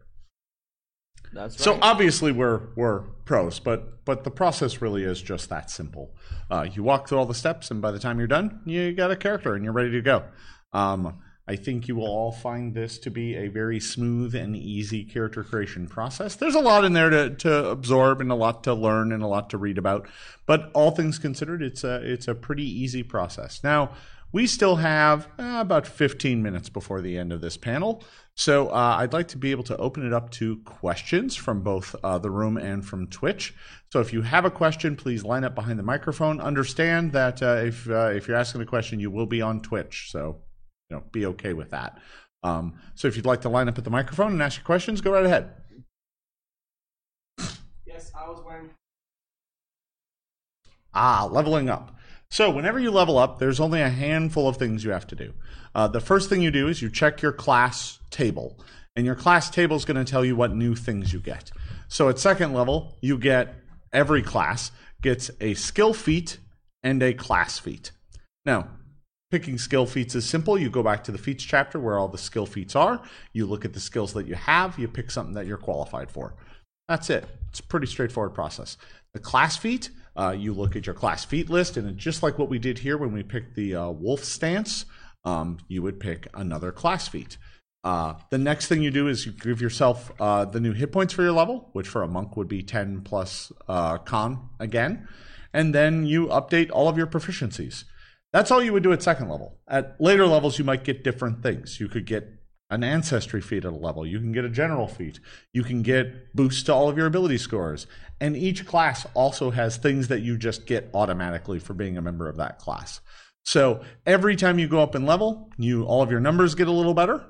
That's 1.33 1.57
So 1.57 1.79
obviously 1.81 2.31
we're 2.31 2.67
we're 2.75 2.99
pros, 3.25 3.59
but 3.59 4.05
but 4.05 4.25
the 4.25 4.29
process 4.29 4.79
really 4.79 5.03
is 5.03 5.23
just 5.23 5.49
that 5.49 5.71
simple. 5.71 6.13
Uh, 6.51 6.67
you 6.71 6.83
walk 6.83 7.09
through 7.09 7.17
all 7.17 7.25
the 7.25 7.33
steps, 7.33 7.71
and 7.71 7.81
by 7.81 7.89
the 7.89 7.97
time 7.97 8.19
you're 8.19 8.27
done, 8.27 8.61
you 8.63 8.93
got 8.93 9.09
a 9.09 9.15
character 9.15 9.55
and 9.55 9.63
you're 9.63 9.73
ready 9.73 9.89
to 9.89 10.03
go. 10.03 10.25
Um, 10.71 11.17
I 11.47 11.55
think 11.55 11.87
you 11.87 11.95
will 11.95 12.05
all 12.05 12.31
find 12.31 12.75
this 12.75 12.99
to 12.99 13.09
be 13.09 13.35
a 13.35 13.47
very 13.47 13.79
smooth 13.79 14.35
and 14.35 14.55
easy 14.55 15.03
character 15.03 15.43
creation 15.43 15.87
process. 15.87 16.35
There's 16.35 16.55
a 16.55 16.59
lot 16.59 16.83
in 16.85 16.93
there 16.93 17.09
to, 17.09 17.29
to 17.31 17.69
absorb 17.69 18.21
and 18.21 18.31
a 18.31 18.35
lot 18.35 18.65
to 18.65 18.73
learn 18.75 19.13
and 19.13 19.23
a 19.23 19.27
lot 19.27 19.49
to 19.51 19.57
read 19.57 19.79
about, 19.79 20.07
but 20.45 20.69
all 20.75 20.91
things 20.91 21.17
considered, 21.17 21.63
it's 21.63 21.83
a 21.83 22.01
it's 22.03 22.27
a 22.27 22.35
pretty 22.35 22.65
easy 22.65 23.01
process. 23.01 23.63
Now 23.63 23.93
we 24.31 24.45
still 24.47 24.77
have 24.77 25.27
uh, 25.39 25.57
about 25.59 25.87
15 25.87 26.41
minutes 26.43 26.69
before 26.69 27.01
the 27.01 27.17
end 27.17 27.31
of 27.31 27.41
this 27.41 27.57
panel. 27.57 28.03
So 28.35 28.69
uh, 28.69 28.97
I'd 28.99 29.13
like 29.13 29.29
to 29.29 29.37
be 29.37 29.51
able 29.51 29.63
to 29.63 29.77
open 29.77 30.05
it 30.05 30.13
up 30.13 30.29
to 30.31 30.57
questions 30.57 31.35
from 31.35 31.61
both 31.61 31.95
uh, 32.03 32.17
the 32.19 32.29
room 32.29 32.57
and 32.57 32.85
from 32.85 33.07
Twitch. 33.07 33.53
So 33.91 33.99
if 33.99 34.13
you 34.13 34.21
have 34.21 34.45
a 34.45 34.51
question, 34.51 34.95
please 34.95 35.23
line 35.23 35.43
up 35.43 35.55
behind 35.55 35.79
the 35.79 35.83
microphone. 35.83 36.39
Understand 36.39 37.13
that 37.13 37.41
uh, 37.41 37.61
if 37.65 37.89
uh, 37.89 38.11
if 38.13 38.27
you're 38.27 38.37
asking 38.37 38.61
a 38.61 38.65
question, 38.65 38.99
you 38.99 39.09
will 39.09 39.25
be 39.25 39.41
on 39.41 39.61
Twitch. 39.61 40.09
So 40.11 40.41
you 40.89 40.97
know, 40.97 41.03
be 41.11 41.25
okay 41.25 41.53
with 41.53 41.71
that. 41.71 41.97
Um, 42.43 42.75
so 42.95 43.07
if 43.07 43.15
you'd 43.15 43.25
like 43.25 43.41
to 43.41 43.49
line 43.49 43.67
up 43.67 43.77
at 43.77 43.83
the 43.83 43.89
microphone 43.89 44.33
and 44.33 44.41
ask 44.43 44.57
your 44.57 44.65
questions, 44.65 45.01
go 45.01 45.11
right 45.11 45.25
ahead. 45.25 45.51
Yes, 47.85 48.11
I 48.15 48.29
was 48.29 48.43
wearing. 48.45 48.69
Ah, 50.93 51.27
leveling 51.31 51.69
up. 51.69 51.96
So, 52.29 52.49
whenever 52.51 52.79
you 52.79 52.91
level 52.91 53.17
up, 53.17 53.39
there's 53.39 53.59
only 53.59 53.81
a 53.81 53.89
handful 53.89 54.47
of 54.47 54.57
things 54.57 54.83
you 54.83 54.91
have 54.91 55.07
to 55.07 55.15
do. 55.15 55.33
Uh, 55.73 55.87
the 55.87 56.01
first 56.01 56.29
thing 56.29 56.41
you 56.41 56.51
do 56.51 56.67
is 56.67 56.81
you 56.81 56.89
check 56.89 57.21
your 57.21 57.31
class 57.31 57.99
table, 58.09 58.59
and 58.95 59.05
your 59.05 59.15
class 59.15 59.49
table 59.49 59.77
is 59.77 59.85
going 59.85 60.03
to 60.03 60.09
tell 60.09 60.25
you 60.25 60.35
what 60.35 60.53
new 60.53 60.75
things 60.75 61.13
you 61.13 61.19
get. 61.19 61.51
So, 61.87 62.09
at 62.09 62.19
second 62.19 62.53
level, 62.53 62.97
you 63.01 63.17
get 63.17 63.55
every 63.93 64.21
class 64.21 64.71
gets 65.01 65.31
a 65.39 65.53
skill 65.53 65.93
feat 65.93 66.37
and 66.83 67.01
a 67.01 67.13
class 67.13 67.59
feat. 67.59 67.91
Now, 68.45 68.67
picking 69.31 69.57
skill 69.57 69.85
feats 69.85 70.15
is 70.15 70.27
simple. 70.27 70.57
You 70.57 70.69
go 70.69 70.83
back 70.83 71.03
to 71.05 71.11
the 71.11 71.17
feats 71.17 71.43
chapter 71.43 71.79
where 71.79 71.97
all 71.97 72.07
the 72.07 72.17
skill 72.17 72.45
feats 72.45 72.75
are. 72.75 73.01
You 73.33 73.45
look 73.45 73.65
at 73.65 73.73
the 73.73 73.79
skills 73.79 74.13
that 74.13 74.27
you 74.27 74.35
have. 74.35 74.77
You 74.77 74.87
pick 74.87 75.11
something 75.11 75.35
that 75.35 75.45
you're 75.45 75.57
qualified 75.57 76.11
for. 76.11 76.33
That's 76.87 77.09
it. 77.09 77.25
It's 77.49 77.59
a 77.59 77.63
pretty 77.63 77.87
straightforward 77.87 78.33
process. 78.33 78.77
The 79.13 79.19
class 79.19 79.57
feat, 79.57 79.89
uh, 80.17 80.35
you 80.37 80.53
look 80.53 80.75
at 80.75 80.85
your 80.85 80.95
class 80.95 81.23
feat 81.23 81.49
list, 81.49 81.77
and 81.77 81.97
just 81.97 82.23
like 82.23 82.39
what 82.39 82.49
we 82.49 82.59
did 82.59 82.79
here 82.79 82.97
when 82.97 83.13
we 83.13 83.23
picked 83.23 83.55
the 83.55 83.75
uh, 83.75 83.89
wolf 83.89 84.23
stance, 84.23 84.85
um, 85.23 85.59
you 85.67 85.81
would 85.81 85.99
pick 85.99 86.27
another 86.33 86.71
class 86.71 87.07
feat. 87.07 87.37
Uh, 87.83 88.15
the 88.31 88.37
next 88.37 88.67
thing 88.67 88.81
you 88.81 88.91
do 88.91 89.07
is 89.07 89.25
you 89.25 89.31
give 89.31 89.61
yourself 89.61 90.11
uh, 90.19 90.43
the 90.43 90.59
new 90.59 90.73
hit 90.73 90.91
points 90.91 91.13
for 91.13 91.21
your 91.21 91.31
level, 91.31 91.69
which 91.73 91.87
for 91.87 92.01
a 92.01 92.07
monk 92.07 92.35
would 92.35 92.47
be 92.47 92.63
10 92.63 93.01
plus 93.01 93.51
uh, 93.67 93.97
con 93.99 94.49
again. 94.59 95.07
And 95.53 95.73
then 95.73 96.05
you 96.05 96.27
update 96.27 96.69
all 96.71 96.89
of 96.89 96.97
your 96.97 97.07
proficiencies. 97.07 97.85
That's 98.33 98.51
all 98.51 98.61
you 98.61 98.73
would 98.73 98.83
do 98.83 98.91
at 98.91 99.01
second 99.01 99.29
level. 99.29 99.59
At 99.67 99.95
later 100.01 100.27
levels, 100.27 100.59
you 100.59 100.65
might 100.65 100.83
get 100.83 101.03
different 101.03 101.41
things. 101.41 101.79
You 101.79 101.87
could 101.87 102.05
get 102.05 102.36
an 102.69 102.83
ancestry 102.83 103.41
feat 103.41 103.65
at 103.65 103.71
a 103.71 103.75
level. 103.75 104.05
You 104.05 104.19
can 104.19 104.31
get 104.31 104.45
a 104.45 104.49
general 104.49 104.87
feat. 104.87 105.19
You 105.53 105.63
can 105.63 105.81
get 105.81 106.35
boosts 106.35 106.63
to 106.63 106.73
all 106.73 106.89
of 106.89 106.97
your 106.97 107.07
ability 107.07 107.37
scores. 107.37 107.87
And 108.19 108.35
each 108.35 108.65
class 108.65 109.05
also 109.13 109.51
has 109.51 109.77
things 109.77 110.09
that 110.09 110.21
you 110.21 110.37
just 110.37 110.65
get 110.65 110.89
automatically 110.93 111.59
for 111.59 111.73
being 111.73 111.97
a 111.97 112.01
member 112.01 112.27
of 112.27 112.37
that 112.37 112.59
class. 112.59 112.99
So 113.45 113.81
every 114.05 114.35
time 114.35 114.59
you 114.59 114.67
go 114.67 114.81
up 114.81 114.95
in 114.95 115.05
level, 115.05 115.49
you 115.57 115.85
all 115.85 116.01
of 116.01 116.11
your 116.11 116.19
numbers 116.19 116.55
get 116.55 116.67
a 116.67 116.71
little 116.71 116.93
better, 116.93 117.23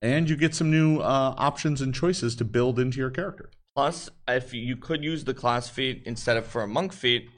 and 0.00 0.30
you 0.30 0.36
get 0.36 0.54
some 0.54 0.70
new 0.70 1.00
uh, 1.00 1.34
options 1.36 1.82
and 1.82 1.94
choices 1.94 2.34
to 2.36 2.44
build 2.44 2.78
into 2.78 2.96
your 2.98 3.10
character. 3.10 3.50
Plus, 3.76 4.08
if 4.26 4.54
you 4.54 4.76
could 4.76 5.04
use 5.04 5.24
the 5.24 5.34
class 5.34 5.68
feat 5.68 6.02
instead 6.06 6.38
of 6.38 6.46
for 6.46 6.62
a 6.62 6.66
monk 6.66 6.94
feat 6.94 7.28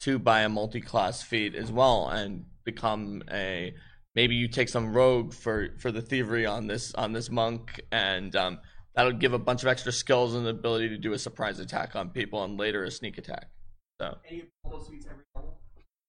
to 0.00 0.18
buy 0.18 0.40
a 0.40 0.48
multi-class 0.48 1.22
feat 1.22 1.54
as 1.54 1.70
well 1.70 2.08
and 2.08 2.46
become 2.64 3.22
a 3.30 3.74
maybe 4.18 4.34
you 4.34 4.48
take 4.48 4.68
some 4.68 4.92
rogue 4.92 5.32
for 5.32 5.68
for 5.78 5.92
the 5.92 6.02
thievery 6.02 6.44
on 6.44 6.66
this 6.66 6.92
on 6.94 7.12
this 7.12 7.30
monk 7.30 7.80
and 7.92 8.34
um, 8.34 8.58
that'll 8.96 9.12
give 9.12 9.32
a 9.32 9.38
bunch 9.38 9.62
of 9.62 9.68
extra 9.68 9.92
skills 9.92 10.34
and 10.34 10.44
the 10.44 10.50
ability 10.50 10.88
to 10.88 10.98
do 10.98 11.12
a 11.12 11.18
surprise 11.18 11.60
attack 11.60 11.94
on 11.94 12.10
people 12.10 12.42
and 12.42 12.58
later 12.58 12.82
a 12.82 12.90
sneak 12.90 13.16
attack. 13.16 13.48
So 14.00 14.18
Any 14.28 14.40
of 14.64 14.72
those 14.72 14.88
suites 14.88 15.06
every 15.08 15.22
level. 15.36 15.60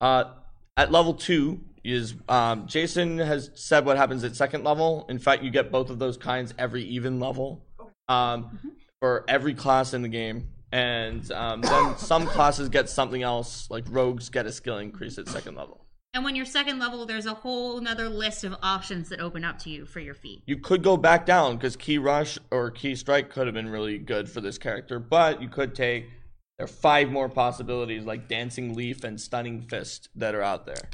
uh, 0.01 0.23
at 0.75 0.91
level 0.91 1.13
two 1.13 1.61
is 1.83 2.15
um, 2.27 2.65
Jason 2.65 3.19
has 3.19 3.51
said 3.53 3.85
what 3.85 3.95
happens 3.95 4.23
at 4.23 4.35
second 4.35 4.63
level. 4.63 5.05
In 5.07 5.19
fact, 5.19 5.43
you 5.43 5.51
get 5.51 5.71
both 5.71 5.91
of 5.91 5.99
those 5.99 6.17
kinds 6.17 6.51
every 6.57 6.83
even 6.85 7.19
level 7.19 7.63
um, 8.07 8.59
for 8.99 9.23
every 9.27 9.53
class 9.53 9.93
in 9.93 10.01
the 10.01 10.09
game, 10.09 10.49
and 10.71 11.31
um, 11.31 11.61
then 11.61 11.95
some 11.99 12.25
classes 12.35 12.69
get 12.69 12.89
something 12.89 13.21
else. 13.21 13.69
Like 13.69 13.85
rogues 13.87 14.29
get 14.29 14.47
a 14.47 14.51
skill 14.51 14.79
increase 14.79 15.19
at 15.19 15.27
second 15.27 15.55
level. 15.55 15.85
And 16.13 16.23
when 16.23 16.35
you're 16.35 16.45
second 16.45 16.79
level, 16.79 17.05
there's 17.05 17.27
a 17.27 17.35
whole 17.35 17.77
another 17.77 18.09
list 18.09 18.43
of 18.43 18.55
options 18.63 19.09
that 19.09 19.19
open 19.19 19.43
up 19.43 19.59
to 19.59 19.69
you 19.69 19.85
for 19.85 19.99
your 19.99 20.15
feet. 20.15 20.41
You 20.47 20.57
could 20.57 20.83
go 20.83 20.97
back 20.97 21.25
down 21.25 21.55
because 21.55 21.75
ki 21.75 21.99
rush 21.99 22.39
or 22.49 22.71
ki 22.71 22.95
strike 22.95 23.29
could 23.29 23.45
have 23.45 23.53
been 23.53 23.69
really 23.69 23.99
good 23.99 24.27
for 24.27 24.41
this 24.41 24.57
character, 24.57 24.99
but 24.99 25.41
you 25.41 25.49
could 25.49 25.75
take. 25.75 26.09
There 26.57 26.65
are 26.65 26.67
five 26.67 27.09
more 27.09 27.29
possibilities 27.29 28.05
like 28.05 28.27
dancing 28.27 28.73
leaf 28.73 29.03
and 29.03 29.21
stunning 29.21 29.61
fist 29.61 30.09
that 30.15 30.35
are 30.35 30.41
out 30.41 30.65
there. 30.65 30.89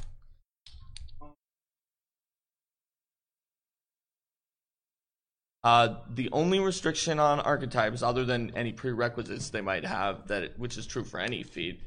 Uh, 5.63 5.95
the 6.13 6.30
only 6.32 6.59
restriction 6.59 7.18
on 7.18 7.39
archetypes, 7.39 8.03
other 8.03 8.26
than 8.26 8.51
any 8.55 8.72
prerequisites 8.72 9.49
they 9.49 9.61
might 9.61 9.86
have, 9.86 10.28
that 10.28 10.59
which 10.59 10.78
is 10.78 10.86
true 10.86 11.03
for 11.03 11.20
any 11.20 11.41
feat, 11.41 11.82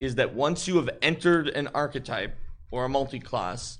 is 0.00 0.14
that 0.14 0.34
once 0.34 0.68
you 0.68 0.76
have 0.76 0.90
entered 1.02 1.48
an 1.48 1.68
archetype 1.74 2.36
or 2.70 2.84
a 2.84 2.88
multi-class, 2.88 3.78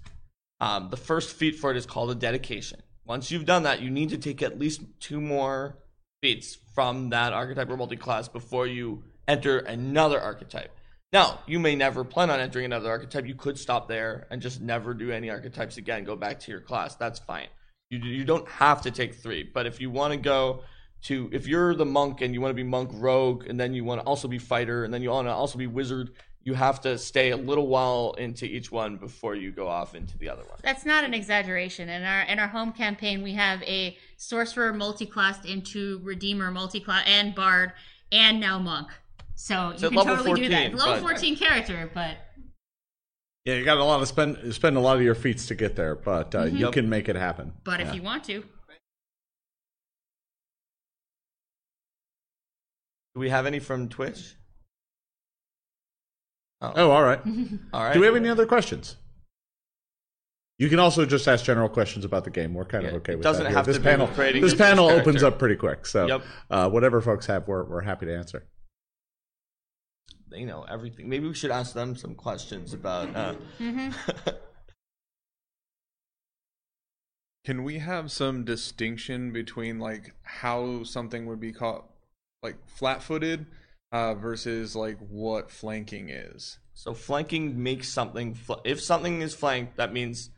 um, 0.60 0.88
the 0.90 0.96
first 0.96 1.34
feat 1.34 1.56
for 1.56 1.70
it 1.70 1.76
is 1.76 1.86
called 1.86 2.10
a 2.10 2.14
dedication. 2.14 2.80
Once 3.04 3.30
you've 3.30 3.44
done 3.44 3.62
that, 3.62 3.80
you 3.80 3.90
need 3.90 4.10
to 4.10 4.18
take 4.18 4.42
at 4.42 4.58
least 4.58 4.82
two 5.00 5.20
more 5.20 5.78
feats 6.22 6.58
from 6.74 7.10
that 7.10 7.32
archetype 7.32 7.70
or 7.70 7.76
multi-class 7.76 8.28
before 8.28 8.66
you 8.66 9.04
enter 9.28 9.58
another 9.58 10.20
archetype. 10.20 10.72
Now, 11.12 11.40
you 11.46 11.58
may 11.58 11.76
never 11.76 12.04
plan 12.04 12.30
on 12.30 12.40
entering 12.40 12.66
another 12.66 12.90
archetype. 12.90 13.26
You 13.26 13.34
could 13.34 13.58
stop 13.58 13.88
there 13.88 14.26
and 14.30 14.42
just 14.42 14.60
never 14.60 14.92
do 14.92 15.12
any 15.12 15.30
archetypes 15.30 15.76
again. 15.76 16.04
Go 16.04 16.16
back 16.16 16.40
to 16.40 16.50
your 16.50 16.60
class. 16.60 16.96
That's 16.96 17.18
fine. 17.18 17.46
You 17.90 17.98
you 17.98 18.24
don't 18.24 18.48
have 18.48 18.82
to 18.82 18.90
take 18.90 19.14
three, 19.14 19.44
but 19.44 19.66
if 19.66 19.80
you 19.80 19.90
want 19.90 20.12
to 20.12 20.18
go 20.18 20.64
to 21.04 21.30
if 21.32 21.46
you're 21.46 21.74
the 21.74 21.86
monk 21.86 22.20
and 22.20 22.34
you 22.34 22.40
want 22.40 22.50
to 22.50 22.54
be 22.54 22.64
monk 22.64 22.90
rogue 22.92 23.46
and 23.48 23.58
then 23.60 23.72
you 23.72 23.84
want 23.84 24.00
to 24.00 24.06
also 24.06 24.26
be 24.26 24.38
fighter 24.38 24.84
and 24.84 24.92
then 24.92 25.02
you 25.02 25.10
want 25.10 25.28
to 25.28 25.32
also 25.32 25.56
be 25.56 25.68
wizard, 25.68 26.10
you 26.46 26.54
have 26.54 26.80
to 26.80 26.96
stay 26.96 27.32
a 27.32 27.36
little 27.36 27.66
while 27.66 28.14
into 28.18 28.44
each 28.46 28.70
one 28.70 28.96
before 28.96 29.34
you 29.34 29.50
go 29.50 29.66
off 29.66 29.96
into 29.96 30.16
the 30.16 30.28
other 30.28 30.42
one. 30.44 30.56
That's 30.62 30.86
not 30.86 31.02
an 31.02 31.12
exaggeration. 31.12 31.88
In 31.88 32.04
our 32.04 32.22
in 32.22 32.38
our 32.38 32.46
home 32.46 32.70
campaign, 32.72 33.20
we 33.20 33.32
have 33.34 33.60
a 33.64 33.98
sorcerer 34.16 34.72
multi-classed 34.72 35.44
into 35.44 36.00
redeemer 36.04 36.52
multi-class 36.52 37.04
and 37.08 37.34
bard 37.34 37.72
and 38.12 38.38
now 38.38 38.60
monk. 38.60 38.88
So 39.34 39.72
you 39.72 39.78
So 39.78 39.88
can 39.88 39.96
level 39.98 40.16
totally 40.18 40.42
do 40.42 40.48
that. 40.50 40.70
14, 40.70 40.76
Level 40.78 40.94
but- 40.94 41.00
14 41.02 41.36
character, 41.36 41.90
but 41.92 42.16
Yeah, 43.44 43.54
you 43.56 43.64
got 43.64 43.78
a 43.78 43.84
lot 43.84 44.00
of 44.00 44.06
spend 44.06 44.54
spend 44.54 44.76
a 44.76 44.80
lot 44.80 44.96
of 44.96 45.02
your 45.02 45.16
feats 45.16 45.46
to 45.46 45.56
get 45.56 45.74
there, 45.74 45.96
but 45.96 46.32
uh, 46.36 46.44
you 46.44 46.70
can 46.70 46.88
make 46.88 47.08
it 47.08 47.16
happen. 47.16 47.54
but 47.64 47.80
Yeah. 47.80 47.88
if 47.88 47.94
you 47.96 48.02
want 48.02 48.22
to, 48.24 48.44
Do 53.14 53.20
we 53.20 53.30
have 53.30 53.46
any 53.46 53.58
from 53.58 53.88
Twitch? 53.88 54.36
Oh, 56.62 56.90
all 56.90 57.02
right. 57.02 57.20
All 57.74 57.84
right. 57.84 57.92
Do 57.92 58.00
we 58.00 58.06
have 58.06 58.16
any 58.16 58.28
other 58.30 58.46
questions? 58.46 58.96
You 60.58 60.70
can 60.70 60.78
also 60.78 61.04
just 61.04 61.28
ask 61.28 61.44
general 61.44 61.68
questions 61.68 62.04
about 62.06 62.24
the 62.24 62.30
game. 62.30 62.54
We're 62.54 62.64
kind 62.64 62.86
of 62.86 62.94
okay 62.94 63.12
it 63.12 63.16
with 63.16 63.22
doesn't 63.24 63.42
that. 63.44 63.50
here. 63.50 63.56
have 63.58 63.66
this 63.66 63.76
to 63.76 63.80
be 63.82 63.84
panel, 63.84 64.06
with 64.06 64.16
this 64.16 64.40
this 64.40 64.54
panel 64.54 64.88
character. 64.88 65.10
opens 65.10 65.22
up 65.22 65.38
pretty 65.38 65.56
quick. 65.56 65.84
So, 65.84 66.06
Yep. 66.06 66.22
uh, 66.50 66.70
whatever 66.70 67.02
folks 67.02 67.26
have, 67.26 67.46
we're, 67.46 67.64
we're 67.64 67.82
happy 67.82 68.06
to 68.06 68.16
answer. 68.16 68.46
They 70.30 70.44
know 70.44 70.64
everything. 70.66 71.10
Maybe 71.10 71.28
we 71.28 71.34
should 71.34 71.50
ask 71.50 71.74
them 71.74 71.94
some 71.94 72.14
questions 72.14 72.72
about. 72.72 73.14
Uh, 73.14 73.34
Can 77.44 77.62
we 77.62 77.78
have 77.78 78.10
some 78.10 78.44
distinction 78.44 79.32
between 79.32 79.78
like 79.78 80.14
how 80.22 80.82
something 80.84 81.26
would 81.26 81.38
be 81.40 81.52
called 81.52 81.84
like 82.42 82.56
flat-footed 82.66 83.46
uh, 83.92 84.14
versus 84.14 84.76
like 84.76 84.98
what 84.98 85.50
flanking 85.50 86.10
is? 86.10 86.58
So 86.74 86.94
flanking 86.94 87.62
makes 87.62 87.88
something. 87.88 88.34
Fl- 88.34 88.54
if 88.64 88.80
something 88.80 89.22
is 89.22 89.34
flanked, 89.34 89.76
that 89.76 89.92
means 89.92 90.30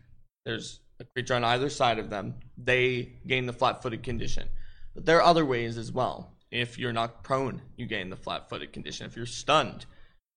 there's 0.44 0.80
a 1.00 1.04
creature 1.04 1.34
on 1.34 1.44
either 1.44 1.68
side 1.68 1.98
of 1.98 2.10
them. 2.10 2.34
They 2.56 3.12
gain 3.26 3.46
the 3.46 3.52
flat-footed 3.52 4.02
condition. 4.02 4.48
But 4.94 5.06
there 5.06 5.18
are 5.18 5.22
other 5.22 5.44
ways 5.44 5.76
as 5.76 5.92
well. 5.92 6.32
If 6.50 6.78
you're 6.78 6.92
not 6.92 7.22
prone, 7.22 7.62
you 7.76 7.86
gain 7.86 8.10
the 8.10 8.16
flat-footed 8.16 8.72
condition. 8.72 9.06
If 9.06 9.16
you're 9.16 9.26
stunned, 9.26 9.86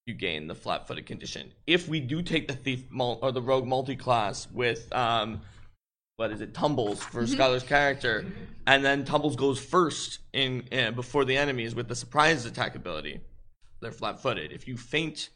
you 0.06 0.14
gain 0.14 0.46
the 0.46 0.54
flat-footed 0.54 1.06
condition. 1.06 1.52
If 1.66 1.88
we 1.88 2.00
do 2.00 2.22
take 2.22 2.48
the 2.48 2.54
thief 2.54 2.84
mul- 2.90 3.18
or 3.22 3.32
the 3.32 3.42
rogue 3.42 3.66
multi-class 3.66 4.50
with 4.50 4.92
um, 4.92 5.42
what 6.16 6.30
is 6.30 6.40
it, 6.40 6.54
Tumbles 6.54 7.02
for 7.02 7.22
Skylar's 7.22 7.62
character, 7.62 8.24
and 8.66 8.84
then 8.84 9.04
Tumbles 9.04 9.36
goes 9.36 9.58
first 9.58 10.20
in 10.32 10.68
uh, 10.72 10.90
before 10.90 11.24
the 11.24 11.36
enemies 11.36 11.74
with 11.74 11.88
the 11.88 11.96
surprise 11.96 12.46
attack 12.46 12.74
ability. 12.74 13.20
They're 13.80 13.92
flat-footed. 13.92 14.52
If 14.52 14.68
you 14.68 14.76
feint 14.76 15.30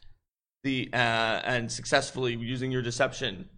the 0.63 0.89
uh, 0.93 0.97
and 1.43 1.71
successfully 1.71 2.35
using 2.35 2.71
your 2.71 2.81
deception, 2.81 3.49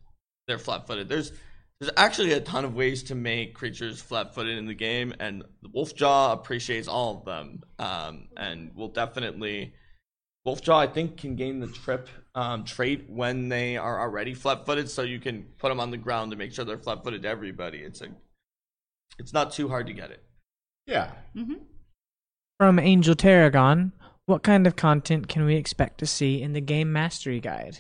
they're 0.48 0.58
flat-footed. 0.58 1.10
There's 1.10 1.32
there's 1.80 1.92
actually 1.96 2.34
a 2.34 2.42
ton 2.42 2.66
of 2.66 2.74
ways 2.74 3.04
to 3.04 3.16
make 3.16 3.54
creatures 3.54 4.02
flat-footed 4.02 4.58
in 4.58 4.66
the 4.66 4.74
game, 4.74 5.14
and 5.20 5.44
the 5.62 5.70
Wolfjaw 5.70 6.34
appreciates 6.34 6.88
all 6.88 7.18
of 7.18 7.26
them, 7.26 7.62
um, 7.78 8.30
and 8.38 8.76
will 8.76 8.90
definitely. 8.90 9.74
Wolfjaw, 10.48 10.76
I 10.76 10.88
think, 10.88 11.18
can 11.18 11.36
gain 11.36 11.60
the 11.60 11.68
trip 11.68 12.08
um, 12.34 12.64
trait 12.64 13.10
when 13.10 13.50
they 13.50 13.78
are 13.78 14.00
already 14.00 14.34
flat-footed, 14.34 14.90
so 14.90 15.02
you 15.02 15.20
can 15.20 15.44
put 15.58 15.70
them 15.70 15.80
on 15.80 15.92
the 15.92 15.98
ground 15.98 16.32
to 16.32 16.38
make 16.38 16.54
sure 16.54 16.66
they're 16.66 16.78
flat-footed 16.78 17.24
to 17.24 17.28
everybody. 17.28 17.80
It's 17.80 18.02
a, 18.02 18.08
it's 19.18 19.34
not 19.34 19.52
too 19.52 19.68
hard 19.68 19.88
to 19.88 19.94
get 19.94 20.12
it. 20.12 20.24
Yeah. 20.88 21.12
Mm-hmm. 21.36 21.56
From 22.58 22.80
Angel 22.80 23.16
Tarragon, 23.16 23.92
what 24.26 24.44
kind 24.44 24.66
of 24.66 24.76
content 24.76 25.28
can 25.28 25.46
we 25.46 25.56
expect 25.56 25.98
to 26.00 26.06
see 26.06 26.42
in 26.42 26.54
the 26.54 26.62
Game 26.62 26.92
Mastery 26.92 27.40
Guide? 27.40 27.80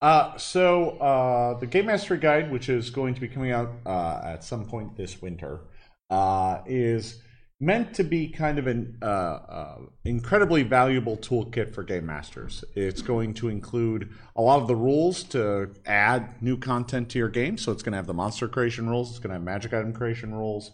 Uh, 0.00 0.36
so 0.36 0.90
uh, 0.98 1.58
the 1.58 1.66
Game 1.66 1.86
Mastery 1.86 2.18
Guide, 2.18 2.50
which 2.50 2.68
is 2.68 2.90
going 2.90 3.14
to 3.14 3.20
be 3.20 3.28
coming 3.28 3.52
out 3.52 3.70
uh, 3.86 4.20
at 4.24 4.42
some 4.42 4.66
point 4.66 4.96
this 4.96 5.22
winter, 5.22 5.60
uh, 6.10 6.60
is 6.66 7.22
meant 7.62 7.94
to 7.94 8.02
be 8.02 8.28
kind 8.28 8.58
of 8.58 8.66
an 8.66 8.98
uh, 9.00 9.04
uh, 9.04 9.78
incredibly 10.04 10.64
valuable 10.64 11.16
toolkit 11.16 11.72
for 11.72 11.84
game 11.84 12.04
masters. 12.04 12.64
It's 12.74 13.02
going 13.02 13.34
to 13.34 13.48
include 13.48 14.10
a 14.34 14.42
lot 14.42 14.60
of 14.60 14.66
the 14.66 14.74
rules 14.74 15.22
to 15.24 15.70
add 15.86 16.42
new 16.42 16.56
content 16.56 17.08
to 17.10 17.20
your 17.20 17.28
game. 17.28 17.56
So 17.56 17.70
it's 17.70 17.84
going 17.84 17.92
to 17.92 17.98
have 17.98 18.08
the 18.08 18.14
monster 18.14 18.48
creation 18.48 18.90
rules. 18.90 19.10
It's 19.10 19.20
going 19.20 19.28
to 19.30 19.34
have 19.34 19.44
magic 19.44 19.72
item 19.72 19.92
creation 19.92 20.34
rules. 20.34 20.72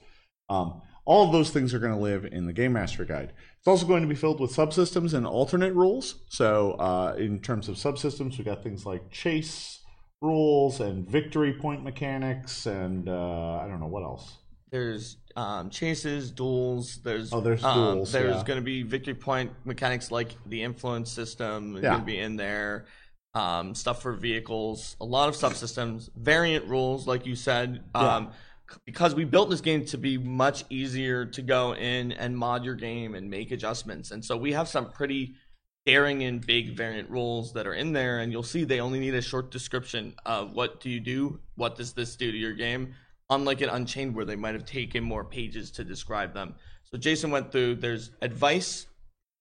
Um, 0.49 0.81
all 1.05 1.27
of 1.27 1.33
those 1.33 1.51
things 1.51 1.75
are 1.75 1.79
going 1.79 1.93
to 1.93 2.01
live 2.01 2.25
in 2.25 2.47
the 2.47 2.55
Game 2.55 2.73
Master 2.73 3.05
Guide. 3.05 3.35
It's 3.59 3.69
also 3.69 3.87
going 3.87 4.03
to 4.03 4.09
be 4.09 4.15
filled 4.15 4.41
with 4.41 4.57
subsystems 4.57 5.13
and 5.13 5.27
alternate 5.27 5.75
rules. 5.75 6.25
So, 6.31 6.73
uh, 6.73 7.17
in 7.19 7.41
terms 7.41 7.69
of 7.69 7.77
subsystems, 7.77 8.39
we've 8.39 8.47
got 8.47 8.63
things 8.63 8.87
like 8.87 9.11
chase 9.11 9.81
rules 10.23 10.81
and 10.81 11.07
victory 11.07 11.53
point 11.53 11.85
mechanics, 11.85 12.65
and 12.65 13.09
uh, 13.09 13.59
I 13.63 13.69
don't 13.69 13.81
know 13.81 13.87
what 13.87 14.03
else. 14.03 14.39
There's 14.71 15.17
um, 15.37 15.71
chases, 15.71 16.31
duels. 16.31 16.99
There's 17.03 17.33
Oh, 17.33 17.41
there's 17.41 17.65
um, 17.65 17.95
duels, 17.97 18.13
There's 18.13 18.37
yeah. 18.37 18.45
going 18.45 18.59
to 18.59 18.65
be 18.65 18.83
victory 18.83 19.15
point 19.15 19.53
mechanics 19.65 20.11
like 20.11 20.35
the 20.47 20.63
influence 20.63 21.11
system 21.11 21.77
is 21.77 21.83
Yeah. 21.83 21.91
going 21.91 22.01
to 22.01 22.07
be 22.07 22.19
in 22.19 22.37
there. 22.37 22.87
Um, 23.35 23.75
stuff 23.75 24.03
for 24.03 24.15
vehicles, 24.15 24.97
a 25.01 25.05
lot 25.05 25.29
of 25.29 25.37
subsystems, 25.37 26.09
variant 26.17 26.65
rules, 26.67 27.07
like 27.07 27.27
you 27.27 27.37
said. 27.37 27.85
Um, 27.95 28.31
Because 28.85 29.15
we 29.15 29.25
built 29.25 29.49
this 29.49 29.63
game 29.63 29.87
to 29.87 29.97
be 29.97 30.19
much 30.19 30.65
easier 30.69 31.25
to 31.25 31.41
go 31.41 31.75
in 31.75 32.13
and 32.13 32.37
mod 32.37 32.65
your 32.67 32.75
game 32.75 33.15
and 33.15 33.31
make 33.31 33.51
adjustments, 33.51 34.11
and 34.11 34.23
so 34.23 34.37
we 34.37 34.53
have 34.53 34.69
some 34.69 34.91
pretty 34.91 35.37
daring 35.87 36.23
and 36.25 36.45
big 36.45 36.77
variant 36.77 37.09
rules 37.09 37.55
that 37.55 37.67
are 37.67 37.73
in 37.73 37.93
there, 37.95 38.19
and 38.19 38.31
you'll 38.31 38.43
see 38.43 38.65
they 38.65 38.81
only 38.81 39.01
need 39.01 39.15
a 39.15 39.23
short 39.23 39.51
description 39.51 40.15
of 40.27 40.53
what 40.53 40.81
do 40.81 40.91
you 40.91 41.01
do, 41.01 41.41
what 41.55 41.77
does 41.77 41.95
this 41.95 42.15
do 42.15 42.31
to 42.31 42.37
your 42.37 42.53
game, 42.53 42.95
unlike 43.31 43.61
an 43.61 43.69
Unchained 43.69 44.15
where 44.15 44.25
they 44.25 44.37
might 44.37 44.55
have 44.55 44.65
taken 44.65 45.05
more 45.05 45.25
pages 45.25 45.71
to 45.73 45.85
describe 45.85 46.35
them. 46.35 46.55
So 46.85 46.99
Jason 46.99 47.31
went 47.31 47.53
through. 47.53 47.77
There's 47.77 48.11
advice, 48.23 48.87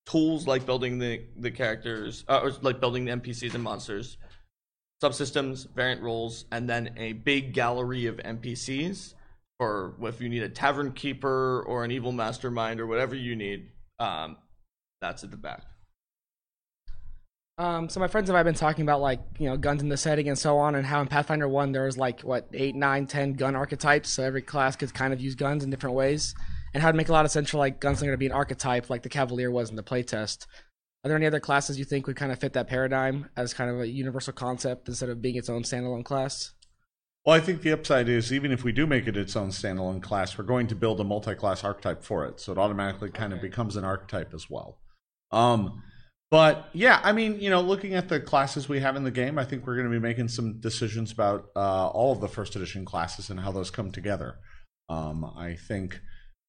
tools 0.05 0.47
like 0.47 0.65
building 0.65 0.99
the 0.99 1.21
the 1.37 1.51
characters, 1.51 2.25
uh, 2.27 2.41
or 2.43 2.51
like 2.61 2.79
building 2.79 3.05
the 3.05 3.11
NPCs 3.11 3.53
and 3.53 3.63
monsters, 3.63 4.17
subsystems, 5.03 5.67
variant 5.73 6.01
roles, 6.01 6.45
and 6.51 6.69
then 6.69 6.93
a 6.97 7.13
big 7.13 7.53
gallery 7.53 8.07
of 8.07 8.17
NPCs. 8.17 9.13
Or 9.59 9.95
if 10.03 10.21
you 10.21 10.29
need 10.29 10.43
a 10.43 10.49
tavern 10.49 10.91
keeper 10.91 11.63
or 11.65 11.83
an 11.83 11.89
evil 11.89 12.11
mastermind 12.11 12.79
or 12.79 12.85
whatever 12.85 13.15
you 13.15 13.35
need, 13.35 13.69
um, 13.97 14.37
that's 15.01 15.23
at 15.23 15.31
the 15.31 15.37
back. 15.37 15.63
Um, 17.59 17.89
so 17.89 17.99
my 17.99 18.07
friends 18.07 18.29
and 18.29 18.37
I 18.37 18.39
have 18.39 18.45
been 18.45 18.53
talking 18.53 18.83
about 18.83 19.01
like 19.01 19.19
you 19.39 19.49
know 19.49 19.57
guns 19.57 19.81
in 19.81 19.89
the 19.89 19.97
setting 19.97 20.29
and 20.29 20.37
so 20.37 20.57
on, 20.59 20.75
and 20.75 20.85
how 20.85 21.01
in 21.01 21.07
Pathfinder 21.07 21.47
One 21.47 21.71
there 21.71 21.85
was 21.85 21.97
like 21.97 22.21
what 22.21 22.47
eight, 22.53 22.75
nine, 22.75 23.07
ten 23.07 23.33
gun 23.33 23.55
archetypes. 23.55 24.09
So 24.09 24.23
every 24.23 24.43
class 24.43 24.75
could 24.75 24.93
kind 24.93 25.11
of 25.11 25.19
use 25.19 25.33
guns 25.33 25.63
in 25.63 25.71
different 25.71 25.95
ways, 25.95 26.35
and 26.73 26.83
how 26.83 26.91
to 26.91 26.97
make 26.97 27.09
a 27.09 27.13
lot 27.13 27.25
of 27.25 27.31
sense 27.31 27.49
for 27.49 27.57
like 27.57 27.81
gunslinger 27.81 28.11
to 28.11 28.17
be 28.17 28.27
an 28.27 28.31
archetype 28.31 28.89
like 28.89 29.01
the 29.01 29.09
Cavalier 29.09 29.49
was 29.49 29.71
in 29.71 29.75
the 29.75 29.83
playtest. 29.83 30.45
Are 31.03 31.07
there 31.07 31.17
any 31.17 31.25
other 31.25 31.39
classes 31.39 31.79
you 31.79 31.85
think 31.85 32.05
would 32.05 32.15
kind 32.15 32.31
of 32.31 32.39
fit 32.39 32.53
that 32.53 32.67
paradigm 32.67 33.29
as 33.35 33.53
kind 33.53 33.71
of 33.71 33.79
a 33.79 33.87
universal 33.87 34.33
concept 34.33 34.87
instead 34.87 35.09
of 35.09 35.21
being 35.21 35.35
its 35.35 35.49
own 35.49 35.63
standalone 35.63 36.05
class? 36.05 36.53
Well, 37.25 37.35
I 37.35 37.39
think 37.39 37.61
the 37.61 37.71
upside 37.71 38.07
is 38.07 38.31
even 38.31 38.51
if 38.51 38.63
we 38.63 38.71
do 38.71 38.85
make 38.85 39.07
it 39.07 39.17
its 39.17 39.35
own 39.35 39.49
standalone 39.49 40.01
class, 40.01 40.37
we're 40.37 40.43
going 40.43 40.67
to 40.67 40.75
build 40.75 40.99
a 40.99 41.03
multi-class 41.03 41.63
archetype 41.63 42.03
for 42.03 42.25
it, 42.25 42.39
so 42.39 42.51
it 42.51 42.57
automatically 42.57 43.09
kind 43.09 43.33
of 43.33 43.41
becomes 43.41 43.75
an 43.75 43.83
archetype 43.83 44.33
as 44.33 44.49
well. 44.49 44.79
Um, 45.31 45.83
but 46.29 46.69
yeah, 46.73 46.99
I 47.03 47.11
mean, 47.13 47.39
you 47.39 47.49
know, 47.49 47.61
looking 47.61 47.93
at 47.93 48.09
the 48.09 48.19
classes 48.19 48.67
we 48.67 48.79
have 48.79 48.95
in 48.95 49.03
the 49.03 49.11
game, 49.11 49.37
I 49.39 49.45
think 49.45 49.65
we're 49.65 49.75
going 49.75 49.87
to 49.87 49.91
be 49.91 49.99
making 49.99 50.27
some 50.27 50.59
decisions 50.59 51.11
about 51.11 51.49
uh, 51.55 51.87
all 51.87 52.11
of 52.11 52.19
the 52.19 52.27
first 52.27 52.55
edition 52.55 52.83
classes 52.83 53.29
and 53.29 53.39
how 53.39 53.51
those 53.51 53.71
come 53.71 53.91
together. 53.91 54.39
Um, 54.89 55.23
I 55.37 55.55
think 55.55 55.99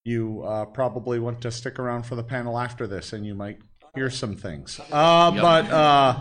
you 0.04 0.42
uh, 0.42 0.64
probably 0.66 1.18
want 1.18 1.40
to 1.42 1.50
stick 1.50 1.78
around 1.78 2.04
for 2.06 2.16
the 2.16 2.24
panel 2.24 2.58
after 2.58 2.86
this, 2.86 3.12
and 3.12 3.24
you 3.24 3.34
might 3.34 3.58
hear 3.94 4.10
some 4.10 4.36
things. 4.36 4.80
Uh, 4.90 5.30
But 5.30 5.70
uh, 5.70 6.20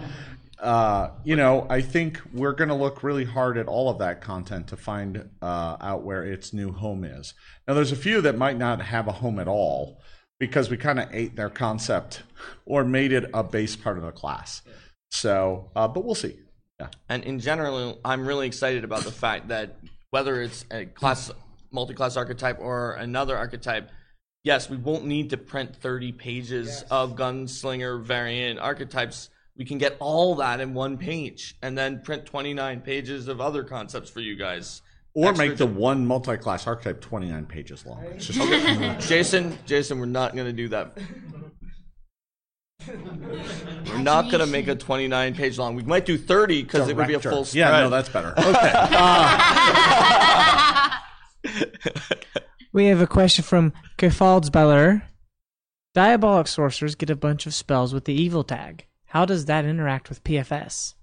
uh, 0.59 1.11
you 1.23 1.35
know, 1.35 1.67
I 1.69 1.81
think 1.81 2.21
we're 2.33 2.53
going 2.53 2.69
to 2.69 2.75
look 2.75 3.03
really 3.03 3.25
hard 3.25 3.57
at 3.57 3.67
all 3.67 3.89
of 3.89 3.99
that 3.99 4.21
content 4.21 4.67
to 4.67 4.77
find 4.77 5.29
uh, 5.41 5.77
out 5.79 6.03
where 6.03 6.23
its 6.23 6.53
new 6.53 6.71
home 6.71 7.03
is. 7.03 7.33
Now, 7.67 7.75
there's 7.75 7.91
a 7.91 7.97
few 7.97 8.21
that 8.21 8.37
might 8.37 8.57
not 8.57 8.81
have 8.81 9.07
a 9.07 9.13
home 9.13 9.39
at 9.39 9.47
all 9.47 10.01
because 10.39 10.69
we 10.69 10.77
kind 10.77 10.99
of 10.99 11.09
ate 11.11 11.35
their 11.35 11.49
concept 11.49 12.23
or 12.65 12.83
made 12.83 13.11
it 13.11 13.29
a 13.33 13.43
base 13.43 13.75
part 13.75 13.97
of 13.97 14.03
the 14.03 14.11
class. 14.11 14.61
So, 15.09 15.71
uh, 15.75 15.87
but 15.87 16.03
we'll 16.03 16.15
see. 16.15 16.35
Yeah. 16.79 16.89
And 17.09 17.23
in 17.23 17.39
general, 17.39 17.99
I'm 18.05 18.27
really 18.27 18.47
excited 18.47 18.83
about 18.83 19.03
the 19.03 19.11
fact 19.11 19.47
that 19.47 19.77
whether 20.11 20.41
it's 20.41 20.65
a 20.71 20.85
class, 20.85 21.31
multi-class 21.71 22.17
archetype 22.17 22.59
or 22.59 22.93
another 22.93 23.35
archetype, 23.35 23.89
yes, 24.43 24.69
we 24.69 24.77
won't 24.77 25.05
need 25.05 25.31
to 25.31 25.37
print 25.37 25.75
30 25.75 26.11
pages 26.13 26.83
of 26.91 27.15
gunslinger 27.15 28.03
variant 28.03 28.59
archetypes. 28.59 29.29
We 29.57 29.65
can 29.65 29.79
get 29.79 29.97
all 29.99 30.35
that 30.35 30.59
in 30.59 30.75
one 30.75 30.99
page, 30.99 31.55
and 31.63 31.75
then 31.75 32.01
print 32.01 32.27
29 32.27 32.81
pages 32.81 33.27
of 33.27 33.41
other 33.41 33.63
concepts 33.63 34.11
for 34.11 34.19
you 34.19 34.35
guys. 34.35 34.83
Or 35.17 35.29
Extra 35.29 35.47
make 35.47 35.57
the 35.57 35.65
one 35.65 36.05
multi-class 36.05 36.67
archetype 36.67 37.01
29 37.01 37.47
pages 37.47 37.83
long. 37.87 38.03
It's 38.03 38.27
just 38.27 38.37
mm. 38.39 39.07
Jason, 39.07 39.57
Jason, 39.65 39.97
we're 39.97 40.05
not 40.05 40.35
gonna 40.35 40.53
do 40.53 40.67
that. 40.67 40.95
We're 42.87 43.97
not 43.97 44.29
gonna 44.29 44.45
make 44.45 44.67
a 44.67 44.75
29 44.75 45.33
page 45.33 45.57
long. 45.57 45.73
We 45.75 45.81
might 45.81 46.05
do 46.05 46.19
30 46.19 46.61
because 46.61 46.87
it 46.87 46.95
would 46.95 47.07
be 47.07 47.15
a 47.15 47.19
full 47.19 47.45
spread. 47.45 47.59
Yeah, 47.59 47.79
no, 47.79 47.89
that's 47.89 48.09
better. 48.09 48.35
Okay. 48.45 48.73
We 52.73 52.85
have 52.87 53.01
a 53.01 53.07
question 53.07 53.43
from 53.43 53.73
Kefaldsbeller. 53.97 55.01
Diabolic 55.95 56.47
sorcerers 56.47 56.93
get 56.93 57.09
a 57.09 57.15
bunch 57.15 57.47
of 57.47 57.55
spells 57.55 57.91
with 57.91 58.05
the 58.05 58.13
evil 58.13 58.43
tag. 58.43 58.85
How 59.05 59.25
does 59.25 59.45
that 59.45 59.65
interact 59.65 60.09
with 60.09 60.23
PFS? 60.23 60.93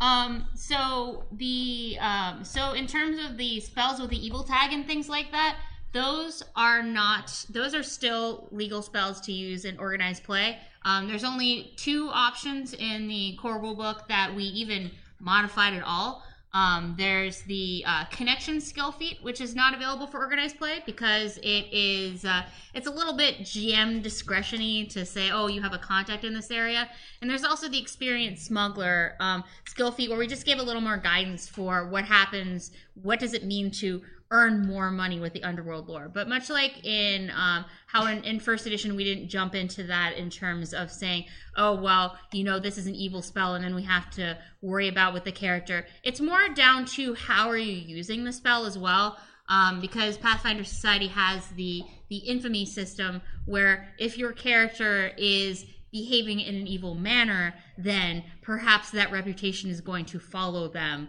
Um, 0.00 0.46
so 0.54 1.24
the 1.32 1.98
um, 2.00 2.44
so 2.44 2.72
in 2.72 2.86
terms 2.86 3.18
of 3.24 3.36
the 3.36 3.60
spells 3.60 4.00
with 4.00 4.10
the 4.10 4.24
evil 4.24 4.44
tag 4.44 4.72
and 4.72 4.86
things 4.86 5.08
like 5.08 5.32
that, 5.32 5.56
those 5.92 6.42
are 6.54 6.82
not 6.82 7.46
those 7.50 7.74
are 7.74 7.82
still 7.82 8.48
legal 8.50 8.82
spells 8.82 9.20
to 9.22 9.32
use 9.32 9.64
in 9.64 9.78
organized 9.78 10.22
play. 10.24 10.58
Um, 10.84 11.08
there's 11.08 11.24
only 11.24 11.72
two 11.76 12.08
options 12.10 12.74
in 12.74 13.08
the 13.08 13.36
core 13.40 13.60
rulebook 13.60 14.06
that 14.08 14.34
we 14.34 14.44
even 14.44 14.90
modified 15.20 15.74
at 15.74 15.82
all. 15.82 16.22
Um, 16.54 16.94
there's 16.96 17.42
the 17.42 17.84
uh, 17.86 18.04
connection 18.06 18.60
skill 18.60 18.90
feat, 18.90 19.18
which 19.22 19.40
is 19.40 19.54
not 19.54 19.74
available 19.74 20.06
for 20.06 20.18
organized 20.18 20.56
play 20.56 20.82
because 20.86 21.36
it 21.38 21.66
is 21.72 22.24
uh, 22.24 22.42
it's 22.78 22.86
a 22.86 22.92
little 22.92 23.16
bit 23.16 23.40
GM 23.40 24.04
discretiony 24.04 24.88
to 24.90 25.04
say, 25.04 25.30
oh, 25.32 25.48
you 25.48 25.60
have 25.60 25.72
a 25.72 25.78
contact 25.78 26.22
in 26.22 26.32
this 26.32 26.48
area. 26.48 26.88
And 27.20 27.28
there's 27.28 27.42
also 27.42 27.68
the 27.68 27.78
experienced 27.78 28.46
smuggler 28.46 29.16
um, 29.18 29.42
skill 29.66 29.90
feat, 29.90 30.08
where 30.08 30.18
we 30.18 30.28
just 30.28 30.46
gave 30.46 30.60
a 30.60 30.62
little 30.62 30.80
more 30.80 30.96
guidance 30.96 31.48
for 31.48 31.88
what 31.88 32.04
happens, 32.04 32.70
what 32.94 33.18
does 33.18 33.34
it 33.34 33.44
mean 33.44 33.72
to 33.72 34.00
earn 34.30 34.64
more 34.64 34.92
money 34.92 35.18
with 35.18 35.32
the 35.32 35.42
underworld 35.42 35.88
lore. 35.88 36.08
But 36.08 36.28
much 36.28 36.50
like 36.50 36.84
in 36.84 37.32
um, 37.34 37.64
how 37.86 38.06
in, 38.06 38.22
in 38.22 38.38
first 38.38 38.66
edition 38.66 38.94
we 38.94 39.02
didn't 39.02 39.28
jump 39.28 39.56
into 39.56 39.82
that 39.84 40.16
in 40.16 40.30
terms 40.30 40.72
of 40.72 40.92
saying, 40.92 41.24
oh 41.56 41.74
well, 41.80 42.16
you 42.32 42.44
know 42.44 42.60
this 42.60 42.78
is 42.78 42.86
an 42.86 42.94
evil 42.94 43.22
spell, 43.22 43.54
and 43.54 43.64
then 43.64 43.74
we 43.74 43.82
have 43.82 44.08
to 44.10 44.38
worry 44.62 44.86
about 44.86 45.14
with 45.14 45.24
the 45.24 45.32
character. 45.32 45.86
It's 46.04 46.20
more 46.20 46.48
down 46.54 46.84
to 46.86 47.14
how 47.14 47.48
are 47.48 47.56
you 47.56 47.72
using 47.72 48.22
the 48.22 48.32
spell 48.32 48.66
as 48.66 48.78
well. 48.78 49.16
Um, 49.48 49.80
because 49.80 50.18
Pathfinder 50.18 50.64
Society 50.64 51.08
has 51.08 51.46
the 51.48 51.82
the 52.10 52.18
infamy 52.18 52.64
system 52.64 53.20
where 53.44 53.94
if 53.98 54.16
your 54.18 54.32
character 54.32 55.12
is 55.16 55.66
behaving 55.90 56.40
in 56.40 56.54
an 56.54 56.66
evil 56.66 56.94
manner, 56.94 57.54
then 57.76 58.24
perhaps 58.42 58.90
that 58.90 59.10
reputation 59.10 59.70
is 59.70 59.80
going 59.80 60.04
to 60.06 60.18
follow 60.18 60.68
them 60.68 61.08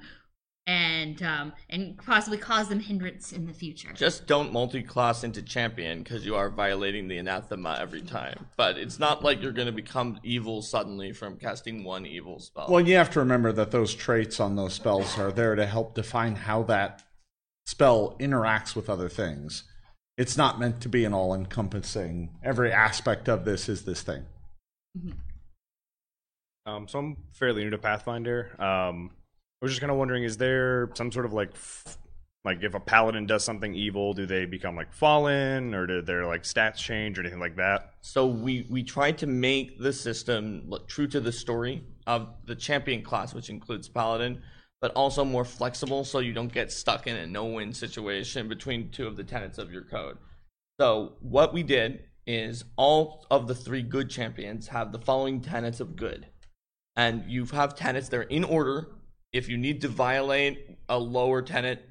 and 0.68 1.24
um, 1.24 1.52
and 1.72 1.98
possibly 1.98 2.38
cause 2.38 2.70
them 2.70 2.80
hindrance 2.80 3.34
in 3.34 3.48
the 3.48 3.54
future. 3.54 3.90
Just 3.94 4.28
don't 4.28 4.54
multi-class 4.54 5.24
into 5.24 5.42
champion 5.42 6.04
because 6.04 6.26
you 6.26 6.36
are 6.36 6.50
violating 6.50 7.08
the 7.08 7.18
anathema 7.18 7.78
every 7.82 8.04
time. 8.04 8.46
But 8.56 8.78
it's 8.78 9.00
not 9.00 9.24
like 9.24 9.42
you're 9.42 9.52
going 9.52 9.66
to 9.66 9.72
become 9.72 10.20
evil 10.24 10.62
suddenly 10.62 11.12
from 11.12 11.38
casting 11.38 11.84
one 11.84 12.06
evil 12.06 12.40
spell. 12.40 12.68
Well, 12.70 12.88
you 12.88 12.96
have 12.98 13.10
to 13.12 13.20
remember 13.20 13.52
that 13.54 13.72
those 13.72 13.96
traits 13.96 14.40
on 14.40 14.56
those 14.56 14.76
spells 14.76 15.18
are 15.18 15.32
there 15.32 15.56
to 15.56 15.66
help 15.66 15.96
define 15.96 16.36
how 16.36 16.64
that 16.64 17.02
spell 17.70 18.16
interacts 18.20 18.76
with 18.76 18.90
other 18.90 19.08
things. 19.08 19.64
It's 20.18 20.36
not 20.36 20.60
meant 20.60 20.82
to 20.82 20.90
be 20.90 21.06
an 21.06 21.14
all 21.14 21.36
encompassing, 21.36 22.32
every 22.44 22.74
aspect 22.74 23.30
of 23.30 23.46
this 23.46 23.70
is 23.70 23.86
this 23.86 24.02
thing. 24.02 24.26
Um, 26.66 26.88
so 26.88 26.98
I'm 26.98 27.18
fairly 27.32 27.64
new 27.64 27.70
to 27.70 27.78
Pathfinder. 27.78 28.56
Um, 28.60 29.12
I 29.62 29.66
was 29.66 29.72
just 29.72 29.82
kind 29.82 29.92
of 29.92 29.98
wondering, 29.98 30.24
is 30.24 30.36
there 30.36 30.90
some 30.96 31.12
sort 31.12 31.26
of 31.26 31.34
like, 31.34 31.52
f- 31.52 31.98
like 32.44 32.64
if 32.64 32.74
a 32.74 32.80
paladin 32.80 33.28
does 33.28 33.44
something 33.44 33.76
evil, 33.76 34.14
do 34.14 34.26
they 34.26 34.46
become 34.46 34.76
like 34.76 34.92
fallen, 34.92 35.76
or 35.76 35.86
do 35.86 36.02
their 36.02 36.26
like 36.26 36.44
stats 36.44 36.78
change 36.78 37.20
or 37.20 37.22
anything 37.22 37.40
like 37.40 37.58
that? 37.58 37.94
So 38.02 38.26
we 38.26 38.66
we 38.70 38.82
tried 38.82 39.20
to 39.20 39.28
make 39.28 39.80
the 39.80 39.94
system 39.94 40.64
look 40.68 40.88
true 40.88 41.08
to 41.08 41.20
the 41.20 41.32
story 41.32 41.84
of 42.08 42.30
the 42.46 42.56
champion 42.56 43.04
class, 43.04 43.34
which 43.34 43.50
includes 43.50 43.88
paladin, 43.90 44.42
but 44.82 44.92
also 44.94 45.26
more 45.26 45.46
flexible, 45.46 46.04
so 46.04 46.20
you 46.20 46.34
don't 46.34 46.54
get 46.54 46.72
stuck 46.72 47.08
in 47.08 47.16
a 47.16 47.28
no-win 47.28 47.74
situation 47.74 48.48
between 48.48 48.90
two 48.90 49.08
of 49.08 49.18
the 49.18 49.24
tenets 49.24 49.58
of 49.58 49.72
your 49.72 49.84
code. 49.84 50.18
So 50.80 51.14
what 51.20 51.54
we 51.54 51.64
did 51.64 52.04
is 52.26 52.64
all 52.78 53.26
of 53.30 53.48
the 53.48 53.56
three 53.56 53.82
good 53.82 54.10
champions 54.10 54.68
have 54.68 54.92
the 54.92 55.00
following 55.00 55.42
tenets 55.42 55.80
of 55.80 55.96
good, 55.96 56.28
and 56.96 57.24
you 57.28 57.46
have 57.46 57.76
tenets 57.76 58.10
that 58.10 58.18
are 58.18 58.24
in 58.24 58.44
order. 58.44 58.88
If 59.34 59.50
you 59.50 59.58
need 59.58 59.82
to 59.82 59.88
violate 59.88 60.78
a 60.88 60.98
lower 60.98 61.42
tenet 61.42 61.84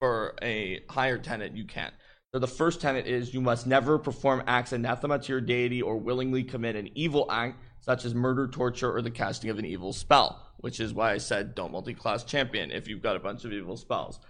for 0.00 0.34
a 0.42 0.80
higher 0.88 1.18
tenet, 1.18 1.52
you 1.52 1.64
can't. 1.64 1.94
So 2.32 2.38
the 2.38 2.48
first 2.48 2.80
tenet 2.80 3.06
is 3.06 3.34
you 3.34 3.40
must 3.40 3.66
never 3.66 3.98
perform 3.98 4.44
acts 4.46 4.72
anathema 4.72 5.18
to 5.18 5.32
your 5.32 5.40
deity 5.40 5.82
or 5.82 5.96
willingly 5.96 6.44
commit 6.44 6.76
an 6.76 6.88
evil 6.94 7.26
act 7.30 7.60
such 7.80 8.04
as 8.04 8.14
murder, 8.14 8.46
torture, 8.46 8.94
or 8.94 9.02
the 9.02 9.10
casting 9.10 9.50
of 9.50 9.58
an 9.58 9.64
evil 9.64 9.92
spell, 9.92 10.46
which 10.58 10.80
is 10.80 10.94
why 10.94 11.12
I 11.12 11.18
said 11.18 11.54
don't 11.54 11.72
multi-class 11.72 12.24
champion 12.24 12.70
if 12.70 12.88
you've 12.88 13.02
got 13.02 13.16
a 13.16 13.20
bunch 13.20 13.44
of 13.44 13.52
evil 13.52 13.76
spells. 13.76 14.20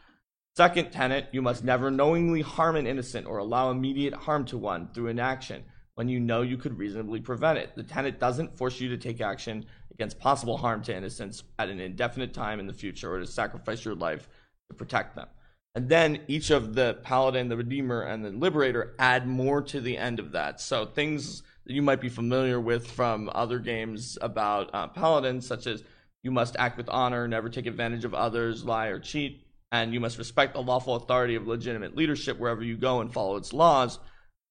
Second 0.57 0.91
tenet, 0.91 1.29
you 1.33 1.43
must 1.43 1.65
never 1.65 1.91
knowingly 1.91 2.43
harm 2.43 2.77
an 2.77 2.87
innocent 2.87 3.27
or 3.27 3.39
allow 3.39 3.71
immediate 3.71 4.15
harm 4.15 4.45
to 4.47 4.59
one 4.59 4.89
through 4.93 5.09
inaction 5.09 5.65
when 5.95 6.09
you 6.09 6.19
know 6.19 6.43
you 6.43 6.57
could 6.57 6.79
reasonably 6.79 7.21
prevent 7.21 7.59
it. 7.59 7.75
The 7.77 7.83
tenet 7.83 8.19
doesn't 8.19 8.57
force 8.57 8.81
you 8.81 8.89
to 8.89 8.97
take 8.97 9.21
action 9.21 9.67
against 9.93 10.19
possible 10.19 10.57
harm 10.57 10.83
to 10.85 10.97
innocents 10.97 11.45
at 11.59 11.69
an 11.69 11.79
indefinite 11.79 12.33
time 12.33 12.59
in 12.59 12.67
the 12.67 12.73
future 12.73 13.13
or 13.13 13.21
to 13.21 13.27
sacrifice 13.27 13.85
your 13.85 13.95
life 13.95 14.29
to 14.69 14.75
protect 14.75 15.15
them. 15.15 15.29
And 15.75 15.89
then 15.89 16.21
each 16.27 16.51
of 16.51 16.75
the 16.75 16.99
paladin, 17.03 17.49
the 17.49 17.57
redeemer, 17.57 18.03
and 18.03 18.25
the 18.25 18.31
liberator 18.31 18.95
add 18.99 19.27
more 19.27 19.63
to 19.63 19.81
the 19.81 19.97
end 19.97 20.19
of 20.19 20.33
that. 20.33 20.61
So 20.61 20.85
things 20.85 21.43
that 21.65 21.73
you 21.73 21.83
might 21.83 22.01
be 22.01 22.09
familiar 22.09 22.61
with 22.61 22.87
from 22.87 23.31
other 23.33 23.59
games 23.61 24.19
about 24.21 24.71
uh, 24.75 24.89
paladins, 24.89 25.47
such 25.47 25.67
as 25.67 25.85
you 26.23 26.33
must 26.33 26.57
act 26.59 26.77
with 26.77 26.89
honor, 26.89 27.29
never 27.29 27.49
take 27.49 27.67
advantage 27.67 28.05
of 28.05 28.15
others, 28.15 28.65
lie 28.65 28.89
or 28.89 28.99
cheat, 28.99 29.47
and 29.71 29.95
you 29.95 30.01
must 30.01 30.19
respect 30.19 30.55
the 30.55 30.63
lawful 30.63 30.97
authority 30.97 31.37
of 31.37 31.47
legitimate 31.47 31.97
leadership 31.97 32.39
wherever 32.39 32.63
you 32.63 32.77
go 32.77 33.01
and 33.01 33.13
follow 33.13 33.37
its 33.37 33.53
laws, 33.53 34.01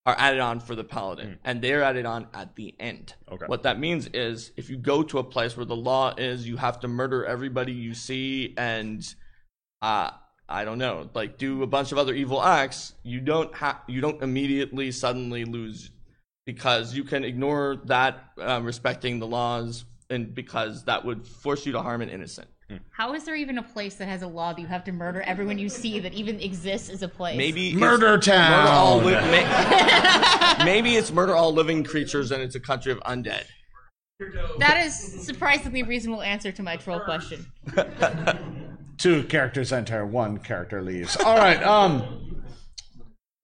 are 0.05 0.15
added 0.17 0.39
on 0.39 0.59
for 0.61 0.76
the 0.76 0.84
paladin, 0.84 1.38
and 1.43 1.61
they're 1.61 1.84
added 1.84 2.05
on 2.05 2.28
at 2.34 2.55
the 2.55 2.74
end. 2.80 3.13
Okay. 3.30 3.45
What 3.45 3.63
that 3.63 3.78
means 3.80 4.07
is 4.13 4.51
if 4.55 4.70
you 4.70 4.78
go 4.78 5.03
to 5.03 5.20
a 5.20 5.24
place 5.24 5.57
where 5.57 5.65
the 5.65 5.76
law 5.76 6.15
is 6.17 6.47
you 6.47 6.57
have 6.57 6.80
to 6.80 6.88
murder 6.88 7.26
everybody 7.26 7.74
you 7.74 7.93
see 7.93 8.53
and 8.57 9.05
uh 9.82 10.11
I 10.50 10.66
don't 10.66 10.80
know, 10.80 11.10
like 11.14 11.38
do 11.38 11.62
a 11.62 11.68
bunch 11.68 11.91
of 11.91 12.00
other 12.00 12.14
evil 12.14 12.41
acts, 12.41 12.95
you 13.04 13.22
don't 13.22 13.54
have 13.56 13.82
you 13.88 14.02
don't 14.02 14.22
immediately 14.24 14.91
suddenly 14.91 15.45
lose 15.45 15.91
because 16.47 16.95
you 16.95 17.04
can 17.04 17.24
ignore 17.24 17.78
that 17.86 18.32
um, 18.39 18.66
respecting 18.66 19.20
the 19.20 19.28
laws 19.28 19.86
and 20.10 20.34
because 20.34 20.84
that 20.86 21.06
would 21.06 21.28
force 21.28 21.68
you 21.68 21.72
to 21.74 21.82
harm 21.82 22.02
an 22.02 22.10
innocent. 22.10 22.47
How 22.91 23.14
is 23.14 23.24
there 23.24 23.36
even 23.36 23.58
a 23.58 23.64
place 23.64 23.95
that 23.95 24.08
has 24.08 24.22
a 24.22 24.28
law 24.28 24.54
that 24.54 24.62
you 24.62 24.68
have 24.68 24.84
to 24.86 24.91
murder 24.91 25.22
everyone 25.22 25.58
you 25.58 25.70
see 25.70 26.00
that 26.00 26.14
even 26.14 26.39
exists 26.39 26.89
as 26.89 27.02
a 27.02 27.08
place? 27.08 27.38
Maybe 27.38 27.70
it's 27.70 27.78
Murder 27.78 28.18
Town! 28.18 28.52
Murder 28.52 28.70
all 28.70 28.97
li- 28.97 29.14
ma- 30.58 30.66
maybe 30.66 30.95
it's 30.95 31.12
murder 31.12 31.36
all 31.36 31.54
living 31.54 31.84
creatures 31.84 32.32
and 32.32 32.41
it's 32.41 32.56
a 32.56 32.60
country 32.60 32.91
of 32.91 33.00
undead. 33.02 33.43
that 34.60 34.84
is 34.86 34.95
surprisingly 34.95 35.82
reasonable 35.84 36.22
answer 36.22 36.52
to 36.52 36.64
my 36.64 36.76
troll 36.76 37.00
question. 37.00 37.45
Two 39.00 39.24
characters 39.24 39.72
enter, 39.72 40.06
one 40.06 40.38
character 40.39 40.82
leaves. 40.82 41.16
All 41.18 41.38
right. 41.38 41.62
Um. 41.70 42.43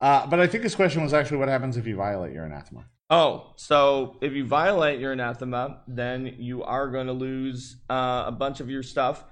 Uh, 0.01 0.27
but 0.27 0.39
I 0.41 0.45
think 0.45 0.63
his 0.63 0.75
question 0.75 1.01
was 1.01 1.13
actually 1.13 1.37
what 1.37 1.47
happens 1.47 1.77
if 1.77 1.87
you 1.87 1.95
violate 1.95 2.33
your 2.33 2.43
anathema. 2.45 2.85
Oh, 3.09 3.53
so 3.55 4.17
if 4.21 4.33
you 4.33 4.45
violate 4.45 4.99
your 4.99 5.13
anathema, 5.13 5.81
then 5.87 6.35
you 6.37 6.63
are 6.63 6.89
going 6.89 7.07
to 7.07 7.13
lose 7.13 7.77
uh, 7.89 8.25
a 8.27 8.31
bunch 8.31 8.59
of 8.59 8.69
your 8.69 8.83
stuff. 8.83 9.23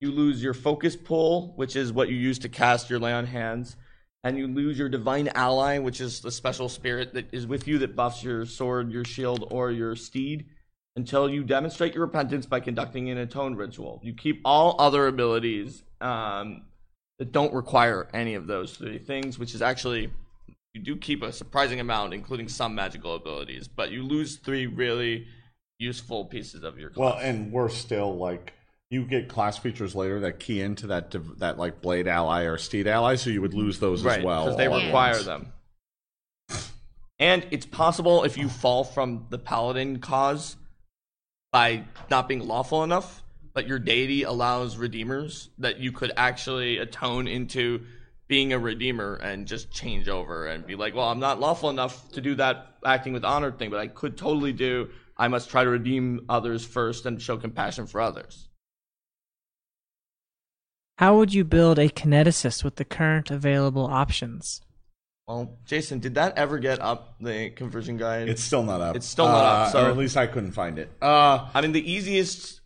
You 0.00 0.10
lose 0.10 0.42
your 0.42 0.52
focus 0.52 0.94
pool, 0.94 1.54
which 1.56 1.74
is 1.74 1.92
what 1.92 2.10
you 2.10 2.16
use 2.16 2.38
to 2.40 2.48
cast 2.48 2.90
your 2.90 2.98
lay 2.98 3.12
on 3.12 3.26
hands, 3.26 3.76
and 4.22 4.36
you 4.36 4.46
lose 4.46 4.78
your 4.78 4.88
divine 4.88 5.28
ally, 5.34 5.78
which 5.78 6.00
is 6.00 6.20
the 6.20 6.30
special 6.30 6.68
spirit 6.68 7.14
that 7.14 7.32
is 7.32 7.46
with 7.46 7.66
you 7.66 7.78
that 7.78 7.96
buffs 7.96 8.22
your 8.22 8.44
sword, 8.44 8.92
your 8.92 9.04
shield, 9.04 9.48
or 9.50 9.70
your 9.70 9.96
steed, 9.96 10.46
until 11.00 11.30
you 11.30 11.42
demonstrate 11.42 11.94
your 11.94 12.04
repentance 12.04 12.44
by 12.44 12.60
conducting 12.60 13.08
an 13.08 13.16
atone 13.16 13.54
ritual. 13.54 14.00
You 14.04 14.12
keep 14.12 14.42
all 14.44 14.76
other 14.78 15.06
abilities 15.06 15.82
um, 16.02 16.66
that 17.18 17.32
don't 17.32 17.54
require 17.54 18.06
any 18.12 18.34
of 18.34 18.46
those 18.46 18.76
three 18.76 18.98
things, 18.98 19.38
which 19.38 19.54
is 19.54 19.62
actually 19.62 20.10
you 20.74 20.82
do 20.82 20.96
keep 20.96 21.22
a 21.22 21.32
surprising 21.32 21.80
amount, 21.80 22.12
including 22.12 22.48
some 22.48 22.74
magical 22.74 23.14
abilities, 23.14 23.66
but 23.66 23.90
you 23.90 24.02
lose 24.02 24.36
three 24.36 24.66
really 24.66 25.26
useful 25.78 26.26
pieces 26.26 26.64
of 26.64 26.78
your 26.78 26.90
class. 26.90 27.14
Well, 27.14 27.18
and 27.18 27.50
we're 27.50 27.70
still, 27.70 28.14
like 28.18 28.52
you 28.90 29.04
get 29.06 29.26
class 29.26 29.56
features 29.56 29.94
later 29.94 30.20
that 30.20 30.38
key 30.38 30.60
into 30.60 30.86
that 30.88 31.10
div- 31.10 31.38
that 31.38 31.56
like 31.56 31.80
blade 31.80 32.08
ally 32.08 32.42
or 32.42 32.58
steed 32.58 32.86
ally, 32.86 33.14
so 33.14 33.30
you 33.30 33.40
would 33.40 33.54
lose 33.54 33.78
those 33.78 34.04
right, 34.04 34.18
as 34.18 34.24
well. 34.24 34.44
because 34.44 34.58
they 34.58 34.68
require 34.68 35.22
them. 35.22 35.54
And 37.18 37.46
it's 37.50 37.66
possible 37.66 38.24
if 38.24 38.36
you 38.36 38.50
fall 38.50 38.84
from 38.84 39.26
the 39.30 39.38
paladin 39.38 39.98
cause 39.98 40.56
by 41.52 41.84
not 42.10 42.28
being 42.28 42.46
lawful 42.46 42.84
enough, 42.84 43.22
but 43.52 43.66
your 43.66 43.78
deity 43.78 44.22
allows 44.22 44.76
redeemers 44.76 45.50
that 45.58 45.78
you 45.80 45.92
could 45.92 46.12
actually 46.16 46.78
atone 46.78 47.26
into 47.26 47.84
being 48.28 48.52
a 48.52 48.58
redeemer 48.58 49.16
and 49.16 49.46
just 49.46 49.72
change 49.72 50.08
over 50.08 50.46
and 50.46 50.64
be 50.64 50.76
like, 50.76 50.94
well, 50.94 51.08
I'm 51.08 51.18
not 51.18 51.40
lawful 51.40 51.68
enough 51.68 52.12
to 52.12 52.20
do 52.20 52.36
that 52.36 52.76
acting 52.86 53.12
with 53.12 53.24
honor 53.24 53.50
thing, 53.50 53.70
but 53.70 53.80
I 53.80 53.88
could 53.88 54.16
totally 54.16 54.52
do. 54.52 54.88
I 55.16 55.26
must 55.26 55.50
try 55.50 55.64
to 55.64 55.70
redeem 55.70 56.26
others 56.28 56.64
first 56.64 57.06
and 57.06 57.20
show 57.20 57.36
compassion 57.36 57.86
for 57.86 58.00
others. 58.00 58.48
How 60.98 61.16
would 61.16 61.34
you 61.34 61.44
build 61.44 61.78
a 61.78 61.88
kineticist 61.88 62.62
with 62.62 62.76
the 62.76 62.84
current 62.84 63.30
available 63.30 63.86
options? 63.86 64.60
Well, 65.30 65.56
Jason, 65.64 66.00
did 66.00 66.16
that 66.16 66.36
ever 66.36 66.58
get 66.58 66.80
up 66.82 67.14
the 67.20 67.50
conversion 67.50 67.96
guide? 67.96 68.28
It's 68.28 68.42
still 68.42 68.64
not 68.64 68.80
up. 68.80 68.96
It's 68.96 69.06
still 69.06 69.28
not 69.28 69.44
up, 69.44 69.68
Uh, 69.68 69.70
so- 69.70 69.86
or 69.86 69.88
at 69.90 69.96
least 69.96 70.16
I 70.16 70.26
couldn't 70.26 70.50
find 70.50 70.76
it. 70.76 70.90
Uh, 71.00 71.46
I 71.54 71.60
mean, 71.60 71.70
the 71.70 71.88
easiest 71.88 72.60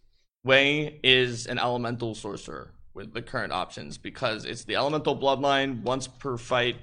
way 0.45 0.99
is 1.05 1.47
an 1.47 1.59
elemental 1.59 2.15
sorcerer 2.15 2.71
with 2.95 3.13
the 3.13 3.21
current 3.21 3.53
options 3.53 3.99
because 3.99 4.47
it's 4.47 4.65
the 4.65 4.77
elemental 4.77 5.15
bloodline 5.15 5.83
once 5.83 6.07
per 6.07 6.39
fight. 6.39 6.77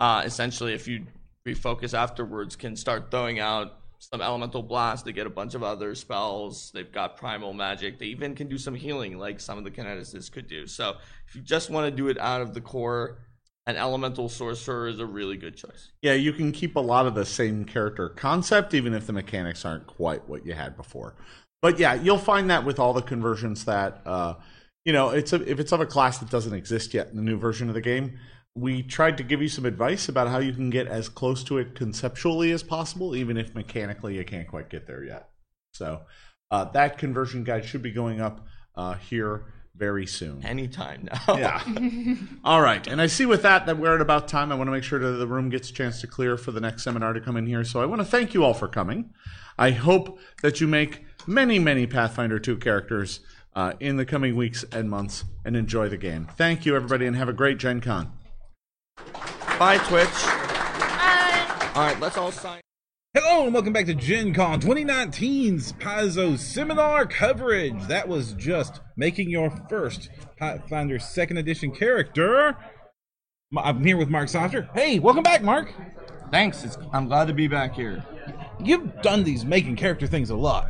Uh, 0.00 0.22
essentially, 0.24 0.74
if 0.74 0.88
you 0.88 1.06
refocus 1.46 1.94
afterwards, 1.96 2.56
can 2.56 2.74
start 2.74 3.12
throwing 3.12 3.38
out 3.38 3.72
some 4.00 4.20
elemental 4.20 4.64
blast. 4.64 5.04
They 5.04 5.12
get 5.12 5.28
a 5.28 5.30
bunch 5.30 5.54
of 5.54 5.62
other 5.62 5.94
spells. 5.94 6.72
They've 6.72 6.90
got 6.90 7.16
primal 7.16 7.52
magic. 7.52 8.00
They 8.00 8.06
even 8.06 8.34
can 8.34 8.48
do 8.48 8.58
some 8.58 8.74
healing, 8.74 9.16
like 9.16 9.38
some 9.38 9.58
of 9.58 9.64
the 9.64 9.70
kineticists 9.70 10.32
could 10.32 10.48
do. 10.48 10.66
So 10.66 10.96
if 11.28 11.36
you 11.36 11.40
just 11.40 11.70
want 11.70 11.88
to 11.88 11.96
do 11.96 12.08
it 12.08 12.18
out 12.18 12.42
of 12.42 12.52
the 12.52 12.60
core, 12.60 13.18
an 13.66 13.76
elemental 13.76 14.28
sorcerer 14.28 14.88
is 14.88 15.00
a 15.00 15.06
really 15.06 15.36
good 15.36 15.56
choice. 15.56 15.90
Yeah, 16.02 16.14
you 16.14 16.32
can 16.32 16.52
keep 16.52 16.76
a 16.76 16.80
lot 16.80 17.06
of 17.06 17.14
the 17.14 17.24
same 17.24 17.64
character 17.64 18.08
concept, 18.08 18.74
even 18.74 18.94
if 18.94 19.06
the 19.06 19.12
mechanics 19.12 19.64
aren't 19.64 19.86
quite 19.86 20.28
what 20.28 20.44
you 20.44 20.52
had 20.52 20.76
before. 20.76 21.14
But 21.62 21.78
yeah, 21.78 21.94
you'll 21.94 22.18
find 22.18 22.50
that 22.50 22.64
with 22.64 22.78
all 22.78 22.92
the 22.92 23.02
conversions 23.02 23.64
that 23.64 24.02
uh, 24.04 24.34
you 24.84 24.92
know, 24.92 25.10
it's 25.10 25.32
a, 25.32 25.50
if 25.50 25.58
it's 25.58 25.72
of 25.72 25.80
a 25.80 25.86
class 25.86 26.18
that 26.18 26.30
doesn't 26.30 26.54
exist 26.54 26.94
yet 26.94 27.08
in 27.08 27.16
the 27.16 27.22
new 27.22 27.38
version 27.38 27.68
of 27.68 27.74
the 27.74 27.80
game. 27.80 28.18
We 28.56 28.82
tried 28.82 29.16
to 29.16 29.24
give 29.24 29.42
you 29.42 29.48
some 29.48 29.64
advice 29.64 30.08
about 30.08 30.28
how 30.28 30.38
you 30.38 30.52
can 30.52 30.70
get 30.70 30.86
as 30.86 31.08
close 31.08 31.42
to 31.44 31.58
it 31.58 31.74
conceptually 31.74 32.52
as 32.52 32.62
possible, 32.62 33.16
even 33.16 33.36
if 33.36 33.54
mechanically 33.54 34.16
you 34.16 34.24
can't 34.24 34.46
quite 34.46 34.70
get 34.70 34.86
there 34.86 35.02
yet. 35.02 35.30
So 35.72 36.02
uh, 36.52 36.66
that 36.66 36.98
conversion 36.98 37.42
guide 37.42 37.64
should 37.64 37.82
be 37.82 37.90
going 37.90 38.20
up 38.20 38.46
uh, 38.76 38.94
here 38.94 39.46
very 39.76 40.06
soon. 40.06 40.44
Anytime 40.44 41.08
now. 41.10 41.36
Yeah. 41.36 41.62
All 42.44 42.60
right. 42.60 42.86
And 42.86 43.00
I 43.00 43.06
see 43.06 43.26
with 43.26 43.42
that 43.42 43.66
that 43.66 43.78
we're 43.78 43.94
at 43.94 44.00
about 44.00 44.28
time. 44.28 44.52
I 44.52 44.54
want 44.54 44.68
to 44.68 44.72
make 44.72 44.84
sure 44.84 44.98
that 44.98 45.18
the 45.18 45.26
room 45.26 45.48
gets 45.50 45.70
a 45.70 45.72
chance 45.72 46.00
to 46.00 46.06
clear 46.06 46.36
for 46.36 46.52
the 46.52 46.60
next 46.60 46.84
seminar 46.84 47.12
to 47.12 47.20
come 47.20 47.36
in 47.36 47.46
here. 47.46 47.64
So 47.64 47.80
I 47.80 47.86
want 47.86 48.00
to 48.00 48.04
thank 48.04 48.34
you 48.34 48.44
all 48.44 48.54
for 48.54 48.68
coming. 48.68 49.10
I 49.58 49.70
hope 49.70 50.18
that 50.42 50.60
you 50.60 50.68
make 50.68 51.04
many, 51.26 51.58
many 51.58 51.86
Pathfinder 51.86 52.38
2 52.38 52.56
characters 52.58 53.20
uh, 53.54 53.74
in 53.80 53.96
the 53.96 54.04
coming 54.04 54.36
weeks 54.36 54.64
and 54.72 54.90
months 54.90 55.24
and 55.44 55.56
enjoy 55.56 55.88
the 55.88 55.96
game. 55.96 56.28
Thank 56.36 56.66
you, 56.66 56.74
everybody, 56.76 57.06
and 57.06 57.16
have 57.16 57.28
a 57.28 57.32
great 57.32 57.58
Gen 57.58 57.80
Con. 57.80 58.12
Bye, 59.58 59.78
Twitch. 59.78 60.08
Bye. 60.08 61.70
All 61.74 61.82
right, 61.82 62.00
let's 62.00 62.16
all 62.16 62.32
sign. 62.32 62.60
Hello 63.16 63.44
and 63.44 63.54
welcome 63.54 63.72
back 63.72 63.86
to 63.86 63.94
Gen 63.94 64.34
Con 64.34 64.60
2019's 64.60 65.72
Paizo 65.74 66.36
seminar 66.36 67.06
coverage. 67.06 67.80
That 67.86 68.08
was 68.08 68.32
just 68.32 68.80
making 68.96 69.30
your 69.30 69.50
first 69.68 70.10
Pathfinder 70.36 70.98
second 70.98 71.36
edition 71.36 71.70
character. 71.70 72.56
I'm 73.56 73.84
here 73.84 73.96
with 73.96 74.08
Mark 74.08 74.28
Seifter. 74.28 74.68
Hey, 74.74 74.98
welcome 74.98 75.22
back, 75.22 75.42
Mark. 75.42 75.72
Thanks. 76.32 76.64
It's, 76.64 76.76
I'm 76.92 77.06
glad 77.06 77.28
to 77.28 77.34
be 77.34 77.46
back 77.46 77.76
here. 77.76 78.04
You've 78.58 79.00
done 79.00 79.22
these 79.22 79.44
making 79.44 79.76
character 79.76 80.08
things 80.08 80.30
a 80.30 80.36
lot. 80.36 80.66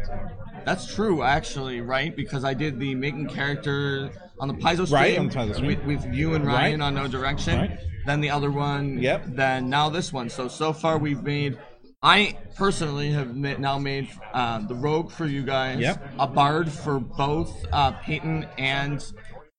That's 0.66 0.94
true, 0.94 1.22
actually, 1.22 1.80
right? 1.80 2.14
Because 2.14 2.44
I 2.44 2.52
did 2.52 2.78
the 2.78 2.94
making 2.94 3.28
character 3.28 4.10
on 4.38 4.48
the 4.48 4.54
Paizo 4.54 4.84
stream, 4.86 4.92
Right, 4.92 5.18
on 5.18 5.28
the 5.28 5.34
Paizo 5.34 5.54
stream. 5.54 5.66
With, 5.86 6.02
with 6.04 6.14
you 6.14 6.34
and 6.34 6.44
Ryan 6.46 6.80
Right. 6.80 6.86
on 6.88 6.94
No 6.94 7.08
Direction. 7.08 7.58
Right. 7.58 7.80
Then 8.04 8.20
the 8.20 8.28
other 8.28 8.50
one. 8.50 8.98
Yep. 8.98 9.24
Then 9.28 9.70
now 9.70 9.88
this 9.88 10.12
one. 10.12 10.28
So 10.28 10.46
so 10.48 10.74
far 10.74 10.98
we've 10.98 11.22
made. 11.22 11.56
I 12.04 12.36
personally 12.54 13.10
have 13.12 13.34
ma- 13.34 13.56
now 13.58 13.78
made 13.78 14.08
uh, 14.34 14.58
the 14.58 14.74
Rogue 14.74 15.10
for 15.10 15.24
you 15.26 15.42
guys. 15.42 15.80
Yep. 15.80 16.06
A 16.18 16.26
Bard 16.26 16.70
for 16.70 17.00
both 17.00 17.64
uh, 17.72 17.92
Peyton 17.92 18.46
and 18.58 19.02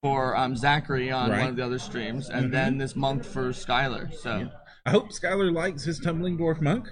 for 0.04 0.38
um, 0.38 0.56
Zachary 0.56 1.12
on 1.12 1.32
Right. 1.32 1.40
one 1.40 1.50
of 1.50 1.56
the 1.56 1.66
other 1.66 1.80
streams, 1.80 2.30
and 2.30 2.48
Mhm. 2.48 2.52
then 2.52 2.78
this 2.78 2.96
month 2.96 3.26
for 3.26 3.50
Skylar. 3.50 4.14
So. 4.14 4.48
I 4.86 4.92
hope 4.92 5.10
Skylar 5.10 5.52
likes 5.52 5.84
his 5.84 5.98
tumbling 6.00 6.38
dwarf 6.38 6.62
monk. 6.62 6.88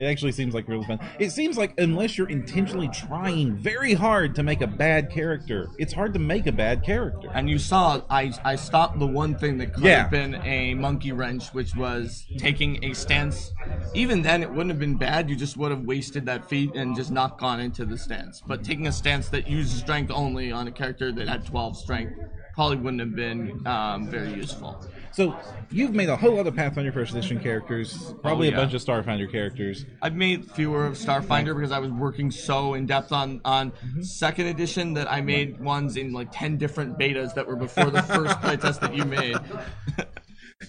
It 0.00 0.06
actually 0.06 0.32
seems 0.32 0.54
like 0.54 0.66
really 0.66 0.86
fun. 0.86 0.98
It 1.18 1.28
seems 1.28 1.58
like 1.58 1.78
unless 1.78 2.16
you're 2.16 2.30
intentionally 2.30 2.88
trying 2.88 3.54
very 3.54 3.92
hard 3.92 4.34
to 4.36 4.42
make 4.42 4.62
a 4.62 4.66
bad 4.66 5.10
character, 5.10 5.68
it's 5.76 5.92
hard 5.92 6.14
to 6.14 6.18
make 6.18 6.46
a 6.46 6.52
bad 6.52 6.82
character. 6.82 7.28
And 7.34 7.50
you 7.50 7.58
saw, 7.58 8.00
I 8.08 8.32
I 8.42 8.56
stopped 8.56 8.98
the 8.98 9.06
one 9.06 9.34
thing 9.34 9.58
that 9.58 9.74
could 9.74 9.84
Yeah. 9.84 9.98
have 10.04 10.10
been 10.10 10.36
a 10.36 10.72
monkey 10.72 11.12
wrench, 11.12 11.48
which 11.52 11.76
was 11.76 12.24
taking 12.38 12.82
a 12.82 12.94
stance. 12.94 13.52
Even 13.92 14.22
then, 14.22 14.42
it 14.42 14.48
wouldn't 14.48 14.70
have 14.70 14.78
been 14.78 14.96
bad. 14.96 15.28
You 15.28 15.36
just 15.36 15.58
would 15.58 15.70
have 15.70 15.84
wasted 15.84 16.24
that 16.24 16.48
feat 16.48 16.74
and 16.74 16.96
just 16.96 17.10
not 17.10 17.36
gone 17.36 17.60
into 17.60 17.84
the 17.84 17.98
stance. 17.98 18.40
But 18.46 18.64
taking 18.64 18.86
a 18.86 18.92
stance 18.92 19.28
that 19.28 19.48
used 19.50 19.76
strength 19.76 20.10
only 20.10 20.50
on 20.50 20.66
a 20.66 20.72
character 20.72 21.12
that 21.12 21.28
had 21.28 21.44
12 21.44 21.76
strength 21.76 22.14
probably 22.54 22.76
wouldn't 22.76 23.00
have 23.00 23.14
been 23.14 23.66
um, 23.66 24.08
very 24.08 24.32
useful. 24.32 24.84
So 25.12 25.36
you've 25.72 25.92
made 25.92 26.08
a 26.08 26.16
whole 26.16 26.38
other 26.38 26.52
Pathfinder 26.52 26.92
First 26.92 27.12
Edition 27.12 27.40
characters, 27.40 28.14
probably 28.22 28.48
Oh, 28.48 28.50
yeah. 28.52 28.56
a 28.56 28.60
bunch 28.60 28.74
of 28.74 28.82
Starfinder 28.82 29.30
characters. 29.30 29.84
I've 30.00 30.14
made 30.14 30.48
fewer 30.52 30.86
of 30.86 30.94
Starfinder 30.94 31.54
because 31.54 31.72
I 31.72 31.80
was 31.80 31.90
working 31.90 32.30
so 32.30 32.74
in 32.74 32.86
depth 32.86 33.10
on 33.12 33.40
on 33.44 33.72
Mm-hmm. 33.72 34.02
second 34.02 34.46
edition 34.46 34.94
that 34.94 35.10
I 35.10 35.20
made 35.20 35.60
ones 35.60 35.96
in 35.96 36.12
like 36.12 36.28
10 36.32 36.58
different 36.58 36.96
betas 36.98 37.34
that 37.34 37.46
were 37.46 37.56
before 37.56 37.90
the 37.90 38.02
first 38.02 38.36
playtest 38.40 38.80
that 38.80 38.94
you 38.94 39.04
made. 39.04 39.36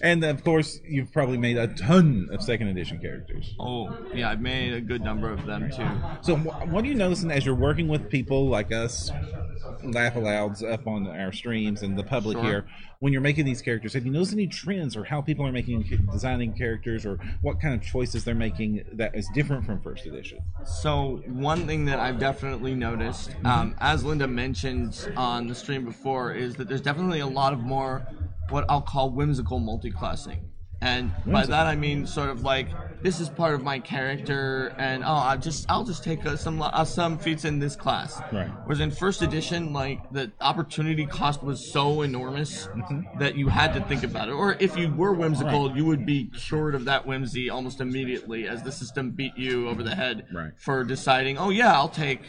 And 0.00 0.24
of 0.24 0.42
course, 0.42 0.80
you've 0.88 1.12
probably 1.12 1.36
made 1.36 1.58
a 1.58 1.66
ton 1.68 2.28
of 2.32 2.42
second 2.42 2.68
edition 2.68 2.98
characters. 2.98 3.54
Oh, 3.60 3.94
yeah, 4.14 4.30
I've 4.30 4.40
made 4.40 4.72
a 4.72 4.80
good 4.80 5.02
number 5.02 5.30
of 5.30 5.44
them 5.44 5.70
too. 5.70 5.86
So, 6.22 6.36
what 6.36 6.84
are 6.84 6.88
you 6.88 6.94
noticing 6.94 7.30
as 7.30 7.44
you're 7.44 7.54
working 7.54 7.88
with 7.88 8.08
people 8.08 8.48
like 8.48 8.72
us, 8.72 9.10
Laugh 9.84 10.14
Alouds, 10.14 10.62
up 10.62 10.86
on 10.86 11.06
our 11.06 11.30
streams 11.32 11.82
and 11.82 11.98
the 11.98 12.04
public 12.04 12.38
Sure. 12.38 12.44
here? 12.44 12.64
When 13.00 13.12
you're 13.12 13.20
making 13.22 13.44
these 13.46 13.60
characters, 13.60 13.92
have 13.94 14.06
you 14.06 14.12
noticed 14.12 14.32
any 14.32 14.46
trends 14.46 14.96
or 14.96 15.02
how 15.02 15.20
people 15.20 15.44
are 15.44 15.50
making 15.52 15.82
designing 16.12 16.52
characters, 16.52 17.04
or 17.04 17.18
what 17.42 17.60
kind 17.60 17.74
of 17.74 17.82
choices 17.82 18.24
they're 18.24 18.34
making 18.34 18.84
that 18.92 19.14
is 19.14 19.28
different 19.34 19.66
from 19.66 19.80
first 19.80 20.06
edition? 20.06 20.38
So 20.64 21.20
one 21.26 21.66
thing 21.66 21.84
that 21.86 21.98
I've 21.98 22.18
definitely 22.20 22.74
noticed, 22.76 23.30
um, 23.44 23.74
as 23.80 24.04
Linda 24.04 24.28
mentioned 24.28 25.10
on 25.16 25.48
the 25.48 25.54
stream 25.54 25.84
before, 25.84 26.32
is 26.32 26.54
that 26.56 26.68
there's 26.68 26.80
definitely 26.80 27.20
a 27.20 27.26
lot 27.26 27.52
of 27.52 27.58
more 27.60 28.06
what 28.52 28.64
I'll 28.68 28.82
call 28.82 29.10
whimsical 29.10 29.60
multiclassing. 29.60 30.40
And 30.80 31.12
by 31.24 31.46
that 31.46 31.66
I 31.68 31.76
mean 31.76 32.08
sort 32.08 32.28
of 32.28 32.42
like 32.42 32.66
this 33.02 33.20
is 33.20 33.28
part 33.28 33.54
of 33.54 33.62
my 33.62 33.78
character, 33.78 34.74
and 34.78 35.04
oh, 35.04 35.12
I 35.12 35.36
just 35.36 35.64
I'll 35.68 35.84
just 35.84 36.02
take 36.02 36.26
uh, 36.26 36.36
some 36.36 36.60
uh, 36.60 36.84
some 36.84 37.18
feats 37.18 37.44
in 37.44 37.60
this 37.60 37.76
class. 37.76 38.20
Right. 38.32 38.50
Whereas 38.64 38.80
in 38.80 38.90
first 38.90 39.22
edition, 39.22 39.72
like 39.72 40.10
the 40.10 40.32
opportunity 40.40 41.06
cost 41.06 41.42
was 41.44 41.70
so 41.72 42.02
enormous 42.02 42.68
that 43.20 43.36
you 43.36 43.46
had 43.48 43.74
to 43.74 43.80
think 43.82 44.02
about 44.02 44.28
it. 44.28 44.32
Or 44.32 44.56
if 44.58 44.76
you 44.76 44.92
were 44.92 45.12
whimsical, 45.12 45.76
you 45.76 45.84
would 45.84 46.04
be 46.04 46.30
cured 46.36 46.74
of 46.74 46.84
that 46.86 47.06
whimsy 47.06 47.48
almost 47.48 47.80
immediately, 47.80 48.48
as 48.48 48.64
the 48.64 48.72
system 48.72 49.12
beat 49.12 49.36
you 49.36 49.68
over 49.68 49.84
the 49.84 49.94
head 49.94 50.26
Right. 50.32 50.50
for 50.58 50.82
deciding, 50.82 51.38
oh 51.38 51.50
yeah, 51.50 51.72
I'll 51.72 51.88
take 51.88 52.22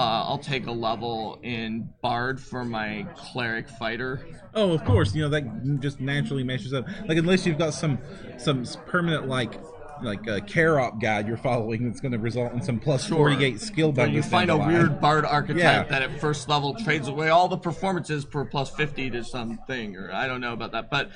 uh, 0.00 0.24
I'll 0.26 0.38
take 0.38 0.66
a 0.66 0.72
level 0.72 1.38
in 1.42 1.88
Bard 2.00 2.40
for 2.40 2.64
my 2.64 3.06
cleric 3.16 3.68
fighter. 3.68 4.26
Oh, 4.54 4.72
of 4.72 4.82
course. 4.84 5.14
You 5.14 5.22
know 5.22 5.28
that 5.28 5.80
just 5.80 6.00
naturally 6.00 6.42
matches 6.42 6.72
up. 6.72 6.86
Like 7.06 7.18
unless 7.18 7.44
you've 7.44 7.58
got 7.58 7.74
some 7.74 7.98
some 8.38 8.64
permanent 8.86 9.28
like 9.28 9.60
like 10.02 10.26
a 10.26 10.40
care 10.40 10.80
op 10.80 10.98
guide 10.98 11.28
you're 11.28 11.36
following 11.36 11.86
that's 11.86 12.00
going 12.00 12.12
to 12.12 12.18
result 12.18 12.54
in 12.54 12.62
some 12.62 12.80
plus 12.80 13.06
Sure. 13.06 13.18
48 13.18 13.60
skill 13.60 13.92
bonus. 13.92 14.14
you 14.14 14.22
find 14.22 14.50
a 14.50 14.54
line. 14.54 14.68
weird 14.72 14.98
bard 14.98 15.26
archetype 15.26 15.60
Yeah. 15.62 15.82
that 15.82 16.00
at 16.00 16.18
first 16.18 16.48
level 16.48 16.74
trades 16.74 17.06
away 17.08 17.28
all 17.28 17.48
the 17.48 17.58
performances 17.58 18.24
per 18.24 18.46
plus 18.46 18.70
50 18.70 19.10
to 19.10 19.22
something, 19.22 19.96
or 19.96 20.10
I 20.10 20.26
don't 20.26 20.40
know 20.40 20.54
about 20.54 20.72
that. 20.72 20.88
But 20.90 21.10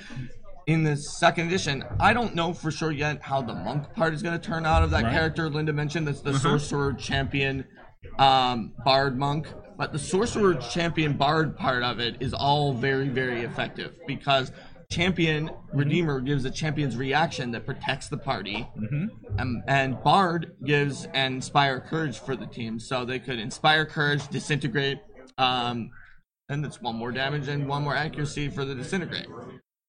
in 0.66 0.85
the 0.85 0.97
second 0.99 1.47
edition, 1.47 1.82
I 1.99 2.12
don't 2.12 2.35
know 2.35 2.53
for 2.53 2.70
sure 2.70 2.93
yet 2.93 3.22
how 3.22 3.41
the 3.41 3.55
monk 3.55 3.91
part 3.95 4.12
is 4.12 4.22
going 4.22 4.39
to 4.39 4.47
turn 4.47 4.66
out 4.66 4.82
of 4.82 4.91
that 4.91 5.05
Right. 5.05 5.12
character 5.14 5.49
Linda 5.49 5.72
mentioned. 5.72 6.07
That's 6.07 6.20
the 6.20 6.30
Uh-huh. 6.30 6.39
sorcerer 6.59 6.93
champion 6.93 7.64
um, 8.19 8.73
bard 8.85 9.19
monk. 9.19 9.47
But 9.77 9.93
the 9.93 9.99
sorcerer 9.99 10.55
champion 10.55 11.15
bard 11.15 11.57
part 11.57 11.83
of 11.83 11.99
it 11.99 12.17
is 12.21 12.33
all 12.33 12.73
very, 12.73 13.09
very 13.09 13.43
effective 13.43 13.97
because 14.07 14.53
champion 14.91 15.51
redeemer 15.73 16.21
gives 16.21 16.45
the 16.45 16.51
champion's 16.51 16.97
reaction 16.97 17.51
that 17.51 17.67
protects 17.67 18.07
the 18.09 18.17
party 18.17 18.69
um, 19.39 19.63
and 19.67 20.01
Bard 20.05 20.53
gives 20.65 21.07
and 21.15 21.37
inspire 21.37 21.81
courage 21.81 22.19
for 22.21 22.37
the 22.37 22.47
team, 22.47 22.79
so 22.79 23.05
they 23.05 23.19
could 23.19 23.41
inspire 23.41 23.85
courage, 23.85 24.29
disintegrate, 24.29 24.99
um, 25.39 25.91
and 26.49 26.65
it's 26.65 26.81
one 26.81 26.95
more 26.95 27.11
damage 27.11 27.49
and 27.49 27.67
one 27.67 27.83
more 27.83 27.97
accuracy 27.97 28.49
for 28.49 28.65
the 28.65 28.75
disintegrate, 28.77 29.27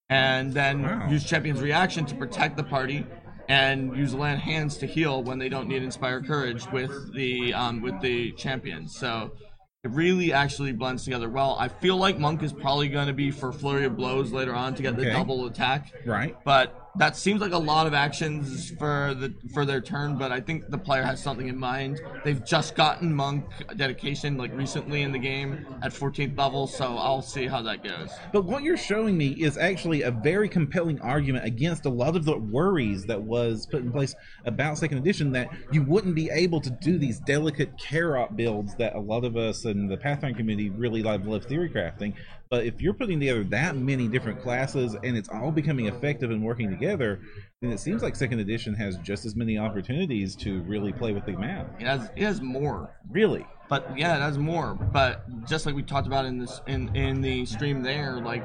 and 0.10 0.52
then 0.54 0.82
Wow. 0.82 1.08
use 1.10 1.24
champion's 1.26 1.62
reaction 1.62 2.06
to 2.06 2.16
protect 2.16 2.58
the 2.58 2.64
party, 2.64 3.06
and 3.48 3.96
use 3.96 4.14
land 4.14 4.42
hands 4.42 4.78
to 4.78 4.86
heal 4.86 5.24
when 5.24 5.38
they 5.40 5.50
don't 5.50 5.68
need 5.68 5.84
inspire 5.84 6.22
courage 6.22 6.70
with 6.72 7.14
the 7.14 7.54
um, 7.54 7.82
with 7.82 8.00
the 8.02 8.32
champion. 8.34 8.88
So. 8.88 9.32
It 9.84 9.92
really 9.92 10.34
actually 10.34 10.72
blends 10.72 11.04
together 11.04 11.30
well. 11.30 11.56
I 11.60 11.68
feel 11.68 11.96
like 11.96 12.18
Monk 12.18 12.42
is 12.42 12.52
probably 12.52 12.90
going 12.90 13.06
to 13.06 13.14
be 13.14 13.30
for 13.30 13.52
flurry 13.52 13.86
of 13.86 13.96
blows 13.96 14.32
later 14.32 14.56
on 14.56 14.74
to 14.74 14.82
get 14.82 14.98
the 14.98 15.06
double 15.12 15.46
attack 15.46 15.94
Right. 16.08 16.36
but 16.44 16.85
that 16.98 17.16
seems 17.18 17.42
like 17.42 17.52
a 17.52 17.58
lot 17.58 17.88
of 17.88 17.94
actions 17.94 18.72
for 18.72 19.14
the 19.18 19.34
for 19.54 19.66
their 19.66 19.82
turn 19.82 20.18
but 20.18 20.32
i 20.32 20.40
think 20.40 20.70
the 20.70 20.78
player 20.78 21.04
has 21.04 21.22
something 21.22 21.48
in 21.48 21.58
mind. 21.58 22.02
They've 22.24 22.44
just 22.44 22.76
gotten 22.76 23.14
monk 23.14 23.46
dedication 23.76 24.38
like 24.38 24.56
recently 24.56 25.02
in 25.02 25.12
the 25.12 25.20
game 25.20 25.66
at 25.82 25.92
14th 25.92 26.38
level 26.38 26.68
so 26.68 26.98
i'll 26.98 27.22
see 27.22 27.48
how 27.48 27.62
that 27.64 27.84
goes. 27.84 28.12
But 28.32 28.46
what 28.46 28.64
you're 28.64 28.78
showing 28.78 29.18
me 29.18 29.30
is 29.30 29.58
actually 29.58 30.04
a 30.04 30.12
very 30.12 30.50
compelling 30.50 31.00
argument 31.02 31.46
against 31.46 31.86
a 31.86 31.90
lot 31.90 32.16
of 32.16 32.26
the 32.26 32.38
worries 32.38 33.06
that 33.06 33.22
was 33.22 33.66
put 33.66 33.82
in 33.82 33.92
place 33.92 34.16
about 34.46 34.78
second 34.78 34.98
edition 34.98 35.32
that 35.34 35.50
you 35.72 35.84
wouldn't 35.84 36.16
be 36.16 36.30
able 36.30 36.62
to 36.62 36.70
do 36.70 36.98
these 36.98 37.20
delicate 37.20 37.78
care 37.80 38.18
op 38.18 38.36
builds 38.36 38.76
that 38.76 38.96
a 38.96 39.00
lot 39.00 39.24
of 39.24 39.36
us 39.38 39.66
in 39.66 39.88
the 39.88 39.98
Pathfinder 39.98 40.38
community 40.38 40.70
really 40.70 41.02
love, 41.02 41.26
love 41.26 41.46
theory 41.46 41.70
crafting 41.70 42.14
But 42.50 42.66
if 42.66 42.82
you're 42.82 42.94
putting 42.94 43.20
together 43.20 43.44
that 43.46 43.76
many 43.76 44.08
different 44.08 44.42
classes 44.42 44.96
and 45.04 45.18
it's 45.18 45.30
all 45.30 45.52
becoming 45.52 45.88
effective 45.88 46.32
and 46.32 46.44
working 46.44 46.70
together, 46.70 47.20
then 47.62 47.72
it 47.72 47.80
seems 47.80 48.04
like 48.04 48.16
second 48.16 48.40
edition 48.40 48.74
has 48.76 48.98
just 48.98 49.26
as 49.26 49.36
many 49.36 49.58
opportunities 49.58 50.36
to 50.38 50.62
really 50.64 50.94
play 50.94 51.12
with 51.12 51.26
the 51.26 51.34
map. 51.34 51.76
It 51.80 51.88
has 51.88 52.10
it 52.16 52.24
has 52.24 52.42
more. 52.42 52.96
Really? 53.10 53.46
But 53.68 53.98
yeah, 53.98 54.16
it 54.16 54.22
has 54.22 54.38
more. 54.38 54.76
But 54.76 55.48
just 55.48 55.66
like 55.66 55.74
we 55.76 55.82
talked 55.84 56.08
about 56.08 56.26
in 56.26 56.38
this 56.38 56.62
in 56.68 56.96
in 56.96 57.22
the 57.22 57.46
stream 57.46 57.82
there, 57.82 58.20
like 58.22 58.44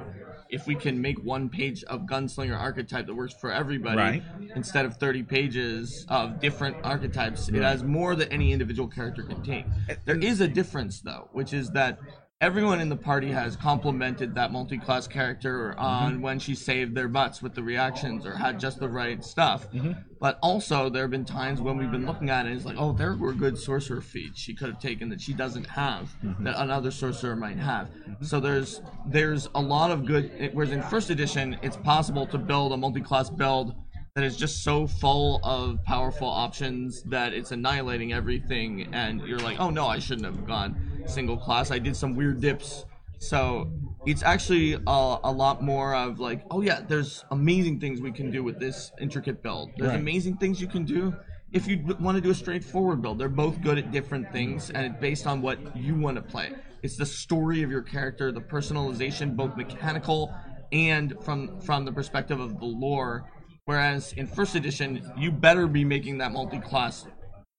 if 0.49 0.67
we 0.67 0.75
can 0.75 1.01
make 1.01 1.23
one 1.23 1.49
page 1.49 1.85
of 1.85 2.01
gunslinger 2.03 2.59
archetype 2.59 3.07
that 3.07 3.15
works 3.15 3.35
for 3.35 3.53
everybody 3.53 3.97
Right. 3.97 4.23
instead 4.57 4.85
of 4.85 4.97
30 4.97 5.23
pages 5.23 6.05
of 6.09 6.41
different 6.41 6.77
archetypes 6.83 7.49
it 7.49 7.63
has 7.63 7.85
more 7.85 8.17
that 8.17 8.33
any 8.33 8.53
individual 8.53 8.89
character 8.89 9.23
can 9.23 9.41
take 9.45 9.65
there 10.07 10.19
is 10.19 10.41
a 10.41 10.49
difference 10.49 11.03
though 11.03 11.29
which 11.33 11.53
is 11.53 11.71
that 11.71 12.01
everyone 12.43 12.81
in 12.81 12.89
the 12.89 12.97
party 12.97 13.29
has 13.29 13.55
complimented 13.55 14.35
that 14.35 14.51
multi-class 14.51 15.07
character 15.07 15.75
on 15.79 16.15
mm-hmm. 16.15 16.23
when 16.23 16.39
she 16.39 16.55
saved 16.55 16.95
their 16.95 17.09
butts 17.09 17.43
with 17.43 17.55
the 17.55 17.63
reactions 17.63 18.25
or 18.25 18.35
had 18.35 18.59
just 18.59 18.81
the 18.81 18.89
right 18.89 19.23
stuff. 19.23 19.71
Mm-hmm. 19.73 19.93
But 20.19 20.39
also 20.43 20.89
there 20.89 21.03
have 21.03 21.11
been 21.11 21.27
times 21.27 21.61
when 21.61 21.77
we've 21.77 21.91
been 21.91 22.07
looking 22.07 22.31
at 22.31 22.47
it 22.47 22.51
and 22.51 22.57
it's 22.57 22.67
like 22.67 22.77
oh 22.79 22.93
there 22.93 23.15
were 23.15 23.33
good 23.33 23.59
sorcerer 23.59 24.01
feats 24.01 24.41
she 24.41 24.55
could 24.55 24.69
have 24.69 24.81
taken 24.81 25.09
that 25.11 25.21
she 25.21 25.35
doesn't 25.35 25.67
have 25.67 26.15
mm-hmm. 26.25 26.45
that 26.45 26.55
another 26.59 26.91
sorcerer 26.91 27.37
might 27.37 27.59
have. 27.59 27.91
So 28.23 28.41
there's 28.41 28.81
there's 29.07 29.49
a 29.55 29.61
lot 29.61 29.91
of 29.91 30.07
good 30.07 30.51
whereas 30.55 30.73
in 30.73 30.83
first 30.83 31.11
edition 31.11 31.59
it's 31.63 31.77
possible 31.77 32.27
to 32.29 32.39
build 32.39 32.73
a 32.73 32.77
multi-class 32.77 33.29
build 33.29 33.75
that 34.15 34.25
is 34.25 34.37
just 34.37 34.65
so 34.65 34.87
full 34.87 35.41
of 35.45 35.83
powerful 35.85 36.29
options 36.29 37.03
that 37.05 37.33
it's 37.33 37.53
annihilating 37.53 38.13
everything 38.13 38.93
and 38.93 39.21
you're 39.23 39.39
like 39.39 39.61
oh 39.61 39.71
no 39.71 39.87
i 39.87 39.99
shouldn't 39.99 40.27
have 40.27 40.47
gone 40.47 40.90
single 41.07 41.37
class. 41.37 41.71
I 41.71 41.79
did 41.79 41.97
some 41.97 42.15
weird 42.17 42.41
dips. 42.41 42.85
So 43.19 43.71
it's 44.07 44.23
actually 44.23 44.75
a, 44.75 45.17
a 45.25 45.31
lot 45.33 45.63
more 45.63 45.95
of 45.95 46.21
like 46.21 46.43
oh 46.51 46.63
yeah 46.63 46.81
there's 46.81 47.23
amazing 47.31 47.79
things 47.79 48.01
we 48.01 48.13
can 48.13 48.31
do 48.31 48.43
with 48.43 48.59
this 48.59 48.93
intricate 49.01 49.43
build. 49.43 49.71
There's 49.77 49.91
Right. 49.91 50.01
amazing 50.01 50.39
things 50.39 50.61
you 50.61 50.67
can 50.69 50.85
do 50.85 51.15
if 51.53 51.67
you 51.67 51.85
want 52.01 52.17
to 52.17 52.21
do 52.23 52.31
a 52.31 52.35
straightforward 52.35 53.03
build. 53.03 53.19
They're 53.19 53.29
both 53.29 53.61
good 53.61 53.77
at 53.77 53.91
different 53.93 54.33
things 54.33 54.71
and 54.71 54.87
it's 54.87 55.01
based 55.01 55.27
on 55.27 55.43
what 55.43 55.59
you 55.77 55.95
want 55.97 56.17
to 56.17 56.23
play. 56.23 56.53
It's 56.83 56.97
the 56.97 57.05
story 57.05 57.63
of 57.63 57.71
your 57.71 57.83
character 57.83 58.33
the 58.33 58.41
personalization 58.41 59.37
both 59.37 59.55
mechanical 59.57 60.35
and 60.73 61.15
from 61.23 61.61
from 61.61 61.85
the 61.85 61.93
perspective 61.93 62.41
of 62.41 62.59
the 62.59 62.65
lore. 62.67 63.29
Whereas 63.67 64.15
in 64.15 64.27
first 64.27 64.55
edition, 64.55 65.03
you 65.19 65.31
better 65.31 65.67
be 65.67 65.85
making 65.85 66.19
that 66.19 66.33
multi-class 66.33 67.07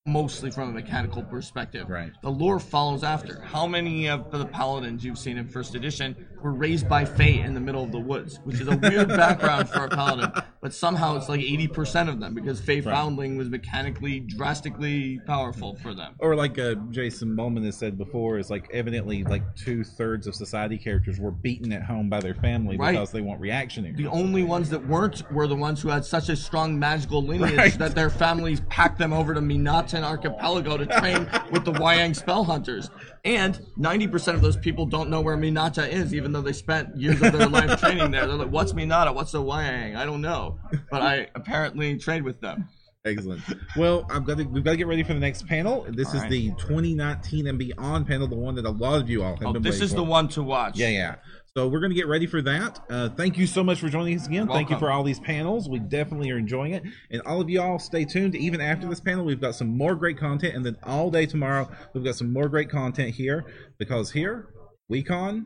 mostly 0.08 0.50
from 0.50 0.70
a 0.70 0.72
mechanical 0.72 1.22
perspective. 1.22 1.88
Right. 1.88 2.12
The 2.24 2.32
lore 2.32 2.60
follows 2.60 3.04
after. 3.04 3.40
How 3.42 3.68
many 3.68 4.10
of 4.10 4.32
the 4.32 4.46
paladins 4.46 5.04
you've 5.04 5.20
seen 5.20 5.38
in 5.38 5.48
first 5.48 5.76
edition 5.76 6.16
were 6.42 6.52
raised 6.54 6.88
by 6.90 7.06
Fey 7.06 7.40
in 7.40 7.54
the 7.54 7.60
middle 7.60 7.84
of 7.84 7.92
the 7.92 8.00
woods, 8.00 8.40
which 8.44 8.60
is 8.60 8.68
a 8.68 8.78
weird 8.78 9.08
background 9.24 9.70
for 9.70 9.86
a 9.86 9.90
paladin, 9.90 10.32
but 10.62 10.74
somehow 10.74 11.16
it's 11.18 11.30
like 11.30 11.42
80% 11.42 12.10
of 12.10 12.20
them 12.20 12.34
because 12.34 12.60
Fey 12.60 12.82
Foundling 12.82 13.38
was 13.38 13.50
mechanically 13.50 14.20
drastically 14.20 15.20
powerful 15.26 15.76
for 15.76 15.94
them. 15.94 16.16
Or 16.20 16.36
like 16.36 16.58
uh, 16.60 16.76
Jason 16.92 17.36
Bulmahn 17.36 17.66
has 17.66 17.78
said 17.78 17.98
before, 17.98 18.38
is 18.38 18.50
like 18.50 18.70
evidently 18.74 19.24
like 19.24 19.44
two 19.56 19.84
thirds 19.84 20.28
of 20.28 20.36
society 20.36 20.78
characters 20.78 21.20
were 21.20 21.32
beaten 21.32 21.72
at 21.72 21.84
home 21.84 22.10
by 22.10 22.20
their 22.20 22.36
family 22.36 22.78
Right. 22.78 22.92
because 22.94 23.12
they 23.12 23.22
want 23.22 23.40
reactionary. 23.40 23.94
The 23.96 24.08
only 24.08 24.44
ones 24.44 24.70
that 24.70 24.86
weren't 24.88 25.30
were 25.32 25.48
the 25.48 25.56
ones 25.56 25.82
who 25.82 25.90
had 25.90 26.06
such 26.06 26.30
a 26.30 26.36
strong 26.36 26.78
magical 26.78 27.24
lineage 27.24 27.56
Right. 27.58 27.78
that 27.80 27.96
their 27.96 28.10
families 28.10 28.62
packed 28.70 28.98
them 29.00 29.14
over 29.14 29.34
to 29.34 29.42
Minatan 29.42 30.04
Archipelago 30.04 30.78
to 30.78 30.86
train 30.86 31.28
with 31.52 31.66
the 31.66 31.74
Wayang 31.74 32.16
spell 32.16 32.44
hunters. 32.44 32.90
And 33.24 33.56
90% 33.78 34.34
of 34.34 34.42
those 34.42 34.58
people 34.58 34.86
don't 34.88 35.10
know 35.10 35.22
where 35.22 35.38
Minata 35.38 35.88
is, 35.88 36.14
even 36.14 36.32
though 36.32 36.42
they 36.42 36.54
spent 36.54 36.98
years 36.98 37.22
of 37.22 37.34
their 37.34 37.48
life 37.48 37.80
training 37.80 38.10
there. 38.12 38.26
They're 38.26 38.36
like, 38.36 38.50
what's 38.52 38.74
Minata? 38.74 39.14
What's 39.14 39.32
the 39.32 39.42
Wayang? 39.42 39.96
I 39.96 40.06
don't 40.06 40.22
know. 40.22 40.58
But 40.90 41.04
I 41.04 41.28
apparently 41.36 41.98
trained 41.98 42.26
with 42.26 42.42
them. 42.42 42.68
Excellent. 43.06 43.42
Well, 43.76 44.06
I've 44.12 44.26
got 44.26 44.38
to, 44.38 44.44
we've 44.44 44.64
got 44.64 44.72
to 44.72 44.78
get 44.78 44.86
ready 44.88 45.02
for 45.04 45.14
the 45.14 45.20
next 45.20 45.48
panel. 45.48 45.86
This 45.90 46.10
All 46.10 46.16
is 46.18 46.22
right. 46.22 46.30
the 46.32 46.50
2019 46.60 47.48
and 47.48 47.58
beyond 47.58 48.06
panel, 48.08 48.28
the 48.28 48.36
one 48.36 48.54
that 48.56 48.66
a 48.66 48.70
lot 48.70 49.02
of 49.02 49.10
you 49.10 49.24
all 49.24 49.36
have 49.38 49.48
Oh, 49.48 49.54
been 49.54 49.64
this 49.64 49.82
is 49.82 49.90
for. 49.92 49.98
the 49.98 50.04
one 50.04 50.28
to 50.30 50.44
watch. 50.44 50.78
Yeah, 50.78 50.90
yeah. 50.90 51.16
So 51.58 51.68
we're 51.68 51.82
going 51.82 51.92
to 51.92 51.98
get 51.98 52.08
ready 52.08 52.28
for 52.28 52.42
that. 52.44 52.80
Uh, 52.90 53.10
thank 53.10 53.38
you 53.38 53.46
so 53.46 53.62
much 53.62 53.82
for 53.82 53.90
joining 53.90 54.18
us 54.18 54.26
again. 54.26 54.48
Thank 54.48 54.70
you 54.70 54.80
for 54.80 54.90
all 54.90 55.04
these 55.04 55.20
panels. 55.20 55.68
We 55.68 55.80
definitely 55.80 56.32
are 56.32 56.38
enjoying 56.38 56.76
it. 56.76 56.84
And 57.10 57.22
all 57.24 57.42
of 57.42 57.50
you 57.50 57.62
all 57.62 57.78
stay 57.78 58.06
tuned. 58.06 58.36
Even 58.36 58.62
after 58.62 58.88
this 58.88 59.02
panel, 59.02 59.26
we've 59.26 59.42
got 59.42 59.56
some 59.56 59.78
more 59.78 59.94
great 59.96 60.18
content. 60.18 60.56
And 60.56 60.66
then 60.66 60.78
all 60.84 61.12
day 61.12 61.26
tomorrow, 61.26 61.70
we've 61.94 62.06
got 62.06 62.16
some 62.16 62.32
more 62.32 62.48
great 62.48 62.70
content 62.70 63.14
here 63.14 63.44
because 63.78 64.12
here, 64.12 64.48
we 64.88 65.04
con 65.04 65.46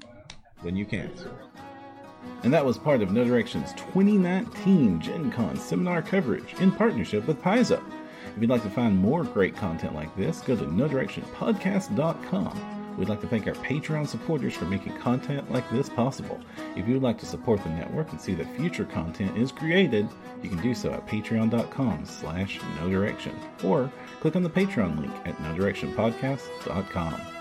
when 0.62 0.76
you 0.76 0.86
can't. 0.86 1.26
And 2.44 2.54
that 2.54 2.64
was 2.64 2.78
part 2.78 3.02
of 3.02 3.12
No 3.12 3.26
Direction's 3.26 3.74
2019 3.74 5.02
Gen 5.02 5.32
Con 5.32 5.58
seminar 5.58 6.04
coverage 6.04 6.54
in 6.60 6.72
partnership 6.72 7.26
with 7.26 7.42
Paizo. 7.42 7.82
If 8.36 8.42
you'd 8.42 8.52
like 8.52 8.62
to 8.62 8.70
find 8.70 8.96
more 8.96 9.24
great 9.24 9.56
content 9.56 9.96
like 9.96 10.16
this, 10.16 10.42
go 10.42 10.56
to 10.56 10.66
nodirectionpodcast.com. 10.66 12.75
We'd 12.98 13.10
like 13.10 13.22
to 13.22 13.28
thank 13.28 13.48
our 13.48 13.54
Patreon 13.54 14.08
supporters 14.08 14.54
for 14.54 14.66
making 14.66 14.98
content 14.98 15.52
like 15.52 15.70
this 15.70 15.90
possible. 15.90 16.40
If 16.76 16.88
you 16.88 16.94
would 16.94 17.04
like 17.04 17.18
to 17.20 17.26
support 17.26 17.64
the 17.64 17.70
network 17.70 18.12
and 18.12 18.22
see 18.22 18.34
that 18.36 18.56
future 18.56 18.86
content 18.86 19.38
is 19.38 19.52
created, 19.52 20.08
you 20.42 20.50
can 20.50 20.62
do 20.62 20.74
so 20.74 20.92
at 20.92 21.08
patreon.com 21.08 22.06
slash 22.06 22.60
no 22.80 22.90
direction 22.90 23.38
or 23.64 23.92
click 24.22 24.36
on 24.36 24.44
the 24.44 24.50
Patreon 24.50 25.00
link 25.00 25.14
at 25.26 25.38
nodirectionpodcast.com. 25.38 27.35